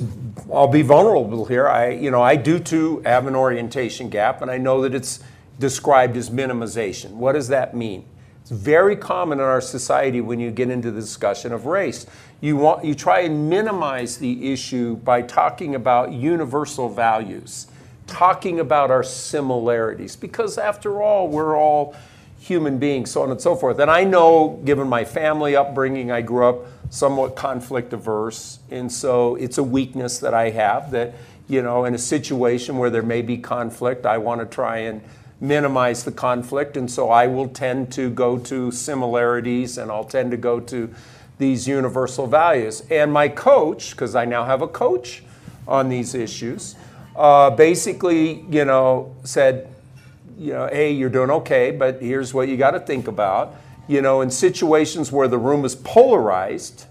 I'll 0.52 0.68
be 0.68 0.84
vulnerable 0.84 1.46
here. 1.46 1.68
I 1.68 1.90
you 1.90 2.12
know 2.12 2.22
I 2.22 2.36
do 2.36 2.60
too 2.60 3.02
have 3.06 3.28
an 3.28 3.36
orientation 3.36 4.10
gap, 4.10 4.42
and 4.42 4.52
I 4.52 4.58
know 4.58 4.82
that 4.82 4.94
it's 4.94 5.20
described 5.60 6.18
as 6.18 6.30
minimization. 6.30 7.12
What 7.12 7.34
does 7.34 7.48
that 7.50 7.76
mean? 7.76 8.06
It's 8.42 8.52
very 8.52 8.96
common 8.96 9.40
in 9.40 9.46
our 9.46 9.62
society 9.62 10.22
when 10.22 10.40
you 10.40 10.52
get 10.52 10.70
into 10.70 10.92
the 10.92 11.02
discussion 11.02 11.54
of 11.54 11.66
race. 11.66 12.06
You, 12.44 12.58
want, 12.58 12.84
you 12.84 12.94
try 12.94 13.22
and 13.22 13.50
minimize 13.50 14.18
the 14.18 14.52
issue 14.52 14.98
by 14.98 15.22
talking 15.22 15.76
about 15.76 16.12
universal 16.12 16.90
values, 16.90 17.68
talking 18.06 18.60
about 18.60 18.92
our 18.92 19.02
similarities, 19.02 20.18
because 20.18 20.58
after 20.58 21.02
all, 21.02 21.30
we're 21.30 21.58
all 21.58 21.96
human 22.38 22.80
beings, 22.80 23.12
so 23.12 23.22
on 23.22 23.32
and 23.32 23.40
so 23.40 23.56
forth. 23.56 23.80
And 23.80 23.90
I 23.90 24.04
know, 24.04 24.60
given 24.66 24.90
my 24.90 25.06
family 25.06 25.56
upbringing, 25.56 26.12
I 26.12 26.20
grew 26.20 26.46
up 26.46 26.66
somewhat 26.90 27.38
conflict 27.38 27.94
averse, 27.94 28.60
and 28.70 28.92
so 28.92 29.36
it's 29.36 29.58
a 29.58 29.64
weakness 29.64 30.20
that 30.20 30.34
I 30.34 30.50
have 30.50 30.92
that, 30.92 31.14
you 31.48 31.62
know, 31.62 31.86
in 31.86 31.96
a 31.96 31.98
situation 31.98 32.78
where 32.78 32.90
there 32.90 33.04
may 33.04 33.22
be 33.22 33.38
conflict, 33.38 34.06
I 34.06 34.18
want 34.18 34.42
to 34.42 34.46
try 34.46 34.80
and 34.80 35.02
minimize 35.40 36.04
the 36.04 36.12
conflict, 36.12 36.76
and 36.76 36.92
so 36.92 37.10
I 37.10 37.26
will 37.26 37.48
tend 37.48 37.94
to 37.94 38.10
go 38.10 38.38
to 38.40 38.70
similarities 38.70 39.78
and 39.78 39.90
I'll 39.90 40.04
tend 40.04 40.32
to 40.32 40.38
go 40.38 40.60
to 40.60 40.94
these 41.38 41.68
universal 41.68 42.28
values. 42.28 42.84
And 42.90 43.12
my 43.12 43.28
coach, 43.28 43.92
because 43.92 44.16
I 44.16 44.26
now 44.26 44.46
have 44.46 44.62
a 44.62 44.68
coach 44.68 45.24
on 45.68 45.90
these 45.90 46.14
issues, 46.14 46.76
uh, 47.16 47.50
basically, 47.52 48.42
you 48.50 48.66
know, 48.66 49.16
said, 49.24 49.68
you 50.38 50.54
know, 50.54 50.68
hey, 50.68 50.92
you're 50.92 51.10
doing 51.10 51.30
okay, 51.30 51.72
but 51.72 52.02
here's 52.02 52.34
what 52.34 52.48
you 52.48 52.58
got 52.58 52.72
to 52.72 52.80
think 52.80 53.08
about. 53.08 53.56
You 53.88 54.02
know, 54.02 54.22
in 54.22 54.32
situations 54.32 55.12
where 55.12 55.28
the 55.28 55.38
room 55.38 55.66
is 55.66 55.76
polarized, 55.76 56.86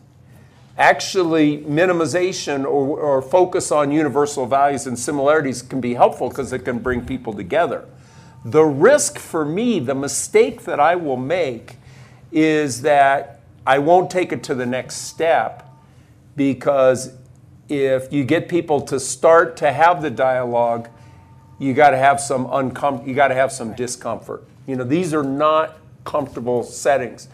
actually 0.79 1.59
minimization 1.59 2.65
or, 2.65 2.99
or 2.99 3.23
focus 3.23 3.71
on 3.71 3.91
universal 3.91 4.47
values 4.47 4.87
and 4.87 4.99
similarities 4.99 5.63
can 5.63 5.81
be 5.81 5.95
helpful 5.95 6.29
because 6.29 6.53
it 6.53 6.61
can 6.61 6.79
bring 6.79 7.05
people 7.05 7.33
together. 7.33 7.87
The 8.45 8.65
risk 8.65 9.19
for 9.19 9.45
me, 9.45 9.79
the 9.79 9.95
mistake 9.95 10.63
that 10.63 10.81
I 10.81 10.97
will 10.97 11.17
make, 11.17 11.77
is 12.33 12.83
that 12.83 13.42
I 13.67 13.79
won't 13.79 14.11
take 14.11 14.33
it 14.33 14.43
to 14.45 14.55
the 14.55 14.67
next 14.67 14.97
step 14.97 15.69
because 16.37 17.13
if 17.69 18.13
you 18.13 18.25
get 18.25 18.49
people 18.49 18.81
to 18.83 18.99
start 18.99 19.57
to 19.59 19.73
have 19.73 20.03
the 20.03 20.11
dialogue, 20.11 20.89
you 21.59 21.75
got 21.75 21.91
to 21.91 21.99
have 21.99 22.21
some 22.21 22.47
uncom- 22.47 23.07
you 23.07 23.15
got 23.15 23.29
to 23.29 23.35
have 23.35 23.53
some 23.53 23.75
discomfort. 23.75 24.45
You 24.67 24.77
know, 24.77 24.85
these 24.85 25.15
are 25.15 25.23
not 25.23 25.79
comfortable 26.05 26.63
settings. 26.65 27.29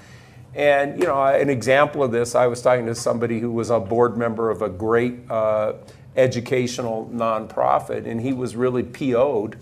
And 0.54 0.98
you 0.98 1.06
know, 1.06 1.22
an 1.24 1.48
example 1.48 2.02
of 2.02 2.12
this, 2.12 2.34
I 2.34 2.46
was 2.46 2.60
talking 2.60 2.86
to 2.86 2.94
somebody 2.94 3.40
who 3.40 3.50
was 3.50 3.70
a 3.70 3.80
board 3.80 4.16
member 4.16 4.50
of 4.50 4.60
a 4.62 4.68
great 4.68 5.30
uh, 5.30 5.74
educational 6.16 7.10
nonprofit, 7.12 8.06
and 8.06 8.20
he 8.20 8.32
was 8.32 8.56
really 8.56 8.82
PO'd 8.82 9.56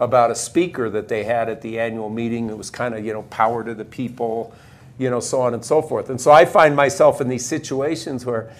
about 0.00 0.30
a 0.30 0.34
speaker 0.34 0.88
that 0.90 1.08
they 1.08 1.24
had 1.24 1.48
at 1.48 1.60
the 1.60 1.78
annual 1.78 2.08
meeting. 2.08 2.48
It 2.48 2.56
was 2.56 2.70
kind 2.70 2.94
of, 2.94 3.04
you 3.04 3.12
know, 3.12 3.22
power 3.24 3.64
to 3.64 3.74
the 3.74 3.84
people, 3.84 4.52
you 4.98 5.08
know, 5.08 5.20
so 5.20 5.40
on 5.40 5.54
and 5.54 5.64
so 5.64 5.80
forth. 5.80 6.10
And 6.10 6.20
so 6.20 6.30
I 6.30 6.44
find 6.44 6.74
myself 6.74 7.20
in 7.20 7.28
these 7.28 7.46
situations 7.46 8.26
where 8.26 8.50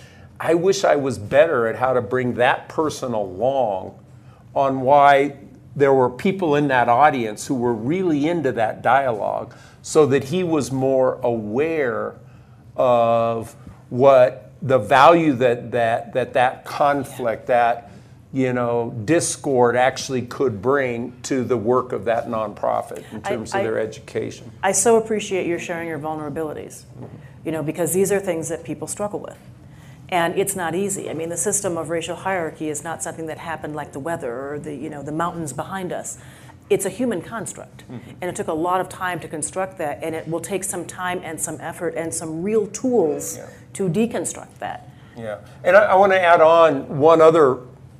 I 0.40 0.54
wish 0.54 0.84
I 0.84 0.96
was 0.96 1.18
better 1.18 1.66
at 1.66 1.76
how 1.76 1.92
to 1.92 2.00
bring 2.00 2.34
that 2.34 2.68
person 2.68 3.12
along 3.12 3.98
on 4.54 4.80
why 4.82 5.36
there 5.74 5.92
were 5.92 6.10
people 6.10 6.54
in 6.54 6.68
that 6.68 6.88
audience 6.88 7.46
who 7.46 7.54
were 7.54 7.74
really 7.74 8.28
into 8.28 8.52
that 8.52 8.82
dialogue 8.82 9.54
so 9.82 10.06
that 10.06 10.24
he 10.24 10.42
was 10.44 10.70
more 10.70 11.14
aware 11.22 12.14
of 12.76 13.54
what 13.90 14.50
the 14.62 14.78
value 14.78 15.32
that 15.34 15.70
that 15.70 16.12
that, 16.12 16.32
that 16.32 16.64
conflict, 16.64 17.46
that 17.46 17.90
you 18.32 18.52
know, 18.52 18.94
discord 19.04 19.74
actually 19.76 20.22
could 20.22 20.60
bring 20.60 21.18
to 21.22 21.44
the 21.44 21.56
work 21.56 21.92
of 21.92 22.04
that 22.04 22.26
nonprofit 22.26 23.02
in 23.12 23.22
terms 23.22 23.54
I- 23.54 23.60
of 23.60 23.64
their 23.64 23.78
education. 23.78 24.50
I 24.62 24.72
so 24.72 24.96
appreciate 24.96 25.46
your 25.46 25.58
sharing 25.58 25.88
your 25.88 25.98
vulnerabilities, 25.98 26.84
mm-hmm. 26.84 27.06
you 27.44 27.52
know, 27.52 27.62
because 27.62 27.92
these 27.94 28.12
are 28.12 28.20
things 28.20 28.48
that 28.48 28.64
people 28.64 28.86
struggle 28.86 29.20
with. 29.20 29.38
And 30.10 30.38
it's 30.38 30.56
not 30.56 30.74
easy. 30.74 31.10
I 31.10 31.14
mean, 31.14 31.28
the 31.28 31.36
system 31.36 31.76
of 31.76 31.90
racial 31.90 32.16
hierarchy 32.16 32.70
is 32.70 32.82
not 32.82 33.02
something 33.02 33.26
that 33.26 33.38
happened 33.38 33.76
like 33.76 33.92
the 33.92 33.98
weather 33.98 34.52
or 34.52 34.58
the, 34.58 34.74
you 34.74 34.88
know, 34.88 35.02
the 35.02 35.12
mountains 35.12 35.52
behind 35.52 35.92
us. 35.92 36.18
It's 36.70 36.86
a 36.86 36.90
human 36.90 37.20
construct. 37.20 37.84
Mm-hmm. 37.90 38.10
And 38.20 38.30
it 38.30 38.36
took 38.36 38.48
a 38.48 38.54
lot 38.54 38.80
of 38.80 38.88
time 38.88 39.20
to 39.20 39.28
construct 39.28 39.78
that, 39.78 40.02
and 40.02 40.14
it 40.14 40.26
will 40.26 40.40
take 40.40 40.64
some 40.64 40.86
time 40.86 41.20
and 41.22 41.38
some 41.40 41.58
effort 41.60 41.94
and 41.94 42.12
some 42.12 42.42
real 42.42 42.66
tools 42.66 43.36
Yeah. 43.36 43.48
to 43.74 43.88
deconstruct 43.88 44.58
that. 44.60 44.88
Yeah, 45.16 45.40
and 45.64 45.76
I, 45.76 45.86
I 45.86 45.94
want 45.96 46.12
to 46.12 46.20
add 46.20 46.40
on 46.40 46.98
one 46.98 47.20
other, 47.20 47.58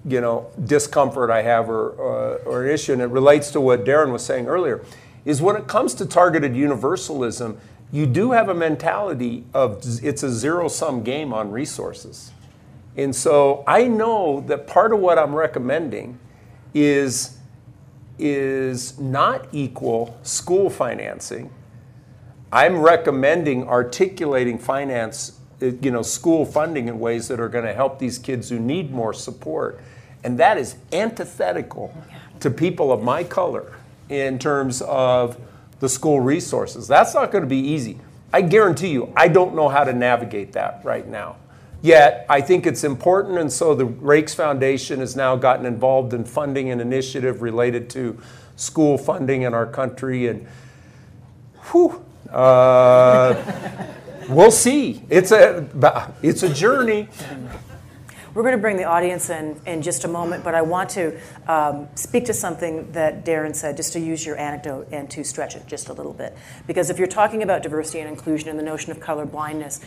you 0.09 0.21
know, 0.21 0.51
discomfort 0.65 1.31
I 1.31 1.43
have 1.43 1.69
or, 1.69 1.93
uh, 1.93 2.45
or 2.45 2.67
issue, 2.67 2.93
and 2.93 3.03
it 3.03 3.07
relates 3.07 3.51
to 3.53 3.61
what 3.61 3.85
Darren 3.85 4.13
was 4.13 4.25
saying 4.25 4.47
earlier, 4.47 4.85
is 5.25 5.43
when 5.43 5.57
it 5.57 5.67
comes 5.67 5.95
to 5.95 6.07
targeted 6.07 6.55
universalism, 6.55 7.59
you 7.91 8.07
do 8.07 8.33
have 8.33 8.49
a 8.49 8.55
mentality 8.55 9.45
of 9.55 9.83
it's 10.03 10.23
a 10.23 10.31
zero 10.31 10.69
sum 10.69 11.03
game 11.03 11.33
on 11.33 11.51
resources. 11.51 12.33
And 12.97 13.15
so 13.15 13.65
I 13.67 13.85
know 13.85 14.41
that 14.49 14.67
part 14.67 14.93
of 14.93 14.99
what 14.99 15.19
I'm 15.19 15.35
recommending 15.35 16.19
is 16.75 17.39
is 18.19 18.99
not 18.99 19.47
equal 19.53 20.19
school 20.23 20.69
financing. 20.69 21.51
I'm 22.51 22.81
recommending 22.81 23.69
articulating 23.69 24.59
finance, 24.59 25.39
uh, 25.63 25.67
you 25.67 25.91
know, 25.91 26.03
school 26.03 26.45
funding 26.45 26.89
in 26.89 26.99
ways 26.99 27.29
that 27.29 27.39
are 27.39 27.49
going 27.49 27.65
to 27.65 27.75
help 27.75 27.99
these 27.99 28.19
kids 28.19 28.49
who 28.49 28.59
need 28.59 28.91
more 28.91 29.13
support. 29.13 29.81
And 30.25 30.39
that 30.39 30.59
is 30.59 30.77
antithetical 30.93 31.95
to 32.41 32.51
people 32.51 32.93
of 32.93 33.03
my 33.03 33.25
color 33.25 33.73
in 34.09 34.39
terms 34.39 34.83
of 34.83 35.39
the 35.81 35.89
school 35.89 36.21
resources. 36.21 36.89
That's 36.89 37.15
not 37.15 37.31
going 37.31 37.43
to 37.43 37.49
be 37.49 37.59
easy. 37.59 37.99
I 38.33 38.43
guarantee 38.43 38.89
you, 38.89 39.13
I 39.17 39.29
don't 39.29 39.55
know 39.55 39.69
how 39.69 39.85
to 39.85 39.93
navigate 39.93 40.53
that 40.53 40.81
right 40.85 41.07
now. 41.07 41.37
Yet, 41.81 42.27
I 42.29 42.41
think 42.41 42.67
it's 42.67 42.83
important, 42.83 43.39
and 43.39 43.53
so 43.53 43.75
the 43.75 43.87
Raikes 43.87 44.35
Foundation 44.35 44.99
has 44.99 45.15
now 45.15 45.37
gotten 45.37 45.65
involved 45.65 46.13
in 46.13 46.25
funding 46.25 46.71
an 46.71 46.81
initiative 46.81 47.41
related 47.41 47.89
to 47.91 48.21
school 48.57 48.99
funding 48.99 49.43
in 49.43 49.55
our 49.55 49.67
country. 49.67 50.27
And 50.27 50.47
whew, 51.71 52.05
uh, 52.33 53.41
we'll 54.29 54.51
see. 54.51 55.05
It's 55.09 55.31
a, 55.31 56.13
it's 56.21 56.43
a 56.43 56.53
journey. 56.53 57.09
We're 58.39 58.45
going 58.45 58.55
to 58.55 58.63
bring 58.63 58.77
the 58.77 58.85
audience 58.85 59.31
in 59.31 59.61
in 59.67 59.83
just 59.83 60.05
a 60.05 60.09
moment, 60.09 60.45
but 60.45 60.55
I 60.55 60.63
want 60.63 60.91
to 60.91 61.19
um, 61.49 61.89
speak 61.97 62.27
to 62.27 62.33
something 62.33 62.93
that 62.93 63.25
Darren 63.25 63.53
said, 63.53 63.77
just 63.77 63.95
to 63.95 63.99
use 63.99 64.25
your 64.25 64.37
anecdote 64.37 64.87
and 64.93 65.11
to 65.11 65.25
stretch 65.25 65.57
it 65.57 65.67
just 65.67 65.89
a 65.89 65.93
little 65.93 66.13
bit. 66.13 66.37
Because 66.65 66.89
if 66.89 66.99
you're 66.99 67.09
talking 67.09 67.43
about 67.43 67.65
diversity 67.65 67.99
and 67.99 68.09
inclusion 68.09 68.49
and 68.49 68.57
the 68.57 68.63
notion 68.63 68.93
of 68.93 69.01
color 69.01 69.27
blindness, 69.27 69.81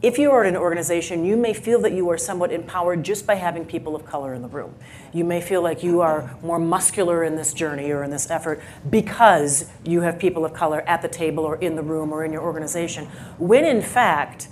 if 0.00 0.16
you 0.16 0.30
are 0.30 0.44
at 0.44 0.48
an 0.48 0.56
organization, 0.56 1.26
you 1.26 1.36
may 1.36 1.52
feel 1.52 1.78
that 1.82 1.92
you 1.92 2.08
are 2.08 2.16
somewhat 2.16 2.52
empowered 2.52 3.02
just 3.02 3.26
by 3.26 3.34
having 3.34 3.66
people 3.66 3.94
of 3.94 4.06
color 4.06 4.32
in 4.32 4.40
the 4.40 4.48
room. 4.48 4.74
You 5.12 5.24
may 5.26 5.42
feel 5.42 5.60
like 5.60 5.82
you 5.82 6.00
are 6.00 6.38
more 6.42 6.58
muscular 6.58 7.22
in 7.22 7.36
this 7.36 7.52
journey 7.52 7.90
or 7.90 8.02
in 8.02 8.10
this 8.10 8.30
effort 8.30 8.62
because 8.88 9.70
you 9.84 10.00
have 10.00 10.18
people 10.18 10.46
of 10.46 10.54
color 10.54 10.80
at 10.86 11.02
the 11.02 11.08
table 11.08 11.44
or 11.44 11.56
in 11.56 11.76
the 11.76 11.82
room 11.82 12.14
or 12.14 12.24
in 12.24 12.32
your 12.32 12.40
organization, 12.40 13.08
when 13.36 13.66
in 13.66 13.82
fact, 13.82 14.48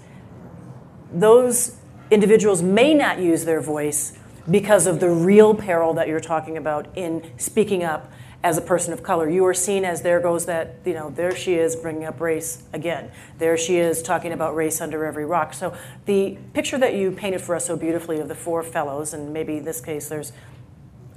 those 1.11 1.77
individuals 2.11 2.62
may 2.62 2.94
not 2.94 3.18
use 3.18 3.44
their 3.44 3.61
voice 3.61 4.12
because 4.50 4.86
of 4.86 5.00
the 5.00 5.11
real 5.11 5.54
peril 5.54 5.94
that 5.94 6.09
you're 6.09 6.20
talking 6.20 6.56
about 6.56 6.88
in 6.96 7.30
speaking 7.38 7.84
up 7.84 8.11
as 8.42 8.56
a 8.56 8.61
person 8.61 8.92
of 8.92 9.02
color. 9.02 9.28
You 9.28 9.44
are 9.46 9.54
seen 9.54 9.84
as 9.84 10.02
there 10.02 10.20
goes 10.20 10.46
that, 10.46 10.76
you 10.84 10.94
know, 10.94 11.11
there 11.11 11.34
she 11.34 11.54
is 11.54 11.74
bringing 11.74 12.04
up 12.04 12.20
race 12.20 12.62
again. 12.72 13.11
There 13.38 13.56
she 13.56 13.78
is 13.78 14.00
talking 14.00 14.32
about 14.32 14.54
race 14.54 14.80
under 14.80 15.04
every 15.04 15.24
rock. 15.24 15.54
So 15.54 15.76
the 16.06 16.38
picture 16.54 16.78
that 16.78 16.94
you 16.94 17.11
painted 17.11 17.40
for 17.40 17.56
us 17.56 17.66
so 17.66 17.76
beautifully 17.76 18.20
of 18.20 18.28
the 18.28 18.36
four 18.36 18.62
fellows, 18.62 19.12
and 19.12 19.32
maybe 19.32 19.56
in 19.56 19.64
this 19.64 19.80
case 19.80 20.09
there's 20.09 20.32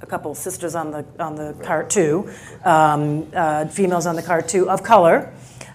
a 0.00 0.06
couple 0.06 0.34
sisters 0.34 0.74
on 0.74 0.90
the 0.90 1.04
on 1.20 1.36
the 1.36 1.54
cart 1.62 1.88
too, 1.88 2.28
um, 2.64 3.28
uh, 3.32 3.66
females 3.66 4.04
on 4.04 4.16
the 4.16 4.22
cart 4.22 4.48
too 4.48 4.68
of 4.68 4.82
color, 4.82 5.32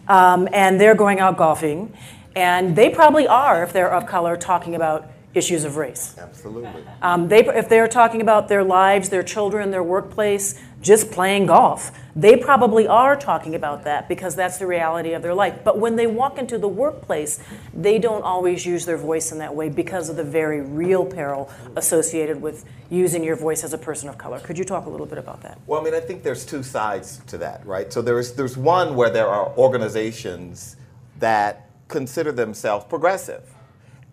um, 0.09 0.49
and 0.51 0.81
they're 0.81 0.95
going 0.95 1.21
out 1.21 1.37
golfing, 1.37 1.93
and 2.37 2.75
they 2.75 2.91
probably 2.91 3.27
are 3.27 3.63
if 3.63 3.73
they're 3.73 3.91
of 3.91 4.05
color 4.05 4.37
talking 4.37 4.75
about 4.75 5.09
issues 5.33 5.63
of 5.63 5.75
race. 5.75 6.15
Absolutely. 6.19 6.83
Um, 7.01 7.27
they, 7.27 7.45
if 7.45 7.67
they're 7.67 7.87
talking 7.87 8.21
about 8.21 8.47
their 8.47 8.63
lives, 8.63 9.09
their 9.09 9.23
children, 9.23 9.71
their 9.71 9.83
workplace, 9.83 10.59
just 10.79 11.11
playing 11.11 11.47
golf, 11.47 11.91
they 12.15 12.37
probably 12.37 12.87
are 12.87 13.15
talking 13.15 13.55
about 13.55 13.83
that 13.85 14.07
because 14.07 14.35
that's 14.35 14.57
the 14.59 14.67
reality 14.67 15.13
of 15.13 15.23
their 15.23 15.33
life. 15.33 15.63
But 15.63 15.79
when 15.79 15.95
they 15.95 16.05
walk 16.05 16.37
into 16.37 16.59
the 16.59 16.67
workplace, 16.67 17.39
they 17.73 17.97
don't 17.97 18.23
always 18.23 18.65
use 18.67 18.85
their 18.85 18.97
voice 18.97 19.31
in 19.31 19.39
that 19.39 19.55
way 19.55 19.69
because 19.69 20.07
of 20.09 20.15
the 20.15 20.23
very 20.23 20.61
real 20.61 21.05
peril 21.05 21.51
associated 21.75 22.39
with 22.39 22.65
using 22.91 23.23
your 23.23 23.35
voice 23.35 23.63
as 23.63 23.73
a 23.73 23.77
person 23.79 24.09
of 24.09 24.17
color. 24.19 24.39
Could 24.39 24.59
you 24.59 24.63
talk 24.63 24.85
a 24.85 24.89
little 24.89 25.07
bit 25.07 25.17
about 25.17 25.41
that? 25.41 25.59
Well, 25.65 25.81
I 25.81 25.83
mean, 25.83 25.95
I 25.95 25.99
think 25.99 26.21
there's 26.21 26.45
two 26.45 26.61
sides 26.61 27.19
to 27.27 27.37
that, 27.39 27.65
right? 27.65 27.91
So 27.91 28.03
there's 28.03 28.33
there's 28.33 28.57
one 28.57 28.95
where 28.95 29.09
there 29.09 29.27
are 29.27 29.51
organizations 29.57 30.77
that 31.19 31.66
consider 31.87 32.31
themselves 32.31 32.85
progressive, 32.85 33.43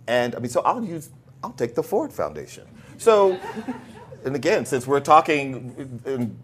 and 0.07 0.35
I 0.35 0.39
mean, 0.39 0.51
so 0.51 0.61
I'll 0.63 0.85
use 0.85 1.11
I'll 1.43 1.53
take 1.53 1.75
the 1.75 1.83
Ford 1.83 2.13
Foundation. 2.13 2.67
So, 2.99 3.39
and 4.25 4.35
again, 4.37 4.67
since 4.67 4.87
we're 4.87 5.01
talking, 5.01 6.01
in, 6.07 6.39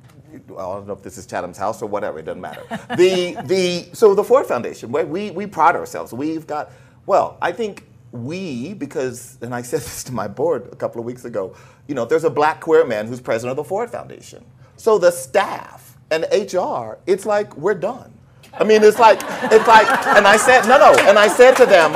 well, 0.48 0.72
I 0.72 0.74
don't 0.76 0.86
know 0.86 0.92
if 0.92 1.02
this 1.02 1.18
is 1.18 1.26
Chatham's 1.26 1.58
house 1.58 1.82
or 1.82 1.86
whatever, 1.86 2.18
it 2.18 2.24
doesn't 2.24 2.40
matter. 2.40 2.64
The 2.96 3.36
the 3.46 3.88
so 3.94 4.14
the 4.14 4.24
Ford 4.24 4.46
Foundation, 4.46 4.92
where 4.92 5.06
we 5.06 5.30
we 5.30 5.46
pride 5.46 5.76
ourselves, 5.76 6.12
we've 6.12 6.46
got 6.46 6.72
well, 7.06 7.38
I 7.42 7.52
think 7.52 7.86
we 8.12 8.74
because 8.74 9.38
and 9.42 9.54
I 9.54 9.62
said 9.62 9.80
this 9.82 10.04
to 10.04 10.12
my 10.12 10.28
board 10.28 10.68
a 10.72 10.76
couple 10.76 11.00
of 11.00 11.06
weeks 11.06 11.24
ago. 11.24 11.56
You 11.88 11.94
know, 11.94 12.04
there's 12.04 12.24
a 12.24 12.30
black 12.30 12.60
queer 12.60 12.86
man 12.86 13.06
who's 13.06 13.20
president 13.20 13.52
of 13.52 13.56
the 13.56 13.68
Ford 13.68 13.90
Foundation. 13.90 14.44
So 14.76 14.98
the 14.98 15.10
staff 15.10 15.96
and 16.10 16.24
HR, 16.32 16.98
it's 17.06 17.26
like 17.26 17.56
we're 17.56 17.74
done. 17.74 18.12
I 18.54 18.64
mean, 18.64 18.82
it's 18.82 18.98
like 18.98 19.20
it's 19.52 19.66
like, 19.66 19.86
and 20.06 20.26
I 20.26 20.36
said 20.36 20.66
no, 20.66 20.78
no, 20.78 20.92
and 21.08 21.18
I 21.18 21.28
said 21.28 21.56
to 21.56 21.66
them, 21.66 21.92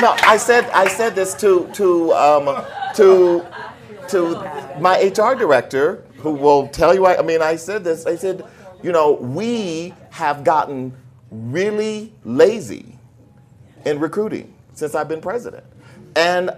no, 0.00 0.16
I 0.22 0.36
said 0.36 0.64
I 0.70 0.88
said 0.88 1.14
this 1.14 1.34
to 1.34 1.68
to 1.74 2.12
um, 2.14 2.64
to 2.94 3.44
to 4.08 4.76
my 4.80 5.00
HR 5.00 5.34
director, 5.34 6.04
who 6.18 6.32
will 6.32 6.68
tell 6.68 6.94
you. 6.94 7.06
I, 7.06 7.18
I 7.18 7.22
mean, 7.22 7.42
I 7.42 7.56
said 7.56 7.84
this. 7.84 8.06
I 8.06 8.16
said, 8.16 8.44
you 8.82 8.92
know, 8.92 9.12
we 9.12 9.94
have 10.10 10.44
gotten 10.44 10.94
really 11.30 12.12
lazy 12.24 12.98
in 13.84 14.00
recruiting 14.00 14.54
since 14.74 14.94
I've 14.94 15.08
been 15.08 15.20
president. 15.20 15.64
And 16.16 16.50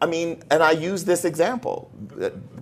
I 0.00 0.06
mean, 0.06 0.42
and 0.50 0.62
I 0.62 0.72
use 0.72 1.04
this 1.04 1.24
example, 1.24 1.90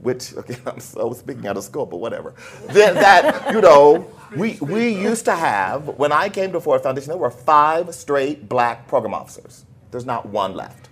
which 0.03 0.35
okay, 0.37 0.57
I'm 0.66 0.81
so 0.81 1.12
speaking 1.12 1.47
out 1.47 1.57
of 1.57 1.64
school, 1.64 1.87
but 1.87 1.99
whatever. 1.99 2.35
that, 2.68 2.95
that 2.95 3.53
you 3.53 3.61
know, 3.61 4.07
we 4.37 4.59
we 4.61 4.89
used 4.89 5.24
to 5.26 5.35
have 5.35 5.87
when 5.99 6.12
I 6.12 6.28
came 6.28 6.53
to 6.53 6.61
Ford 6.61 6.82
Foundation, 6.82 7.09
there 7.11 7.18
were 7.18 7.30
five 7.30 7.95
straight 7.95 8.49
black 8.49 8.87
program 8.89 9.14
officers. 9.14 9.64
There's 9.91 10.07
not 10.07 10.26
one 10.26 10.55
left. 10.55 10.89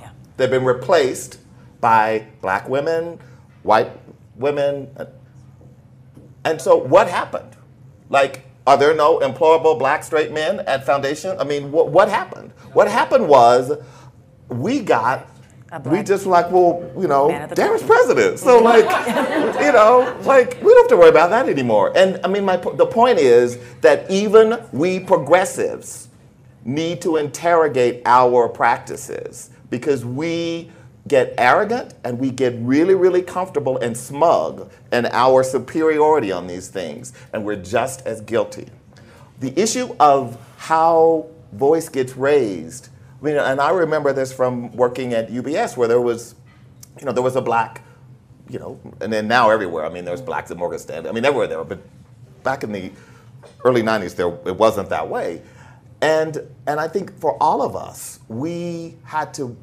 Yeah. 0.00 0.10
They've 0.36 0.50
been 0.50 0.64
replaced 0.64 1.38
by 1.80 2.26
black 2.40 2.68
women, 2.68 3.18
white 3.62 3.90
women. 4.36 4.90
uh, 4.96 5.06
And 6.44 6.60
so 6.60 6.76
what 6.76 7.08
happened? 7.08 7.56
Like, 8.10 8.44
are 8.66 8.76
there 8.76 8.94
no 8.94 9.18
employable 9.20 9.78
black 9.78 10.04
straight 10.04 10.32
men 10.32 10.60
at 10.60 10.84
Foundation? 10.86 11.38
I 11.38 11.44
mean, 11.44 11.72
what, 11.72 11.88
what 11.88 12.08
happened? 12.08 12.52
What 12.72 12.88
happened 12.88 13.28
was 13.28 13.72
we 14.48 14.80
got, 14.80 15.28
A 15.28 15.31
we 15.84 16.02
just 16.02 16.26
like, 16.26 16.50
well, 16.50 16.90
you 16.98 17.08
know, 17.08 17.28
Darren's 17.28 17.82
president. 17.82 18.38
So, 18.38 18.58
like, 18.62 18.84
you 19.60 19.72
know, 19.72 20.18
like, 20.24 20.58
we 20.62 20.68
don't 20.68 20.82
have 20.84 20.88
to 20.88 20.96
worry 20.96 21.08
about 21.08 21.30
that 21.30 21.48
anymore. 21.48 21.92
And 21.96 22.20
I 22.24 22.28
mean, 22.28 22.44
my, 22.44 22.56
the 22.56 22.86
point 22.86 23.18
is 23.18 23.58
that 23.80 24.10
even 24.10 24.58
we 24.72 25.00
progressives, 25.00 26.08
need 26.64 27.02
to 27.02 27.16
interrogate 27.16 28.02
our 28.06 28.48
practices 28.48 29.50
because 29.70 30.04
we 30.04 30.70
get 31.08 31.34
arrogant 31.38 31.94
and 32.04 32.18
we 32.18 32.30
get 32.30 32.54
really, 32.58 32.94
really 32.94 33.22
comfortable 33.22 33.78
and 33.78 33.96
smug 33.96 34.70
in 34.92 35.06
our 35.06 35.42
superiority 35.42 36.30
on 36.30 36.46
these 36.46 36.68
things, 36.68 37.12
and 37.32 37.44
we're 37.44 37.56
just 37.56 38.06
as 38.06 38.20
guilty. 38.20 38.68
The 39.40 39.58
issue 39.60 39.94
of 39.98 40.38
how 40.56 41.26
voice 41.52 41.88
gets 41.88 42.16
raised, 42.16 42.90
I 43.22 43.24
mean, 43.24 43.36
and 43.36 43.60
I 43.60 43.70
remember 43.70 44.12
this 44.12 44.32
from 44.32 44.72
working 44.72 45.14
at 45.14 45.30
UBS 45.30 45.76
where 45.76 45.86
there 45.86 46.00
was, 46.00 46.34
you 46.98 47.06
know, 47.06 47.12
there 47.12 47.22
was 47.22 47.36
a 47.36 47.40
black, 47.40 47.82
you 48.48 48.58
know, 48.58 48.80
and 49.00 49.12
then 49.12 49.28
now 49.28 49.50
everywhere. 49.50 49.86
I 49.86 49.90
mean, 49.90 50.04
there's 50.04 50.20
blacks 50.20 50.50
at 50.50 50.56
Morgan 50.56 50.80
Stanley. 50.80 51.08
I 51.08 51.12
mean, 51.12 51.24
everywhere 51.24 51.46
there, 51.46 51.62
but 51.62 51.80
back 52.42 52.64
in 52.64 52.72
the 52.72 52.90
early 53.64 53.82
90s, 53.82 54.16
there 54.16 54.26
it 54.44 54.56
wasn't 54.56 54.88
that 54.88 55.08
way. 55.08 55.40
And, 56.00 56.36
and 56.66 56.80
I 56.80 56.88
think 56.88 57.16
for 57.20 57.40
all 57.40 57.62
of 57.62 57.76
us, 57.76 58.18
we 58.26 58.96
had 59.04 59.32
to 59.34 59.56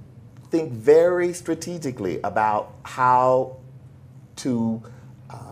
think 0.51 0.71
very 0.71 1.33
strategically 1.33 2.21
about 2.23 2.73
how 2.83 3.57
to, 4.37 4.81
uh, 5.29 5.51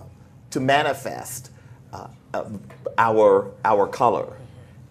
to 0.51 0.61
manifest 0.61 1.51
uh, 1.91 2.07
our, 2.97 3.51
our 3.65 3.85
color. 3.85 4.37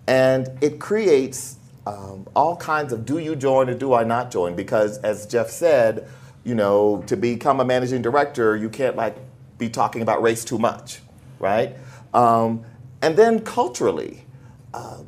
And 0.07 0.51
it 0.61 0.79
creates 0.79 1.56
um, 1.87 2.27
all 2.35 2.57
kinds 2.57 2.93
of 2.93 3.07
do 3.07 3.19
you 3.19 3.37
join 3.37 3.71
or 3.71 3.75
do 3.75 3.95
I 3.95 4.03
not 4.03 4.31
join? 4.31 4.57
Because 4.57 4.99
as 4.99 5.25
Jeff 5.27 5.49
said, 5.49 6.09
you 6.45 6.55
know, 6.55 7.03
to 7.07 7.17
become 7.17 7.61
a 7.61 7.65
managing 7.65 8.03
director, 8.03 8.57
you 8.57 8.69
can't 8.69 8.97
like 8.97 9.17
be 9.57 9.69
talking 9.69 10.03
about 10.03 10.21
race 10.21 10.45
too 10.45 10.59
much, 10.59 11.01
right? 11.39 11.77
Um, 12.13 12.65
and 13.03 13.17
then 13.17 13.41
culturally, 13.41 14.25
uh, 14.75 14.99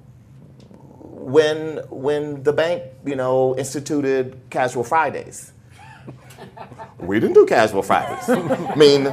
when 1.02 1.78
when 1.90 2.42
the 2.44 2.52
bank, 2.52 2.84
you 3.04 3.16
know, 3.16 3.56
instituted 3.56 4.38
casual 4.50 4.84
Fridays, 4.84 5.52
we 6.98 7.18
didn't 7.18 7.34
do 7.34 7.44
casual 7.44 7.82
Fridays. 7.82 8.28
I 8.28 8.74
mean, 8.76 9.04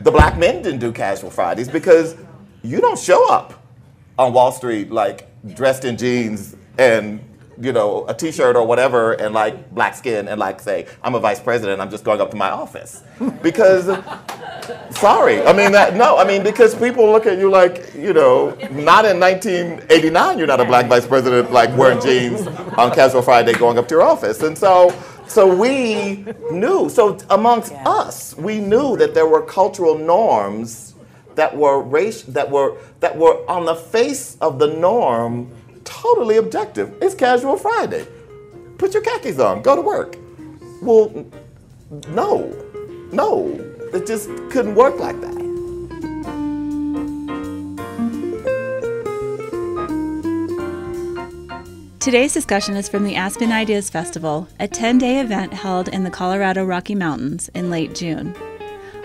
the 0.00 0.10
black 0.10 0.38
men 0.38 0.62
didn't 0.62 0.80
do 0.80 0.92
casual 0.92 1.30
Fridays 1.30 1.68
because 1.68 2.16
you 2.62 2.80
don't 2.80 2.98
show 2.98 3.30
up 3.30 3.62
on 4.18 4.32
Wall 4.32 4.50
Street 4.50 4.90
like 4.90 5.28
dressed 5.54 5.84
in 5.84 5.96
jeans 5.98 6.56
and 6.78 7.20
you 7.58 7.72
know 7.72 8.04
a 8.06 8.12
t-shirt 8.14 8.54
or 8.54 8.66
whatever 8.66 9.12
and 9.14 9.32
like 9.32 9.70
black 9.74 9.94
skin 9.94 10.28
and 10.28 10.38
like 10.38 10.60
say 10.60 10.86
I'm 11.02 11.14
a 11.14 11.20
vice 11.20 11.40
president 11.40 11.80
I'm 11.80 11.90
just 11.90 12.04
going 12.04 12.20
up 12.20 12.30
to 12.32 12.36
my 12.36 12.50
office. 12.50 13.02
Because 13.42 13.86
sorry 14.90 15.42
I 15.42 15.52
mean 15.54 15.72
that 15.72 15.94
no 15.96 16.18
I 16.18 16.24
mean 16.26 16.42
because 16.42 16.74
people 16.74 17.10
look 17.10 17.24
at 17.26 17.38
you 17.38 17.50
like 17.50 17.94
you 17.94 18.12
know 18.12 18.50
not 18.72 19.04
in 19.06 19.18
1989 19.18 20.38
you're 20.38 20.46
not 20.46 20.60
a 20.60 20.64
black 20.66 20.86
vice 20.86 21.06
president 21.06 21.50
like 21.50 21.74
wearing 21.78 22.00
jeans 22.00 22.46
on 22.76 22.94
casual 22.94 23.22
Friday 23.22 23.54
going 23.54 23.78
up 23.78 23.88
to 23.88 23.94
your 23.94 24.02
office. 24.02 24.42
And 24.42 24.56
so 24.56 24.94
so 25.26 25.46
we 25.54 26.24
knew 26.50 26.90
so 26.90 27.18
amongst 27.30 27.72
Yeah. 27.72 27.88
us 27.88 28.36
we 28.36 28.58
knew 28.60 28.96
that 28.98 29.14
there 29.14 29.26
were 29.26 29.40
cultural 29.42 29.96
norms 29.96 30.94
that 31.36 31.56
were 31.56 31.80
race 31.80 32.22
that 32.22 32.50
were 32.50 32.76
that 33.00 33.16
were 33.16 33.48
on 33.50 33.64
the 33.64 33.74
face 33.74 34.36
of 34.42 34.58
the 34.58 34.66
norm 34.68 35.50
totally 35.86 36.36
objective. 36.36 36.94
It's 37.00 37.14
casual 37.14 37.56
Friday. 37.56 38.06
Put 38.76 38.92
your 38.92 39.02
khakis 39.02 39.38
on, 39.38 39.62
go 39.62 39.74
to 39.74 39.82
work. 39.82 40.16
Well, 40.82 41.26
no, 42.08 42.52
no, 43.12 43.48
it 43.94 44.06
just 44.06 44.28
couldn't 44.50 44.74
work 44.74 44.98
like 44.98 45.18
that. 45.22 45.36
Today's 52.06 52.32
discussion 52.32 52.76
is 52.76 52.88
from 52.88 53.02
the 53.02 53.16
Aspen 53.16 53.50
Ideas 53.50 53.90
Festival, 53.90 54.46
a 54.60 54.68
10 54.68 54.98
day 54.98 55.18
event 55.18 55.52
held 55.52 55.88
in 55.88 56.04
the 56.04 56.10
Colorado 56.10 56.64
Rocky 56.64 56.94
Mountains 56.94 57.48
in 57.48 57.68
late 57.68 57.96
June. 57.96 58.32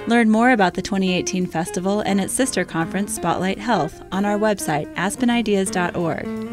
Learn 0.05 0.29
more 0.29 0.51
about 0.51 0.75
the 0.75 0.83
2018 0.83 1.47
festival 1.47 2.01
and 2.01 2.21
its 2.21 2.31
sister 2.31 2.63
conference, 2.63 3.15
Spotlight 3.15 3.57
Health, 3.57 4.03
on 4.11 4.23
our 4.23 4.37
website, 4.37 4.93
aspenideas.org. 4.95 6.50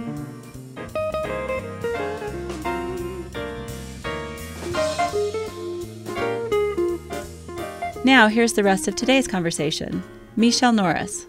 Now, 8.09 8.29
here's 8.29 8.55
the 8.55 8.65
rest 8.65 8.89
of 8.89 8.97
today's 8.97 9.29
conversation. 9.29 10.03
Michele 10.35 10.73
Norris. 10.73 11.27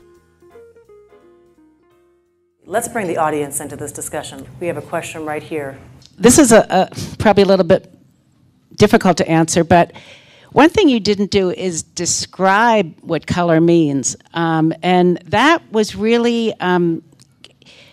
Let's 2.65 2.87
bring 2.87 3.05
the 3.05 3.17
audience 3.17 3.59
into 3.59 3.75
this 3.75 3.91
discussion. 3.91 4.47
We 4.61 4.67
have 4.67 4.77
a 4.77 4.81
question 4.81 5.25
right 5.25 5.43
here. 5.43 5.77
this 6.17 6.39
is 6.39 6.53
a, 6.53 6.65
a 6.69 7.15
probably 7.17 7.43
a 7.43 7.47
little 7.47 7.65
bit 7.65 7.93
difficult 8.77 9.17
to 9.17 9.27
answer, 9.27 9.65
but 9.65 9.91
one 10.53 10.69
thing 10.69 10.87
you 10.87 11.01
didn't 11.01 11.31
do 11.31 11.51
is 11.51 11.83
describe 11.83 12.97
what 13.01 13.27
color 13.27 13.59
means, 13.59 14.15
um, 14.33 14.73
and 14.81 15.17
that 15.25 15.69
was 15.73 15.97
really 15.97 16.53
um, 16.61 17.03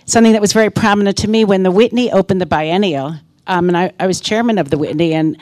something 0.05 0.30
that 0.30 0.41
was 0.41 0.53
very 0.53 0.70
prominent 0.70 1.16
to 1.18 1.28
me 1.28 1.45
when 1.45 1.64
the 1.64 1.72
Whitney 1.72 2.12
opened 2.12 2.41
the 2.41 2.47
biennial, 2.47 3.16
um, 3.49 3.66
and 3.66 3.76
I, 3.76 3.93
I 3.99 4.07
was 4.07 4.20
chairman 4.20 4.59
of 4.59 4.70
the 4.70 4.78
Whitney, 4.78 5.12
and 5.12 5.37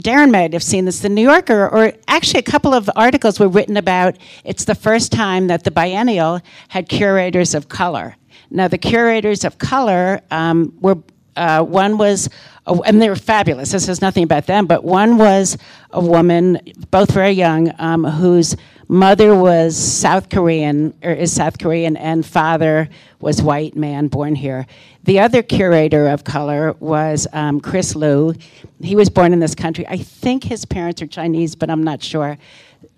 Darren 0.00 0.30
might 0.30 0.52
have 0.52 0.62
seen 0.62 0.86
this. 0.86 1.00
The 1.00 1.08
New 1.08 1.22
Yorker, 1.22 1.68
or 1.68 1.92
actually 2.08 2.40
a 2.40 2.44
couple 2.44 2.72
of 2.72 2.88
articles 2.96 3.38
were 3.38 3.48
written 3.48 3.76
about 3.76 4.16
it's 4.44 4.64
the 4.64 4.74
first 4.74 5.12
time 5.12 5.48
that 5.48 5.64
the 5.64 5.70
biennial 5.70 6.40
had 6.68 6.88
curators 6.88 7.54
of 7.54 7.68
color. 7.68 8.16
Now, 8.50 8.68
the 8.68 8.78
curators 8.78 9.44
of 9.44 9.58
color 9.58 10.20
um, 10.30 10.76
were 10.80 10.98
uh, 11.36 11.62
one 11.62 11.96
was, 11.96 12.28
and 12.66 13.00
they 13.00 13.08
were 13.08 13.16
fabulous. 13.16 13.72
This 13.72 13.86
says 13.86 14.00
nothing 14.00 14.24
about 14.24 14.46
them, 14.46 14.66
but 14.66 14.84
one 14.84 15.16
was 15.16 15.56
a 15.90 16.00
woman, 16.00 16.58
both 16.90 17.12
very 17.12 17.30
young, 17.30 17.72
um, 17.78 18.04
whose 18.04 18.56
mother 18.88 19.34
was 19.34 19.76
South 19.76 20.28
Korean, 20.28 20.92
or 21.02 21.12
is 21.12 21.32
South 21.32 21.58
Korean, 21.58 21.96
and 21.96 22.26
father 22.26 22.88
was 23.20 23.40
white 23.40 23.76
man 23.76 24.08
born 24.08 24.34
here. 24.34 24.66
The 25.10 25.18
other 25.18 25.42
curator 25.42 26.06
of 26.06 26.22
color 26.22 26.76
was 26.78 27.26
um, 27.32 27.60
Chris 27.60 27.96
Liu. 27.96 28.32
He 28.80 28.94
was 28.94 29.10
born 29.10 29.32
in 29.32 29.40
this 29.40 29.56
country. 29.56 29.84
I 29.88 29.96
think 29.96 30.44
his 30.44 30.64
parents 30.64 31.02
are 31.02 31.08
Chinese, 31.08 31.56
but 31.56 31.68
I'm 31.68 31.82
not 31.82 32.00
sure 32.00 32.38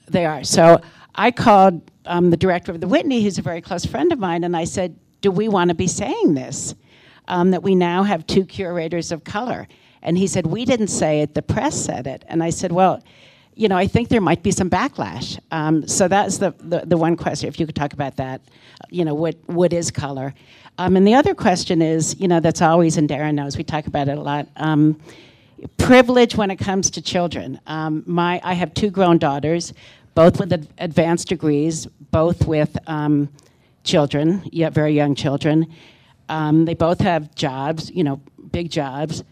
they 0.09 0.27
are. 0.27 0.45
So 0.45 0.83
I 1.15 1.31
called 1.31 1.91
um, 2.05 2.29
the 2.29 2.37
director 2.37 2.71
of 2.71 2.83
the 2.83 2.87
Whitney, 2.87 3.23
who's 3.23 3.39
a 3.39 3.43
very 3.43 3.63
close 3.63 3.87
friend 3.87 4.13
of 4.13 4.19
mine, 4.19 4.45
and 4.45 4.55
I 4.55 4.65
said, 4.65 4.95
Do 5.23 5.31
we 5.31 5.49
want 5.49 5.71
to 5.71 5.75
be 5.75 5.87
saying 5.87 6.35
this? 6.35 6.75
Um, 7.29 7.51
that 7.53 7.63
we 7.63 7.75
now 7.75 8.03
have 8.03 8.27
two 8.27 8.45
curators 8.45 9.11
of 9.11 9.25
color. 9.25 9.67
And 10.03 10.19
he 10.19 10.27
said, 10.27 10.47
We 10.47 10.67
didn't 10.67 10.89
say 10.89 11.23
it, 11.23 11.33
the 11.33 11.41
press 11.41 11.83
said 11.83 12.07
it. 12.07 12.27
And 12.29 12.43
I 12.43 12.51
said, 12.51 12.73
Well, 12.73 13.03
you 13.55 13.69
know, 13.69 13.77
I 13.77 13.87
think 13.87 14.09
there 14.09 14.21
might 14.21 14.43
be 14.43 14.51
some 14.51 14.71
backlash. 14.71 15.39
Um, 15.51 15.87
so 15.87 16.09
that's 16.09 16.39
the, 16.39 16.55
the, 16.59 16.81
the 16.87 16.97
one 16.97 17.17
question, 17.17 17.49
if 17.49 17.61
you 17.61 17.67
could 17.67 17.77
talk 17.77 17.93
about 17.93 18.17
that. 18.17 18.41
You 18.91 19.05
know, 19.05 19.15
what, 19.15 19.37
what 19.47 19.73
is 19.73 19.91
color? 19.91 20.35
Um, 20.79 20.97
and 20.97 21.07
the 21.07 21.15
other 21.15 21.35
question 21.35 21.83
is, 21.83 22.19
you 22.19 22.29
know, 22.29 22.41
that's 22.41 22.63
always, 22.63 22.97
and 22.97 23.09
Darren 23.09 23.35
knows, 23.35 23.59
we 23.59 23.65
talk 23.65 23.87
about 23.87 24.09
it 24.09 24.17
a 24.17 24.21
lot. 24.21 24.49
Um, 24.57 24.99
privilege 25.77 26.35
when 26.35 26.51
it 26.51 26.57
comes 26.57 26.91
to 26.91 27.03
children. 27.03 27.61
Um, 27.67 28.03
my, 28.07 28.41
I 28.43 28.55
have 28.55 28.73
two 28.75 28.91
grown 28.91 29.19
daughters, 29.19 29.75
both 30.15 30.41
with 30.41 30.53
ad- 30.53 30.69
advanced 30.79 31.29
degrees, 31.29 31.87
both 32.11 32.47
with 32.47 32.77
um, 32.87 33.29
children, 33.85 34.43
yet 34.51 34.73
very 34.73 34.93
young 34.93 35.15
children. 35.15 35.67
Um, 36.29 36.65
they 36.65 36.75
both 36.75 37.01
have 37.01 37.35
jobs, 37.35 37.91
you 37.91 38.03
know, 38.03 38.21
big 38.51 38.71
jobs, 38.71 39.23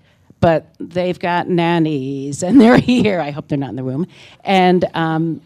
but 0.41 0.75
they've 0.79 1.19
got 1.19 1.49
nannies 1.49 2.43
and 2.43 2.61
they're 2.61 2.79
here. 2.93 3.21
I 3.21 3.31
hope 3.31 3.49
they're 3.49 3.59
not 3.59 3.71
in 3.71 3.77
the 3.77 3.85
room. 3.85 4.07
And, 4.45 4.85
um, 4.95 5.41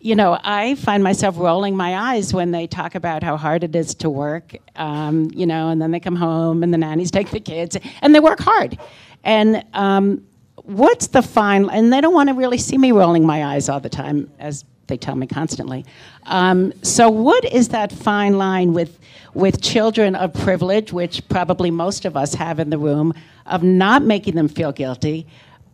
you 0.00 0.16
know, 0.16 0.36
I 0.42 0.74
find 0.74 1.04
myself 1.04 1.38
rolling 1.38 1.76
my 1.76 1.96
eyes 2.14 2.34
when 2.34 2.50
they 2.50 2.66
talk 2.66 2.96
about 2.96 3.22
how 3.22 3.36
hard 3.36 3.62
it 3.62 3.76
is 3.76 3.94
to 3.96 4.10
work, 4.10 4.56
um, 4.74 5.30
you 5.32 5.46
know, 5.46 5.68
and 5.68 5.80
then 5.80 5.92
they 5.92 6.00
come 6.00 6.16
home 6.16 6.64
and 6.64 6.74
the 6.74 6.78
nannies 6.78 7.12
take 7.12 7.30
the 7.30 7.38
kids 7.38 7.76
and 8.02 8.14
they 8.14 8.18
work 8.20 8.40
hard. 8.40 8.78
And 9.22 9.64
um, 9.74 10.26
what's 10.56 11.08
the 11.08 11.22
fine? 11.22 11.70
And 11.70 11.92
they 11.92 12.00
don't 12.00 12.14
want 12.14 12.30
to 12.30 12.34
really 12.34 12.58
see 12.58 12.78
me 12.78 12.90
rolling 12.90 13.24
my 13.24 13.44
eyes 13.44 13.68
all 13.68 13.78
the 13.78 13.88
time, 13.88 14.28
as 14.40 14.64
they 14.86 14.96
tell 14.96 15.14
me 15.14 15.26
constantly. 15.26 15.84
Um, 16.26 16.72
so, 16.82 17.08
what 17.08 17.44
is 17.44 17.68
that 17.68 17.92
fine 17.92 18.36
line 18.38 18.72
with 18.72 18.98
with 19.34 19.62
children 19.62 20.14
of 20.14 20.32
privilege, 20.34 20.92
which 20.92 21.26
probably 21.28 21.70
most 21.70 22.04
of 22.04 22.16
us 22.16 22.34
have 22.34 22.58
in 22.60 22.68
the 22.70 22.78
room, 22.78 23.14
of 23.46 23.62
not 23.62 24.02
making 24.02 24.34
them 24.34 24.48
feel 24.48 24.72
guilty, 24.72 25.26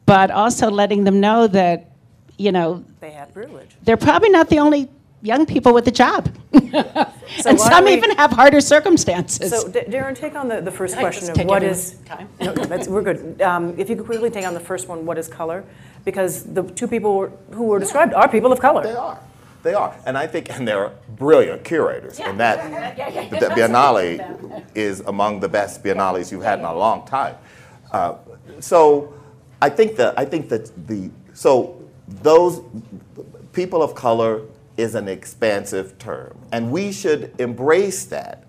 but 0.06 0.30
also 0.30 0.70
letting 0.70 1.02
them 1.04 1.18
know 1.20 1.48
that, 1.48 1.90
you 2.36 2.52
know, 2.52 2.84
They 3.00 3.10
have 3.10 3.32
privilege. 3.34 3.70
they're 3.82 3.96
probably 3.96 4.28
not 4.30 4.48
the 4.48 4.60
only 4.60 4.88
young 5.22 5.44
people 5.44 5.74
with 5.74 5.88
a 5.88 5.90
job. 5.90 6.28
So 7.42 7.50
and 7.50 7.60
some 7.60 7.84
we- 7.84 7.92
even 7.92 8.12
have 8.12 8.30
harder 8.30 8.60
circumstances. 8.60 9.50
So, 9.50 9.68
D- 9.68 9.80
Darren, 9.80 10.16
take 10.16 10.34
on 10.34 10.48
the, 10.48 10.62
the 10.62 10.70
first 10.70 10.96
question 10.96 11.38
of 11.38 11.46
what 11.46 11.62
is. 11.62 11.92
time? 12.06 12.26
No, 12.40 12.54
no, 12.54 12.64
that's, 12.64 12.88
we're 12.88 13.02
good. 13.02 13.40
Um, 13.42 13.74
if 13.78 13.90
you 13.90 13.96
could 13.96 14.06
quickly 14.06 14.30
take 14.30 14.46
on 14.46 14.54
the 14.54 14.60
first 14.60 14.88
one, 14.88 15.04
what 15.04 15.18
is 15.18 15.28
color? 15.28 15.62
Because 16.08 16.44
the 16.44 16.62
two 16.62 16.88
people 16.88 17.28
who 17.52 17.64
were 17.64 17.78
described 17.78 18.14
are 18.14 18.26
people 18.30 18.50
of 18.50 18.60
color. 18.60 18.82
They 18.82 18.94
are. 18.94 19.20
They 19.62 19.74
are. 19.74 19.94
And 20.06 20.16
I 20.16 20.26
think, 20.26 20.48
and 20.48 20.66
they're 20.66 20.90
brilliant 21.16 21.64
curators. 21.64 22.18
Yeah. 22.18 22.30
And 22.30 22.40
that, 22.40 22.56
the 23.30 23.48
Biennale 23.48 24.64
is 24.74 25.00
among 25.00 25.40
the 25.40 25.50
best 25.50 25.84
Biennales 25.84 26.32
you've 26.32 26.42
had 26.42 26.60
in 26.60 26.64
a 26.64 26.74
long 26.74 27.06
time. 27.06 27.36
Uh, 27.92 28.14
so 28.58 29.12
I 29.60 29.68
think 29.68 29.96
that, 29.96 30.18
I 30.18 30.24
think 30.24 30.48
that 30.48 30.64
the, 30.88 31.10
so 31.34 31.78
those 32.22 32.62
people 33.52 33.82
of 33.82 33.94
color 33.94 34.44
is 34.78 34.94
an 34.94 35.08
expansive 35.08 35.98
term. 35.98 36.38
And 36.52 36.70
we 36.70 36.90
should 36.90 37.38
embrace 37.38 38.06
that 38.06 38.47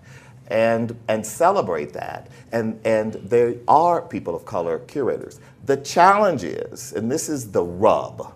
and, 0.50 0.98
and 1.08 1.24
celebrate 1.24 1.92
that. 1.94 2.28
And, 2.52 2.80
and 2.84 3.14
there 3.14 3.54
are 3.68 4.02
people 4.02 4.34
of 4.34 4.44
color 4.44 4.80
curators. 4.80 5.40
The 5.66 5.76
challenge 5.78 6.44
is, 6.44 6.92
and 6.92 7.10
this 7.10 7.28
is 7.28 7.52
the 7.52 7.62
rub, 7.62 8.34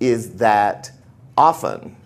is 0.00 0.34
that 0.36 0.90
often, 1.36 1.96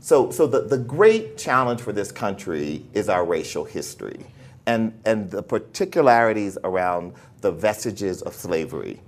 so, 0.00 0.30
so 0.30 0.46
the, 0.46 0.62
the 0.62 0.78
great 0.78 1.36
challenge 1.38 1.80
for 1.80 1.92
this 1.92 2.12
country 2.12 2.84
is 2.94 3.08
our 3.08 3.24
racial 3.24 3.64
history 3.64 4.26
and, 4.66 4.98
and 5.04 5.30
the 5.30 5.42
particularities 5.42 6.58
around 6.64 7.12
the 7.40 7.52
vestiges 7.52 8.22
of 8.22 8.34
slavery 8.34 9.00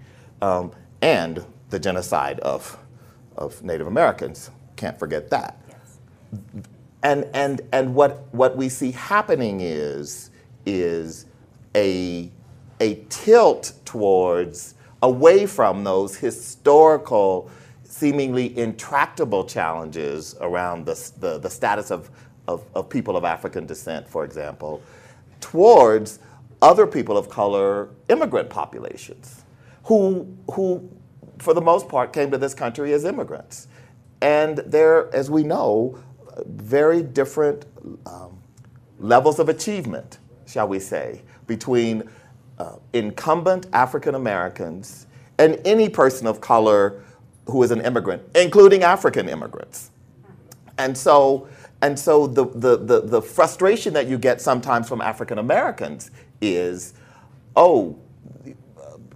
um, 0.42 0.72
and 1.02 1.44
the 1.70 1.78
genocide 1.78 2.40
of 2.40 2.78
of 3.36 3.62
Native 3.62 3.86
Americans. 3.86 4.50
Can't 4.76 4.98
forget 4.98 5.30
that. 5.30 5.58
And, 7.02 7.26
and, 7.32 7.62
and 7.72 7.94
what, 7.94 8.26
what 8.32 8.56
we 8.56 8.68
see 8.68 8.92
happening 8.92 9.60
is, 9.60 10.30
is 10.66 11.26
a, 11.74 12.30
a 12.80 12.94
tilt 13.08 13.72
towards 13.84 14.74
away 15.02 15.46
from 15.46 15.82
those 15.82 16.16
historical, 16.16 17.50
seemingly 17.84 18.56
intractable 18.58 19.44
challenges 19.44 20.36
around 20.40 20.84
the, 20.84 21.12
the, 21.20 21.38
the 21.38 21.48
status 21.48 21.90
of, 21.90 22.10
of, 22.46 22.64
of 22.74 22.90
people 22.90 23.16
of 23.16 23.24
African 23.24 23.66
descent, 23.66 24.06
for 24.06 24.24
example, 24.24 24.82
towards 25.40 26.18
other 26.62 26.86
people 26.86 27.16
of 27.16 27.30
color 27.30 27.88
immigrant 28.08 28.50
populations 28.50 29.44
who, 29.84 30.36
who, 30.52 30.88
for 31.38 31.54
the 31.54 31.60
most 31.60 31.88
part, 31.88 32.12
came 32.12 32.30
to 32.30 32.38
this 32.38 32.52
country 32.54 32.92
as 32.92 33.04
immigrants. 33.04 33.68
And 34.20 34.58
they're, 34.58 35.14
as 35.14 35.30
we 35.30 35.42
know, 35.42 35.98
very 36.46 37.02
different 37.02 37.64
um, 38.06 38.38
levels 38.98 39.38
of 39.38 39.48
achievement, 39.48 40.18
shall 40.46 40.68
we 40.68 40.78
say, 40.78 41.22
between 41.46 42.08
uh, 42.58 42.76
incumbent 42.92 43.66
African 43.72 44.14
Americans 44.14 45.06
and 45.38 45.60
any 45.64 45.88
person 45.88 46.26
of 46.26 46.40
color 46.40 47.02
who 47.46 47.62
is 47.62 47.70
an 47.70 47.80
immigrant, 47.80 48.22
including 48.34 48.82
African 48.82 49.28
immigrants. 49.28 49.90
And 50.78 50.96
so, 50.96 51.48
and 51.82 51.98
so 51.98 52.26
the, 52.26 52.46
the, 52.46 52.76
the, 52.76 53.00
the 53.00 53.22
frustration 53.22 53.92
that 53.94 54.06
you 54.06 54.18
get 54.18 54.40
sometimes 54.40 54.88
from 54.88 55.00
African 55.00 55.38
Americans 55.38 56.10
is, 56.40 56.94
oh, 57.56 57.98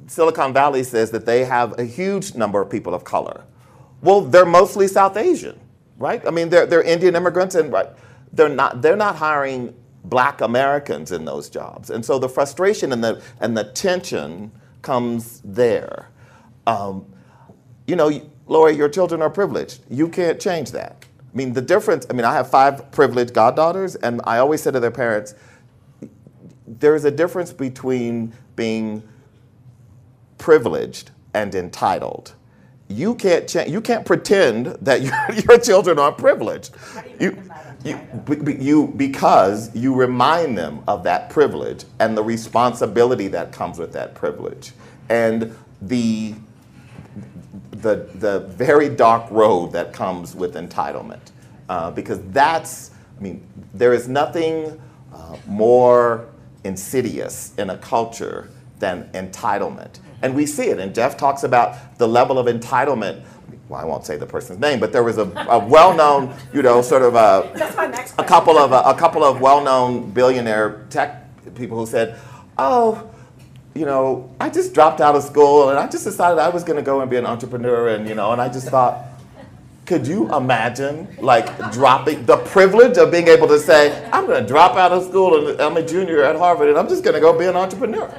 Silicon 0.07 0.53
Valley 0.53 0.85
says 0.85 1.11
that 1.11 1.27
they 1.27 1.45
have 1.45 1.79
a 1.79 1.85
huge 1.85 2.35
number 2.35 2.61
of 2.61 2.71
people 2.71 2.95
of 2.95 3.05
color. 3.05 3.45
Well, 4.03 4.21
they're 4.21 4.45
mostly 4.45 4.87
South 4.87 5.17
Asian, 5.17 5.59
right? 5.99 6.27
I 6.27 6.31
mean, 6.31 6.49
they're, 6.51 6.67
they're 6.67 6.83
Indian 6.83 7.17
immigrants, 7.17 7.55
and 7.55 7.73
right, 7.73 7.89
they're 8.33 8.49
not 8.49 8.83
they're 8.83 8.97
not 8.97 9.17
hiring 9.17 9.75
Black 10.05 10.41
Americans 10.41 11.13
in 11.13 11.25
those 11.25 11.49
jobs, 11.51 11.91
and 11.91 12.05
so 12.05 12.19
the 12.19 12.29
frustration 12.29 12.93
and 12.93 13.05
the 13.05 13.23
and 13.41 13.57
the 13.57 13.65
tension 13.65 14.53
comes 14.83 15.41
there. 15.45 16.11
Um, 16.67 17.07
you 17.87 17.97
know, 17.97 18.11
Lori, 18.47 18.77
your 18.77 18.89
children 18.89 19.23
are 19.23 19.31
privileged. 19.31 19.81
You 19.91 20.09
can't 20.09 20.41
change 20.41 20.73
that. 20.73 21.05
I 21.33 21.37
mean, 21.37 21.53
the 21.53 21.63
difference. 21.63 22.07
I 22.11 22.15
mean, 22.15 22.25
I 22.25 22.35
have 22.35 22.51
five 22.51 22.91
privileged 22.93 23.35
goddaughters, 23.35 23.97
and 23.97 24.21
I 24.25 24.39
always 24.39 24.63
say 24.63 24.73
to 24.73 24.81
their 24.81 24.91
parents, 24.91 25.35
there 26.67 26.95
is 26.95 27.05
a 27.05 27.11
difference 27.11 27.53
between 27.53 28.33
being 28.57 29.03
privileged 30.39 31.11
and 31.35 31.55
entitled. 31.55 32.35
You 32.89 33.15
can't 33.15 33.53
you 33.69 33.81
can't 33.81 34.05
pretend 34.07 34.67
that 34.83 35.03
your, 35.09 35.15
your 35.49 35.59
children 35.59 35.99
are 35.99 36.13
privileged. 36.13 36.71
You, 37.21 37.39
you, 37.85 37.99
you 38.59 38.89
because 38.97 39.75
you 39.75 39.95
remind 39.95 40.57
them 40.59 40.83
of 40.89 41.05
that 41.05 41.31
privilege 41.31 41.85
and 42.01 42.17
the 42.17 42.23
responsibility 42.23 43.29
that 43.29 43.53
comes 43.53 43.79
with 43.79 43.93
that 43.93 44.15
privilege 44.15 44.73
and 45.09 45.57
the 45.83 46.35
the 47.71 48.09
the 48.15 48.41
very 48.41 48.89
dark 48.89 49.31
road 49.31 49.73
that 49.73 49.93
comes 49.93 50.35
with 50.35 50.55
entitlement 50.55 51.21
uh, 51.69 51.91
because 51.91 52.21
that's 52.31 52.91
I 53.19 53.23
mean 53.23 53.47
there 53.75 53.93
is 53.93 54.09
nothing 54.09 54.81
uh, 55.13 55.37
more 55.47 56.27
insidious 56.65 57.55
in 57.59 57.71
a 57.71 57.79
culture 57.79 58.51
than 58.79 59.09
entitlement. 59.13 60.01
And 60.23 60.35
we 60.35 60.47
see 60.47 60.65
it. 60.65 60.79
And 60.79 60.95
Jeff 60.95 61.17
talks 61.17 61.45
about 61.45 61.99
the 61.99 62.09
level 62.09 62.39
of 62.39 62.47
entitlement. 62.47 63.23
Well, 63.69 63.81
I 63.81 63.85
won't 63.85 64.07
say 64.07 64.17
the 64.17 64.27
person's 64.27 64.59
name, 64.59 64.81
but 64.81 64.93
there 64.93 65.03
was 65.03 65.19
a, 65.19 65.25
a 65.49 65.59
well-known, 65.59 66.35
you 66.53 66.63
know, 66.63 66.83
sort 66.83 67.03
of 67.03 67.15
a, 67.15 68.15
a 68.19 68.25
couple 68.25 68.59
of 68.59 68.73
a, 68.73 68.99
couple 68.99 69.25
of 69.25 69.41
well-known 69.41 70.11
billionaire 70.11 70.87
tech 70.91 71.25
people 71.55 71.79
who 71.79 71.87
said, 71.87 72.19
"Oh, 72.59 73.11
you 73.75 73.87
know, 73.87 74.35
I 74.41 74.51
just 74.51 74.75
dropped 74.75 75.01
out 75.01 75.15
of 75.15 75.23
school 75.23 75.71
and 75.71 75.79
I 75.79 75.89
just 75.89 76.05
decided 76.05 76.39
I 76.39 76.49
was 76.49 76.65
going 76.65 76.77
to 76.77 76.83
go 76.83 77.01
and 77.01 77.11
be 77.11 77.17
an 77.17 77.27
entrepreneur, 77.27 77.89
and 77.89 78.09
you 78.09 78.15
know, 78.15 78.33
and 78.33 78.41
I 78.41 78.49
just 78.49 78.69
thought." 78.69 79.07
Could 79.87 80.07
you 80.07 80.35
imagine, 80.35 81.07
like, 81.21 81.71
dropping 81.71 82.25
the 82.25 82.39
privilege 82.39 82.97
of 82.97 83.11
being 83.11 83.29
able 83.29 83.47
to 83.49 83.59
say, 83.59 84.09
I'm 84.15 84.25
going 84.25 84.41
to 84.41 84.49
drop 84.49 84.79
out 84.79 84.93
of 84.93 85.05
school 85.05 85.47
and 85.47 85.61
I'm 85.61 85.77
a 85.77 85.83
junior 85.87 86.25
at 86.25 86.37
Harvard 86.37 86.71
and 86.71 86.79
I'm 86.79 86.89
just 86.89 87.05
going 87.05 87.13
to 87.13 87.21
go 87.21 87.39
be 87.39 87.45
an 87.45 87.55
entrepreneur? 87.55 88.11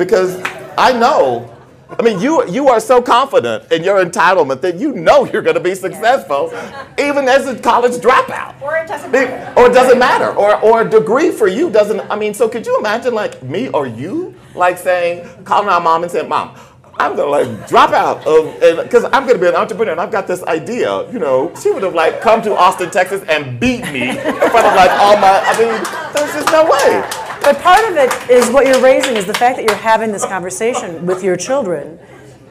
Because 0.00 0.40
I 0.78 0.98
know, 0.98 1.54
I 1.90 2.00
mean, 2.00 2.20
you, 2.20 2.48
you 2.48 2.68
are 2.68 2.80
so 2.80 3.02
confident 3.02 3.70
in 3.70 3.84
your 3.84 4.02
entitlement 4.02 4.62
that 4.62 4.76
you 4.76 4.94
know 4.94 5.26
you're 5.26 5.42
going 5.42 5.56
to 5.56 5.60
be 5.60 5.74
successful, 5.74 6.50
even 6.98 7.28
as 7.28 7.46
a 7.46 7.58
college 7.58 8.00
dropout. 8.00 8.58
Or 8.62 8.78
it 8.78 8.88
doesn't 8.88 9.12
matter. 9.12 9.60
Or 9.60 9.66
it 9.68 9.74
doesn't 9.74 9.98
matter. 9.98 10.34
Or, 10.34 10.58
or 10.62 10.80
a 10.80 10.88
degree 10.88 11.30
for 11.30 11.48
you 11.48 11.70
doesn't, 11.70 12.00
I 12.10 12.16
mean, 12.16 12.32
so 12.32 12.48
could 12.48 12.64
you 12.64 12.78
imagine, 12.78 13.12
like, 13.12 13.42
me 13.42 13.68
or 13.68 13.86
you, 13.86 14.34
like, 14.54 14.78
saying, 14.78 15.28
calling 15.44 15.68
our 15.68 15.82
mom 15.82 16.02
and 16.02 16.10
saying, 16.10 16.30
Mom, 16.30 16.56
I'm 16.98 17.14
gonna 17.16 17.30
like 17.30 17.66
drop 17.66 17.92
out 17.92 18.26
of 18.26 18.60
because 18.84 19.04
I'm 19.04 19.26
gonna 19.26 19.38
be 19.38 19.46
an 19.46 19.54
entrepreneur 19.54 19.92
and 19.92 20.00
I've 20.00 20.10
got 20.10 20.26
this 20.26 20.42
idea. 20.42 21.10
You 21.10 21.18
know, 21.18 21.50
she 21.54 21.70
would 21.70 21.82
have 21.82 21.94
like 21.94 22.20
come 22.20 22.42
to 22.42 22.54
Austin, 22.54 22.90
Texas, 22.90 23.22
and 23.26 23.58
beat 23.58 23.90
me 23.90 24.10
in 24.10 24.16
front 24.16 24.66
of 24.66 24.74
like 24.76 24.90
all 25.00 25.16
my. 25.16 25.40
I 25.42 25.56
mean, 25.56 26.12
there's 26.12 26.34
just 26.34 26.52
no 26.52 26.64
way. 26.64 27.29
But 27.42 27.58
part 27.60 27.90
of 27.90 27.96
it 27.96 28.30
is 28.30 28.50
what 28.50 28.66
you're 28.66 28.82
raising 28.82 29.16
is 29.16 29.26
the 29.26 29.34
fact 29.34 29.56
that 29.56 29.64
you're 29.64 29.74
having 29.74 30.12
this 30.12 30.24
conversation 30.24 31.06
with 31.06 31.22
your 31.22 31.36
children 31.36 31.98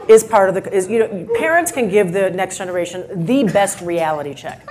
is 0.07 0.23
part 0.23 0.49
of 0.49 0.55
the 0.55 0.73
is 0.73 0.89
you 0.89 0.99
know 0.99 1.27
parents 1.37 1.71
can 1.71 1.87
give 1.87 2.11
the 2.11 2.31
next 2.31 2.57
generation 2.57 3.25
the 3.25 3.43
best 3.43 3.79
reality 3.81 4.33
check. 4.33 4.67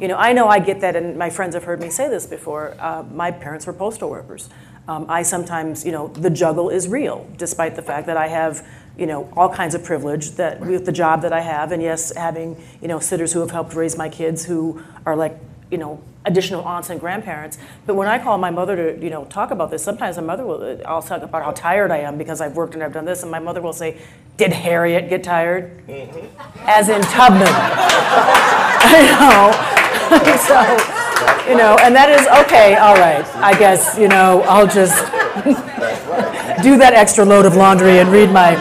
You 0.00 0.08
know, 0.08 0.16
I 0.16 0.32
know 0.32 0.48
I 0.48 0.58
get 0.58 0.80
that, 0.80 0.96
and 0.96 1.16
my 1.16 1.30
friends 1.30 1.54
have 1.54 1.64
heard 1.64 1.80
me 1.80 1.90
say 1.90 2.08
this 2.08 2.26
before. 2.26 2.74
Uh, 2.80 3.04
my 3.12 3.30
parents 3.30 3.66
were 3.66 3.72
postal 3.72 4.10
workers. 4.10 4.50
Um, 4.88 5.06
I 5.08 5.22
sometimes, 5.22 5.84
you 5.84 5.92
know, 5.92 6.08
the 6.08 6.30
juggle 6.30 6.68
is 6.68 6.88
real, 6.88 7.28
despite 7.36 7.76
the 7.76 7.82
fact 7.82 8.06
that 8.06 8.16
I 8.16 8.26
have, 8.26 8.66
you 8.98 9.06
know, 9.06 9.32
all 9.36 9.48
kinds 9.48 9.76
of 9.76 9.84
privilege 9.84 10.32
that 10.32 10.58
with 10.58 10.84
the 10.84 10.92
job 10.92 11.22
that 11.22 11.32
I 11.32 11.42
have, 11.42 11.70
and 11.70 11.80
yes, 11.80 12.12
having, 12.16 12.60
you 12.82 12.88
know, 12.88 12.98
sitters 12.98 13.32
who 13.32 13.40
have 13.40 13.52
helped 13.52 13.74
raise 13.74 13.96
my 13.96 14.08
kids 14.08 14.44
who 14.44 14.82
are 15.06 15.14
like, 15.14 15.38
you 15.70 15.78
know, 15.78 16.02
additional 16.24 16.62
aunts 16.62 16.90
and 16.90 17.00
grandparents. 17.00 17.58
But 17.86 17.94
when 17.94 18.06
I 18.06 18.18
call 18.18 18.38
my 18.38 18.50
mother 18.50 18.76
to, 18.76 19.02
you 19.02 19.10
know, 19.10 19.24
talk 19.26 19.50
about 19.50 19.70
this, 19.70 19.82
sometimes 19.82 20.16
my 20.16 20.22
mother 20.22 20.44
will, 20.44 20.62
uh, 20.62 20.76
I'll 20.86 21.02
talk 21.02 21.22
about 21.22 21.44
how 21.44 21.52
tired 21.52 21.90
I 21.90 21.98
am 21.98 22.18
because 22.18 22.40
I've 22.40 22.56
worked 22.56 22.74
and 22.74 22.82
I've 22.82 22.92
done 22.92 23.04
this, 23.04 23.22
and 23.22 23.30
my 23.30 23.38
mother 23.38 23.62
will 23.62 23.72
say, 23.72 23.98
"Did 24.36 24.52
Harriet 24.52 25.08
get 25.08 25.24
tired?" 25.24 25.70
Mm-hmm. 25.86 26.68
As 26.68 26.88
in 26.88 27.00
Tubman. 27.02 27.48
I 27.48 29.06
know. 29.16 29.76
so 30.46 31.00
you 31.48 31.56
know, 31.56 31.76
and 31.82 31.94
that 31.94 32.08
is 32.10 32.26
okay, 32.46 32.76
all 32.76 32.94
right. 32.94 33.24
I 33.36 33.58
guess, 33.58 33.98
you 33.98 34.08
know, 34.08 34.42
I'll 34.42 34.66
just 34.66 34.96
do 36.62 36.76
that 36.78 36.92
extra 36.94 37.24
load 37.24 37.46
of 37.46 37.56
laundry 37.56 37.98
and 37.98 38.08
read 38.10 38.30
my 38.30 38.54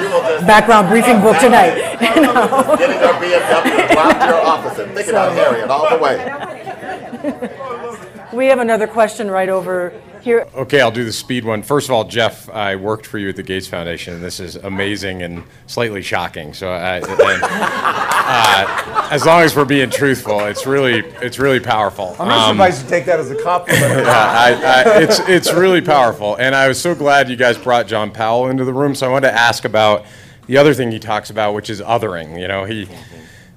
background 0.45 0.89
briefing 0.89 1.21
book 1.21 1.37
tonight. 1.39 1.77
You 2.01 2.21
know? 2.21 2.75
Getting 2.77 2.97
our 2.97 3.13
BMW, 3.21 3.93
drive 3.93 4.19
to 4.19 4.25
your 4.25 4.41
office 4.41 4.79
and 4.79 4.91
thinking 4.93 5.13
about 5.13 5.33
Harriet 5.33 5.69
all 5.69 5.89
the 5.89 6.01
way. 6.01 6.68
We 8.33 8.45
have 8.47 8.59
another 8.59 8.85
question 8.87 9.31
right 9.31 9.49
over 9.49 9.91
here. 10.21 10.47
Okay, 10.53 10.81
I'll 10.81 10.91
do 10.91 11.03
the 11.03 11.11
speed 11.13 11.45
one. 11.45 11.63
First 11.63 11.87
of 11.89 11.93
all, 11.95 12.03
Jeff, 12.03 12.47
I 12.49 12.75
worked 12.75 13.07
for 13.07 13.17
you 13.17 13.29
at 13.29 13.35
the 13.35 13.41
Gates 13.43 13.67
Foundation, 13.67 14.13
and 14.13 14.23
this 14.23 14.39
is 14.39 14.55
amazing 14.57 15.23
and 15.23 15.43
slightly 15.65 16.01
shocking. 16.03 16.53
So, 16.53 16.69
I, 16.71 16.97
and, 16.97 17.05
uh, 17.09 19.07
as 19.11 19.25
long 19.25 19.41
as 19.41 19.55
we're 19.55 19.65
being 19.65 19.89
truthful, 19.89 20.41
it's 20.41 20.67
really 20.67 20.99
it's 21.21 21.39
really 21.39 21.59
powerful. 21.59 22.15
I'm 22.19 22.27
not 22.27 22.49
Um, 22.49 22.57
sure 22.57 22.65
if 22.67 22.73
I 22.73 22.77
should 22.77 22.89
take 22.89 23.05
that 23.05 23.19
as 23.19 23.31
a 23.31 23.41
compliment 23.41 23.81
yeah. 24.05 24.11
I, 24.11 24.51
I, 24.93 25.01
it's 25.01 25.19
it's 25.21 25.51
really 25.53 25.81
powerful, 25.81 26.35
and 26.35 26.53
I 26.53 26.67
was 26.67 26.79
so 26.79 26.93
glad 26.93 27.29
you 27.29 27.35
guys 27.35 27.57
brought 27.57 27.87
John 27.87 28.11
Powell 28.11 28.47
into 28.49 28.63
the 28.65 28.73
room. 28.73 28.93
So 28.93 29.07
I 29.07 29.09
wanted 29.11 29.29
to 29.29 29.37
ask 29.37 29.65
about 29.65 30.05
the 30.45 30.57
other 30.57 30.73
thing 30.75 30.91
he 30.91 30.99
talks 30.99 31.31
about, 31.31 31.55
which 31.55 31.69
is 31.71 31.81
othering. 31.81 32.39
You 32.39 32.47
know, 32.47 32.65
he 32.65 32.87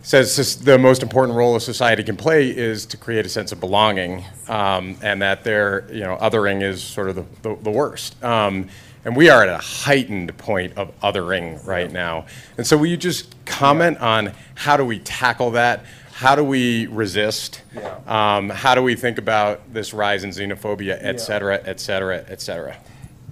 says 0.03 0.57
the 0.59 0.79
most 0.79 1.03
important 1.03 1.37
role 1.37 1.57
a 1.57 1.61
society 1.61 2.03
can 2.03 2.17
play 2.17 2.51
is 2.51 2.87
to 2.87 2.97
create 2.97 3.25
a 3.25 3.29
sense 3.29 3.53
of 3.53 3.61
belonging, 3.61 4.25
um, 4.49 4.97
and 5.03 5.23
that 5.23 5.45
their 5.45 5.87
you 5.93 6.01
know 6.01 6.17
othering 6.17 6.63
is 6.63 6.83
sort 6.83 7.09
of 7.09 7.17
the, 7.17 7.25
the, 7.43 7.57
the 7.63 7.71
worst. 7.71 8.23
Um, 8.23 8.69
and 9.05 9.17
we 9.17 9.29
are 9.31 9.43
at 9.43 9.49
a 9.49 9.59
heightened 9.59 10.37
point 10.39 10.77
of 10.77 10.99
othering 11.01 11.65
right 11.67 11.91
now. 11.91 12.27
And 12.57 12.67
so, 12.67 12.77
will 12.77 12.87
you 12.87 12.97
just 12.97 13.35
comment 13.45 13.99
on 13.99 14.33
how 14.55 14.77
do 14.77 14.85
we 14.85 14.99
tackle 15.01 15.53
that? 15.53 15.85
How 16.13 16.37
do 16.37 16.45
we 16.45 16.87
resist? 16.87 17.63
Um, 18.07 18.49
how 18.49 18.75
do 18.75 18.83
we 18.83 18.95
think 18.95 19.19
about 19.19 19.73
this 19.73 19.93
rise 19.93 20.23
in 20.23 20.31
xenophobia, 20.31 20.99
et 21.01 21.21
cetera, 21.21 21.61
et 21.65 21.81
cetera, 21.81 22.25
et 22.29 22.41
cetera? 22.41 22.77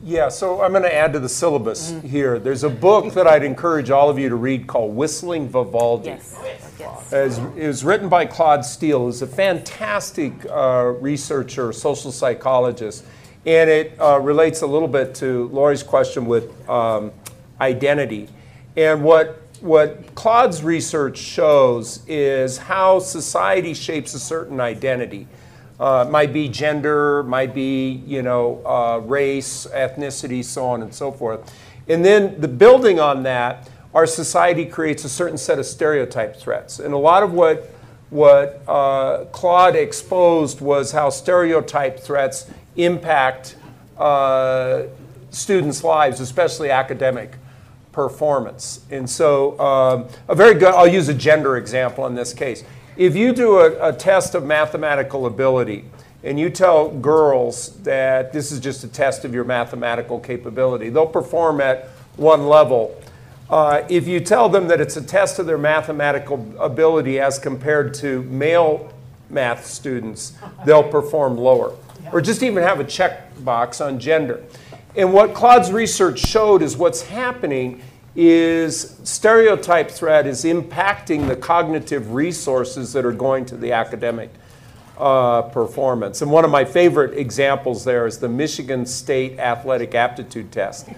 Yeah, 0.03 0.31
so 0.31 0.63
I'm 0.63 0.71
going 0.71 0.83
to 0.85 0.95
add 0.95 1.13
to 1.13 1.19
the 1.19 1.29
syllabus 1.29 1.95
here. 2.03 2.39
There's 2.39 2.65
a 2.65 2.71
book 2.71 3.13
that 3.13 3.27
I'd 3.27 3.45
encourage 3.45 3.91
all 3.91 4.09
of 4.09 4.19
you 4.19 4.31
to 4.31 4.37
read 4.37 4.67
called 4.67 4.97
Whistling 4.97 5.47
Vivaldi. 5.47 6.09
Yes, 6.09 6.39
yes. 6.79 7.13
As, 7.13 7.39
it 7.39 7.67
was 7.67 7.85
written 7.85 8.09
by 8.09 8.25
Claude 8.25 8.65
Steele, 8.65 9.01
who's 9.01 9.21
a 9.21 9.27
fantastic 9.27 10.33
uh, 10.47 10.95
researcher, 11.01 11.71
social 11.75 12.13
psychologist, 12.13 13.05
and 13.45 13.69
it 13.69 13.93
uh, 14.01 14.19
relates 14.21 14.63
a 14.63 14.67
little 14.67 14.89
bit 14.89 15.15
to 15.17 15.49
Laurie's 15.49 15.83
question 15.83 16.25
with 16.25 16.69
um, 16.69 17.13
identity. 17.61 18.29
And 18.77 19.05
what 19.05 19.43
what 19.61 20.15
Claude's 20.15 20.63
research 20.63 21.19
shows 21.19 22.03
is 22.09 22.57
how 22.57 22.99
society 22.99 23.75
shapes 23.75 24.15
a 24.15 24.19
certain 24.19 24.59
identity. 24.59 25.27
Uh, 25.81 26.07
might 26.11 26.31
be 26.31 26.47
gender, 26.47 27.23
might 27.23 27.55
be 27.55 28.03
you 28.07 28.23
know 28.23 28.63
uh, 28.67 28.99
race, 28.99 29.67
ethnicity, 29.73 30.45
so 30.45 30.67
on 30.67 30.83
and 30.83 30.95
so 30.95 31.11
forth. 31.11 31.55
And 31.89 32.05
then 32.05 32.39
the 32.39 32.49
building 32.49 33.01
on 33.01 33.23
that, 33.23 33.69
our 33.95 34.07
society 34.07 34.67
creates 34.67 35.05
a 35.05 35.09
certain 35.09 35.39
set 35.39 35.59
of 35.59 35.65
stereotype 35.65 36.37
threats. 36.37 36.79
And 36.79 36.93
a 36.93 36.99
lot 36.99 37.23
of 37.23 37.33
what 37.33 37.71
what 38.11 38.63
uh, 38.69 39.25
Claude 39.33 39.77
exposed 39.77 40.61
was 40.61 40.93
how 40.93 41.11
stereotype 41.11 42.01
threats 42.01 42.51
impact 42.77 43.57
uh, 43.97 44.83
students' 45.31 45.83
lives, 45.83 46.21
especially 46.21 46.71
academic 46.71 47.37
performance. 47.93 48.85
And 48.91 49.09
so, 49.09 49.59
um, 49.61 50.09
a 50.29 50.35
very 50.35 50.55
good, 50.55 50.75
I'll 50.75 50.89
use 50.89 51.09
a 51.09 51.15
gender 51.15 51.57
example 51.57 52.07
in 52.07 52.15
this 52.15 52.33
case. 52.35 52.65
If 53.01 53.17
you 53.17 53.33
do 53.33 53.61
a, 53.61 53.89
a 53.89 53.93
test 53.95 54.35
of 54.35 54.45
mathematical 54.45 55.25
ability 55.25 55.87
and 56.23 56.39
you 56.39 56.51
tell 56.51 56.91
girls 56.91 57.71
that 57.79 58.31
this 58.31 58.53
is 58.53 58.61
just 58.61 58.85
a 58.85 58.89
test 58.89 59.25
of 59.25 59.33
your 59.33 59.45
mathematical 59.45 60.21
capability, 60.21 60.91
they'll 60.91 61.07
perform 61.07 61.63
at 61.63 61.87
one 62.17 62.47
level. 62.47 62.95
Uh, 63.49 63.85
if 63.89 64.07
you 64.07 64.21
tell 64.21 64.51
them 64.51 64.69
that 64.69 64.83
it's 64.83 64.99
a 64.99 65.03
test 65.03 65.39
of 65.39 65.47
their 65.47 65.57
mathematical 65.57 66.47
ability 66.59 67.19
as 67.19 67.39
compared 67.39 67.95
to 67.95 68.23
male 68.25 68.93
math 69.31 69.65
students, 69.65 70.35
they'll 70.67 70.87
perform 70.87 71.39
lower. 71.39 71.75
Or 72.13 72.21
just 72.21 72.43
even 72.43 72.63
have 72.63 72.81
a 72.81 72.85
checkbox 72.85 73.83
on 73.83 73.99
gender. 73.99 74.45
And 74.95 75.15
what 75.15 75.33
Claude's 75.33 75.73
research 75.73 76.19
showed 76.19 76.61
is 76.61 76.77
what's 76.77 77.01
happening 77.01 77.81
is 78.17 78.99
stereotype 79.05 79.91
threat 79.91 80.27
is 80.27 80.45
impacting 80.45 81.29
the 81.29 81.37
cognitive 81.37 82.13
resources 82.13 82.93
that 82.93 83.05
are 83.05 83.13
going 83.13 83.45
to 83.47 83.57
the 83.57 83.73
academic 83.73 84.31
uh, 84.99 85.43
performance. 85.43 86.21
And 86.21 86.31
one 86.31 86.45
of 86.45 86.51
my 86.51 86.65
favorite 86.65 87.17
examples 87.17 87.85
there 87.85 88.07
is 88.07 88.19
the 88.19 88.29
Michigan 88.29 88.85
State 88.85 89.39
Athletic 89.39 89.95
Aptitude 89.95 90.53
Test, 90.53 90.89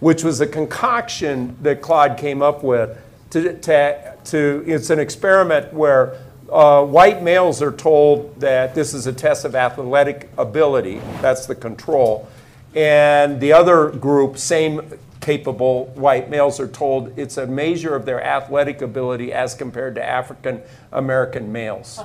which 0.00 0.24
was 0.24 0.40
a 0.40 0.46
concoction 0.46 1.56
that 1.62 1.80
Claude 1.80 2.18
came 2.18 2.42
up 2.42 2.62
with 2.62 2.98
to, 3.30 3.56
to, 3.58 4.16
to 4.24 4.64
it's 4.66 4.90
an 4.90 4.98
experiment 4.98 5.72
where 5.72 6.18
uh, 6.50 6.84
white 6.84 7.22
males 7.22 7.60
are 7.62 7.72
told 7.72 8.38
that 8.40 8.74
this 8.74 8.94
is 8.94 9.06
a 9.06 9.12
test 9.12 9.44
of 9.44 9.54
athletic 9.54 10.28
ability, 10.38 11.00
that's 11.20 11.46
the 11.46 11.54
control, 11.54 12.28
and 12.74 13.40
the 13.40 13.52
other 13.52 13.90
group, 13.90 14.38
same 14.38 14.80
capable 15.26 15.86
white 15.96 16.30
males, 16.30 16.60
are 16.60 16.68
told 16.68 17.12
it's 17.18 17.36
a 17.36 17.48
measure 17.48 17.96
of 17.96 18.06
their 18.06 18.22
athletic 18.22 18.80
ability 18.80 19.32
as 19.32 19.54
compared 19.54 19.96
to 19.96 20.04
African 20.04 20.62
American 20.92 21.50
males. 21.50 21.98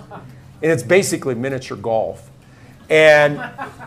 And 0.63 0.71
it's 0.71 0.81
basically 0.81 1.35
miniature 1.35 1.77
golf. 1.77 2.31
And 2.89 3.37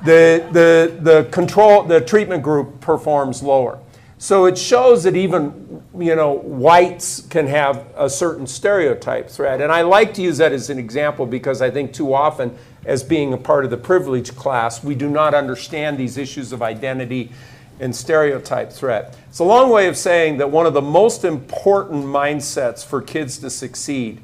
the, 0.04 0.48
the, 0.52 0.96
the 1.00 1.28
control, 1.32 1.82
the 1.82 2.00
treatment 2.00 2.44
group 2.44 2.80
performs 2.80 3.42
lower. 3.42 3.80
So 4.18 4.46
it 4.46 4.56
shows 4.56 5.02
that 5.02 5.16
even 5.16 5.82
you 5.98 6.14
know 6.14 6.34
whites 6.34 7.20
can 7.22 7.48
have 7.48 7.84
a 7.96 8.08
certain 8.08 8.46
stereotype 8.46 9.28
threat, 9.28 9.60
and 9.60 9.72
I 9.72 9.82
like 9.82 10.14
to 10.14 10.22
use 10.22 10.38
that 10.38 10.52
as 10.52 10.70
an 10.70 10.78
example 10.78 11.26
because 11.26 11.60
I 11.60 11.70
think 11.70 11.92
too 11.92 12.14
often, 12.14 12.56
as 12.86 13.02
being 13.02 13.32
a 13.32 13.36
part 13.36 13.64
of 13.64 13.70
the 13.70 13.76
privileged 13.76 14.36
class, 14.36 14.84
we 14.84 14.94
do 14.94 15.10
not 15.10 15.34
understand 15.34 15.98
these 15.98 16.16
issues 16.16 16.52
of 16.52 16.62
identity 16.62 17.32
and 17.80 17.94
stereotype 17.94 18.72
threat. 18.72 19.16
It's 19.28 19.40
a 19.40 19.44
long 19.44 19.70
way 19.70 19.88
of 19.88 19.96
saying 19.96 20.38
that 20.38 20.50
one 20.50 20.66
of 20.66 20.74
the 20.74 20.82
most 20.82 21.24
important 21.24 22.04
mindsets 22.04 22.84
for 22.84 23.02
kids 23.02 23.38
to 23.38 23.50
succeed 23.50 24.20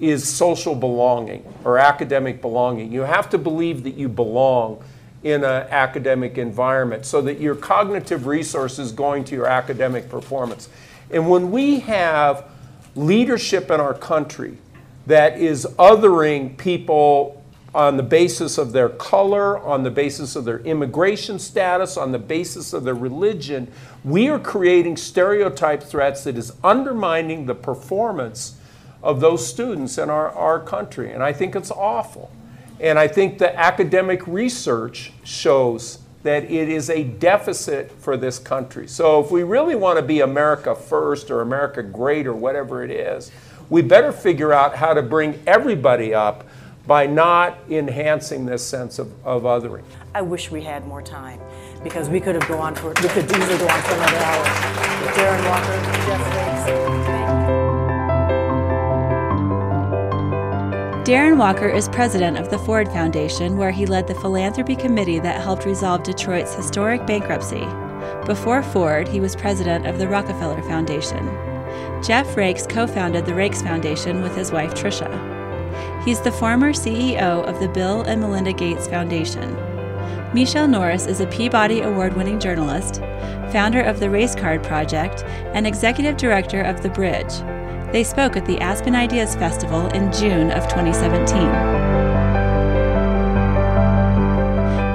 is 0.00 0.26
social 0.26 0.74
belonging 0.74 1.44
or 1.64 1.78
academic 1.78 2.40
belonging. 2.40 2.90
You 2.90 3.02
have 3.02 3.30
to 3.30 3.38
believe 3.38 3.84
that 3.84 3.94
you 3.94 4.08
belong 4.08 4.82
in 5.22 5.44
an 5.44 5.66
academic 5.70 6.36
environment 6.36 7.06
so 7.06 7.22
that 7.22 7.40
your 7.40 7.54
cognitive 7.54 8.26
resources 8.26 8.92
going 8.92 9.24
to 9.24 9.34
your 9.34 9.46
academic 9.46 10.08
performance. 10.08 10.68
And 11.10 11.30
when 11.30 11.50
we 11.50 11.80
have 11.80 12.46
leadership 12.94 13.70
in 13.70 13.80
our 13.80 13.94
country 13.94 14.58
that 15.06 15.38
is 15.38 15.66
othering 15.78 16.56
people 16.56 17.43
on 17.74 17.96
the 17.96 18.02
basis 18.02 18.56
of 18.56 18.72
their 18.72 18.88
color, 18.88 19.58
on 19.58 19.82
the 19.82 19.90
basis 19.90 20.36
of 20.36 20.44
their 20.44 20.60
immigration 20.60 21.38
status, 21.40 21.96
on 21.96 22.12
the 22.12 22.18
basis 22.18 22.72
of 22.72 22.84
their 22.84 22.94
religion, 22.94 23.70
we 24.04 24.28
are 24.28 24.38
creating 24.38 24.96
stereotype 24.96 25.82
threats 25.82 26.22
that 26.24 26.38
is 26.38 26.52
undermining 26.62 27.46
the 27.46 27.54
performance 27.54 28.56
of 29.02 29.20
those 29.20 29.46
students 29.46 29.98
in 29.98 30.08
our, 30.08 30.30
our 30.30 30.60
country. 30.60 31.12
And 31.12 31.22
I 31.22 31.32
think 31.32 31.56
it's 31.56 31.72
awful. 31.72 32.30
And 32.78 32.98
I 32.98 33.08
think 33.08 33.38
the 33.38 33.56
academic 33.58 34.26
research 34.26 35.12
shows 35.24 35.98
that 36.22 36.44
it 36.44 36.68
is 36.68 36.88
a 36.88 37.02
deficit 37.04 37.90
for 37.92 38.16
this 38.16 38.38
country. 38.38 38.88
So 38.88 39.22
if 39.22 39.30
we 39.30 39.42
really 39.42 39.74
want 39.74 39.98
to 39.98 40.02
be 40.02 40.20
America 40.20 40.74
first 40.74 41.30
or 41.30 41.42
America 41.42 41.82
great 41.82 42.26
or 42.26 42.32
whatever 42.32 42.82
it 42.82 42.90
is, 42.90 43.30
we 43.68 43.82
better 43.82 44.12
figure 44.12 44.52
out 44.52 44.76
how 44.76 44.94
to 44.94 45.02
bring 45.02 45.42
everybody 45.46 46.14
up 46.14 46.44
by 46.86 47.06
not 47.06 47.58
enhancing 47.70 48.46
this 48.46 48.64
sense 48.64 48.98
of, 48.98 49.12
of 49.24 49.42
othering. 49.42 49.84
I 50.14 50.22
wish 50.22 50.50
we 50.50 50.62
had 50.62 50.86
more 50.86 51.02
time 51.02 51.40
because 51.82 52.08
we 52.08 52.20
could 52.20 52.34
have 52.34 52.46
gone 52.48 52.60
on 52.60 52.74
for 52.74 52.88
we 52.88 53.08
could 53.08 53.24
easily 53.24 53.58
go 53.58 53.68
on 53.68 53.82
for 53.82 53.94
another 53.94 54.16
hour. 54.16 54.44
Darren 55.14 55.44
Walker, 55.48 55.76
Jeff 56.06 56.20
Raikes. 56.32 56.54
Darren 61.04 61.36
Walker 61.36 61.68
is 61.68 61.88
president 61.90 62.38
of 62.38 62.48
the 62.48 62.58
Ford 62.58 62.88
Foundation, 62.88 63.58
where 63.58 63.70
he 63.70 63.84
led 63.84 64.06
the 64.06 64.14
philanthropy 64.14 64.74
committee 64.74 65.18
that 65.18 65.42
helped 65.42 65.66
resolve 65.66 66.02
Detroit's 66.02 66.54
historic 66.54 67.06
bankruptcy. 67.06 67.66
Before 68.24 68.62
Ford, 68.62 69.06
he 69.06 69.20
was 69.20 69.36
president 69.36 69.86
of 69.86 69.98
the 69.98 70.08
Rockefeller 70.08 70.62
Foundation. 70.62 71.26
Jeff 72.02 72.26
Raikes 72.36 72.66
co 72.66 72.86
founded 72.86 73.26
the 73.26 73.32
Raikes 73.32 73.62
Foundation 73.62 74.22
with 74.22 74.34
his 74.34 74.50
wife 74.50 74.72
Tricia. 74.72 75.33
He's 76.04 76.20
the 76.20 76.32
former 76.32 76.72
CEO 76.72 77.44
of 77.44 77.60
the 77.60 77.68
Bill 77.68 78.02
and 78.02 78.20
Melinda 78.20 78.52
Gates 78.52 78.86
Foundation. 78.86 79.54
Michele 80.34 80.68
Norris 80.68 81.06
is 81.06 81.20
a 81.20 81.26
Peabody 81.28 81.80
Award 81.80 82.16
winning 82.16 82.40
journalist, 82.40 82.96
founder 83.52 83.80
of 83.80 84.00
the 84.00 84.10
Race 84.10 84.34
Card 84.34 84.62
Project, 84.62 85.22
and 85.54 85.66
executive 85.66 86.16
director 86.16 86.60
of 86.60 86.82
The 86.82 86.90
Bridge, 86.90 87.32
they 87.94 88.02
spoke 88.02 88.36
at 88.36 88.44
the 88.44 88.58
Aspen 88.58 88.96
Ideas 88.96 89.36
Festival 89.36 89.86
in 89.90 90.12
June 90.12 90.50
of 90.50 90.66
2017. 90.66 91.38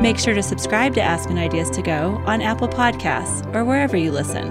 Make 0.01 0.19
sure 0.19 0.33
to 0.33 0.43
subscribe 0.43 0.93
to 0.95 1.01
Aspen 1.01 1.37
Ideas 1.37 1.69
to 1.69 1.81
Go 1.81 2.21
on 2.25 2.41
Apple 2.41 2.67
Podcasts 2.67 3.55
or 3.55 3.63
wherever 3.63 3.95
you 3.95 4.11
listen. 4.11 4.49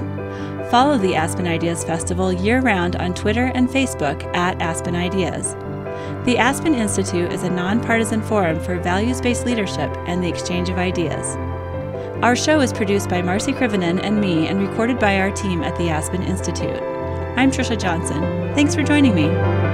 Follow 0.70 0.96
the 0.96 1.14
Aspen 1.14 1.46
Ideas 1.46 1.84
Festival 1.84 2.32
year 2.32 2.62
round 2.62 2.96
on 2.96 3.12
Twitter 3.12 3.52
and 3.54 3.68
Facebook 3.68 4.24
at 4.34 4.58
Aspen 4.62 4.96
Ideas. 4.96 5.54
The 6.24 6.36
Aspen 6.36 6.74
Institute 6.74 7.32
is 7.32 7.42
a 7.42 7.50
nonpartisan 7.50 8.20
forum 8.22 8.60
for 8.60 8.78
values 8.78 9.20
based 9.20 9.46
leadership 9.46 9.90
and 10.06 10.22
the 10.22 10.28
exchange 10.28 10.68
of 10.68 10.76
ideas. 10.76 11.36
Our 12.22 12.34
show 12.34 12.60
is 12.60 12.72
produced 12.72 13.08
by 13.08 13.22
Marci 13.22 13.56
Krivonen 13.56 14.00
and 14.02 14.20
me 14.20 14.48
and 14.48 14.60
recorded 14.60 14.98
by 14.98 15.20
our 15.20 15.30
team 15.30 15.62
at 15.62 15.76
the 15.78 15.88
Aspen 15.88 16.22
Institute. 16.22 16.82
I'm 17.36 17.50
Trisha 17.50 17.80
Johnson. 17.80 18.20
Thanks 18.54 18.74
for 18.74 18.82
joining 18.82 19.14
me. 19.14 19.67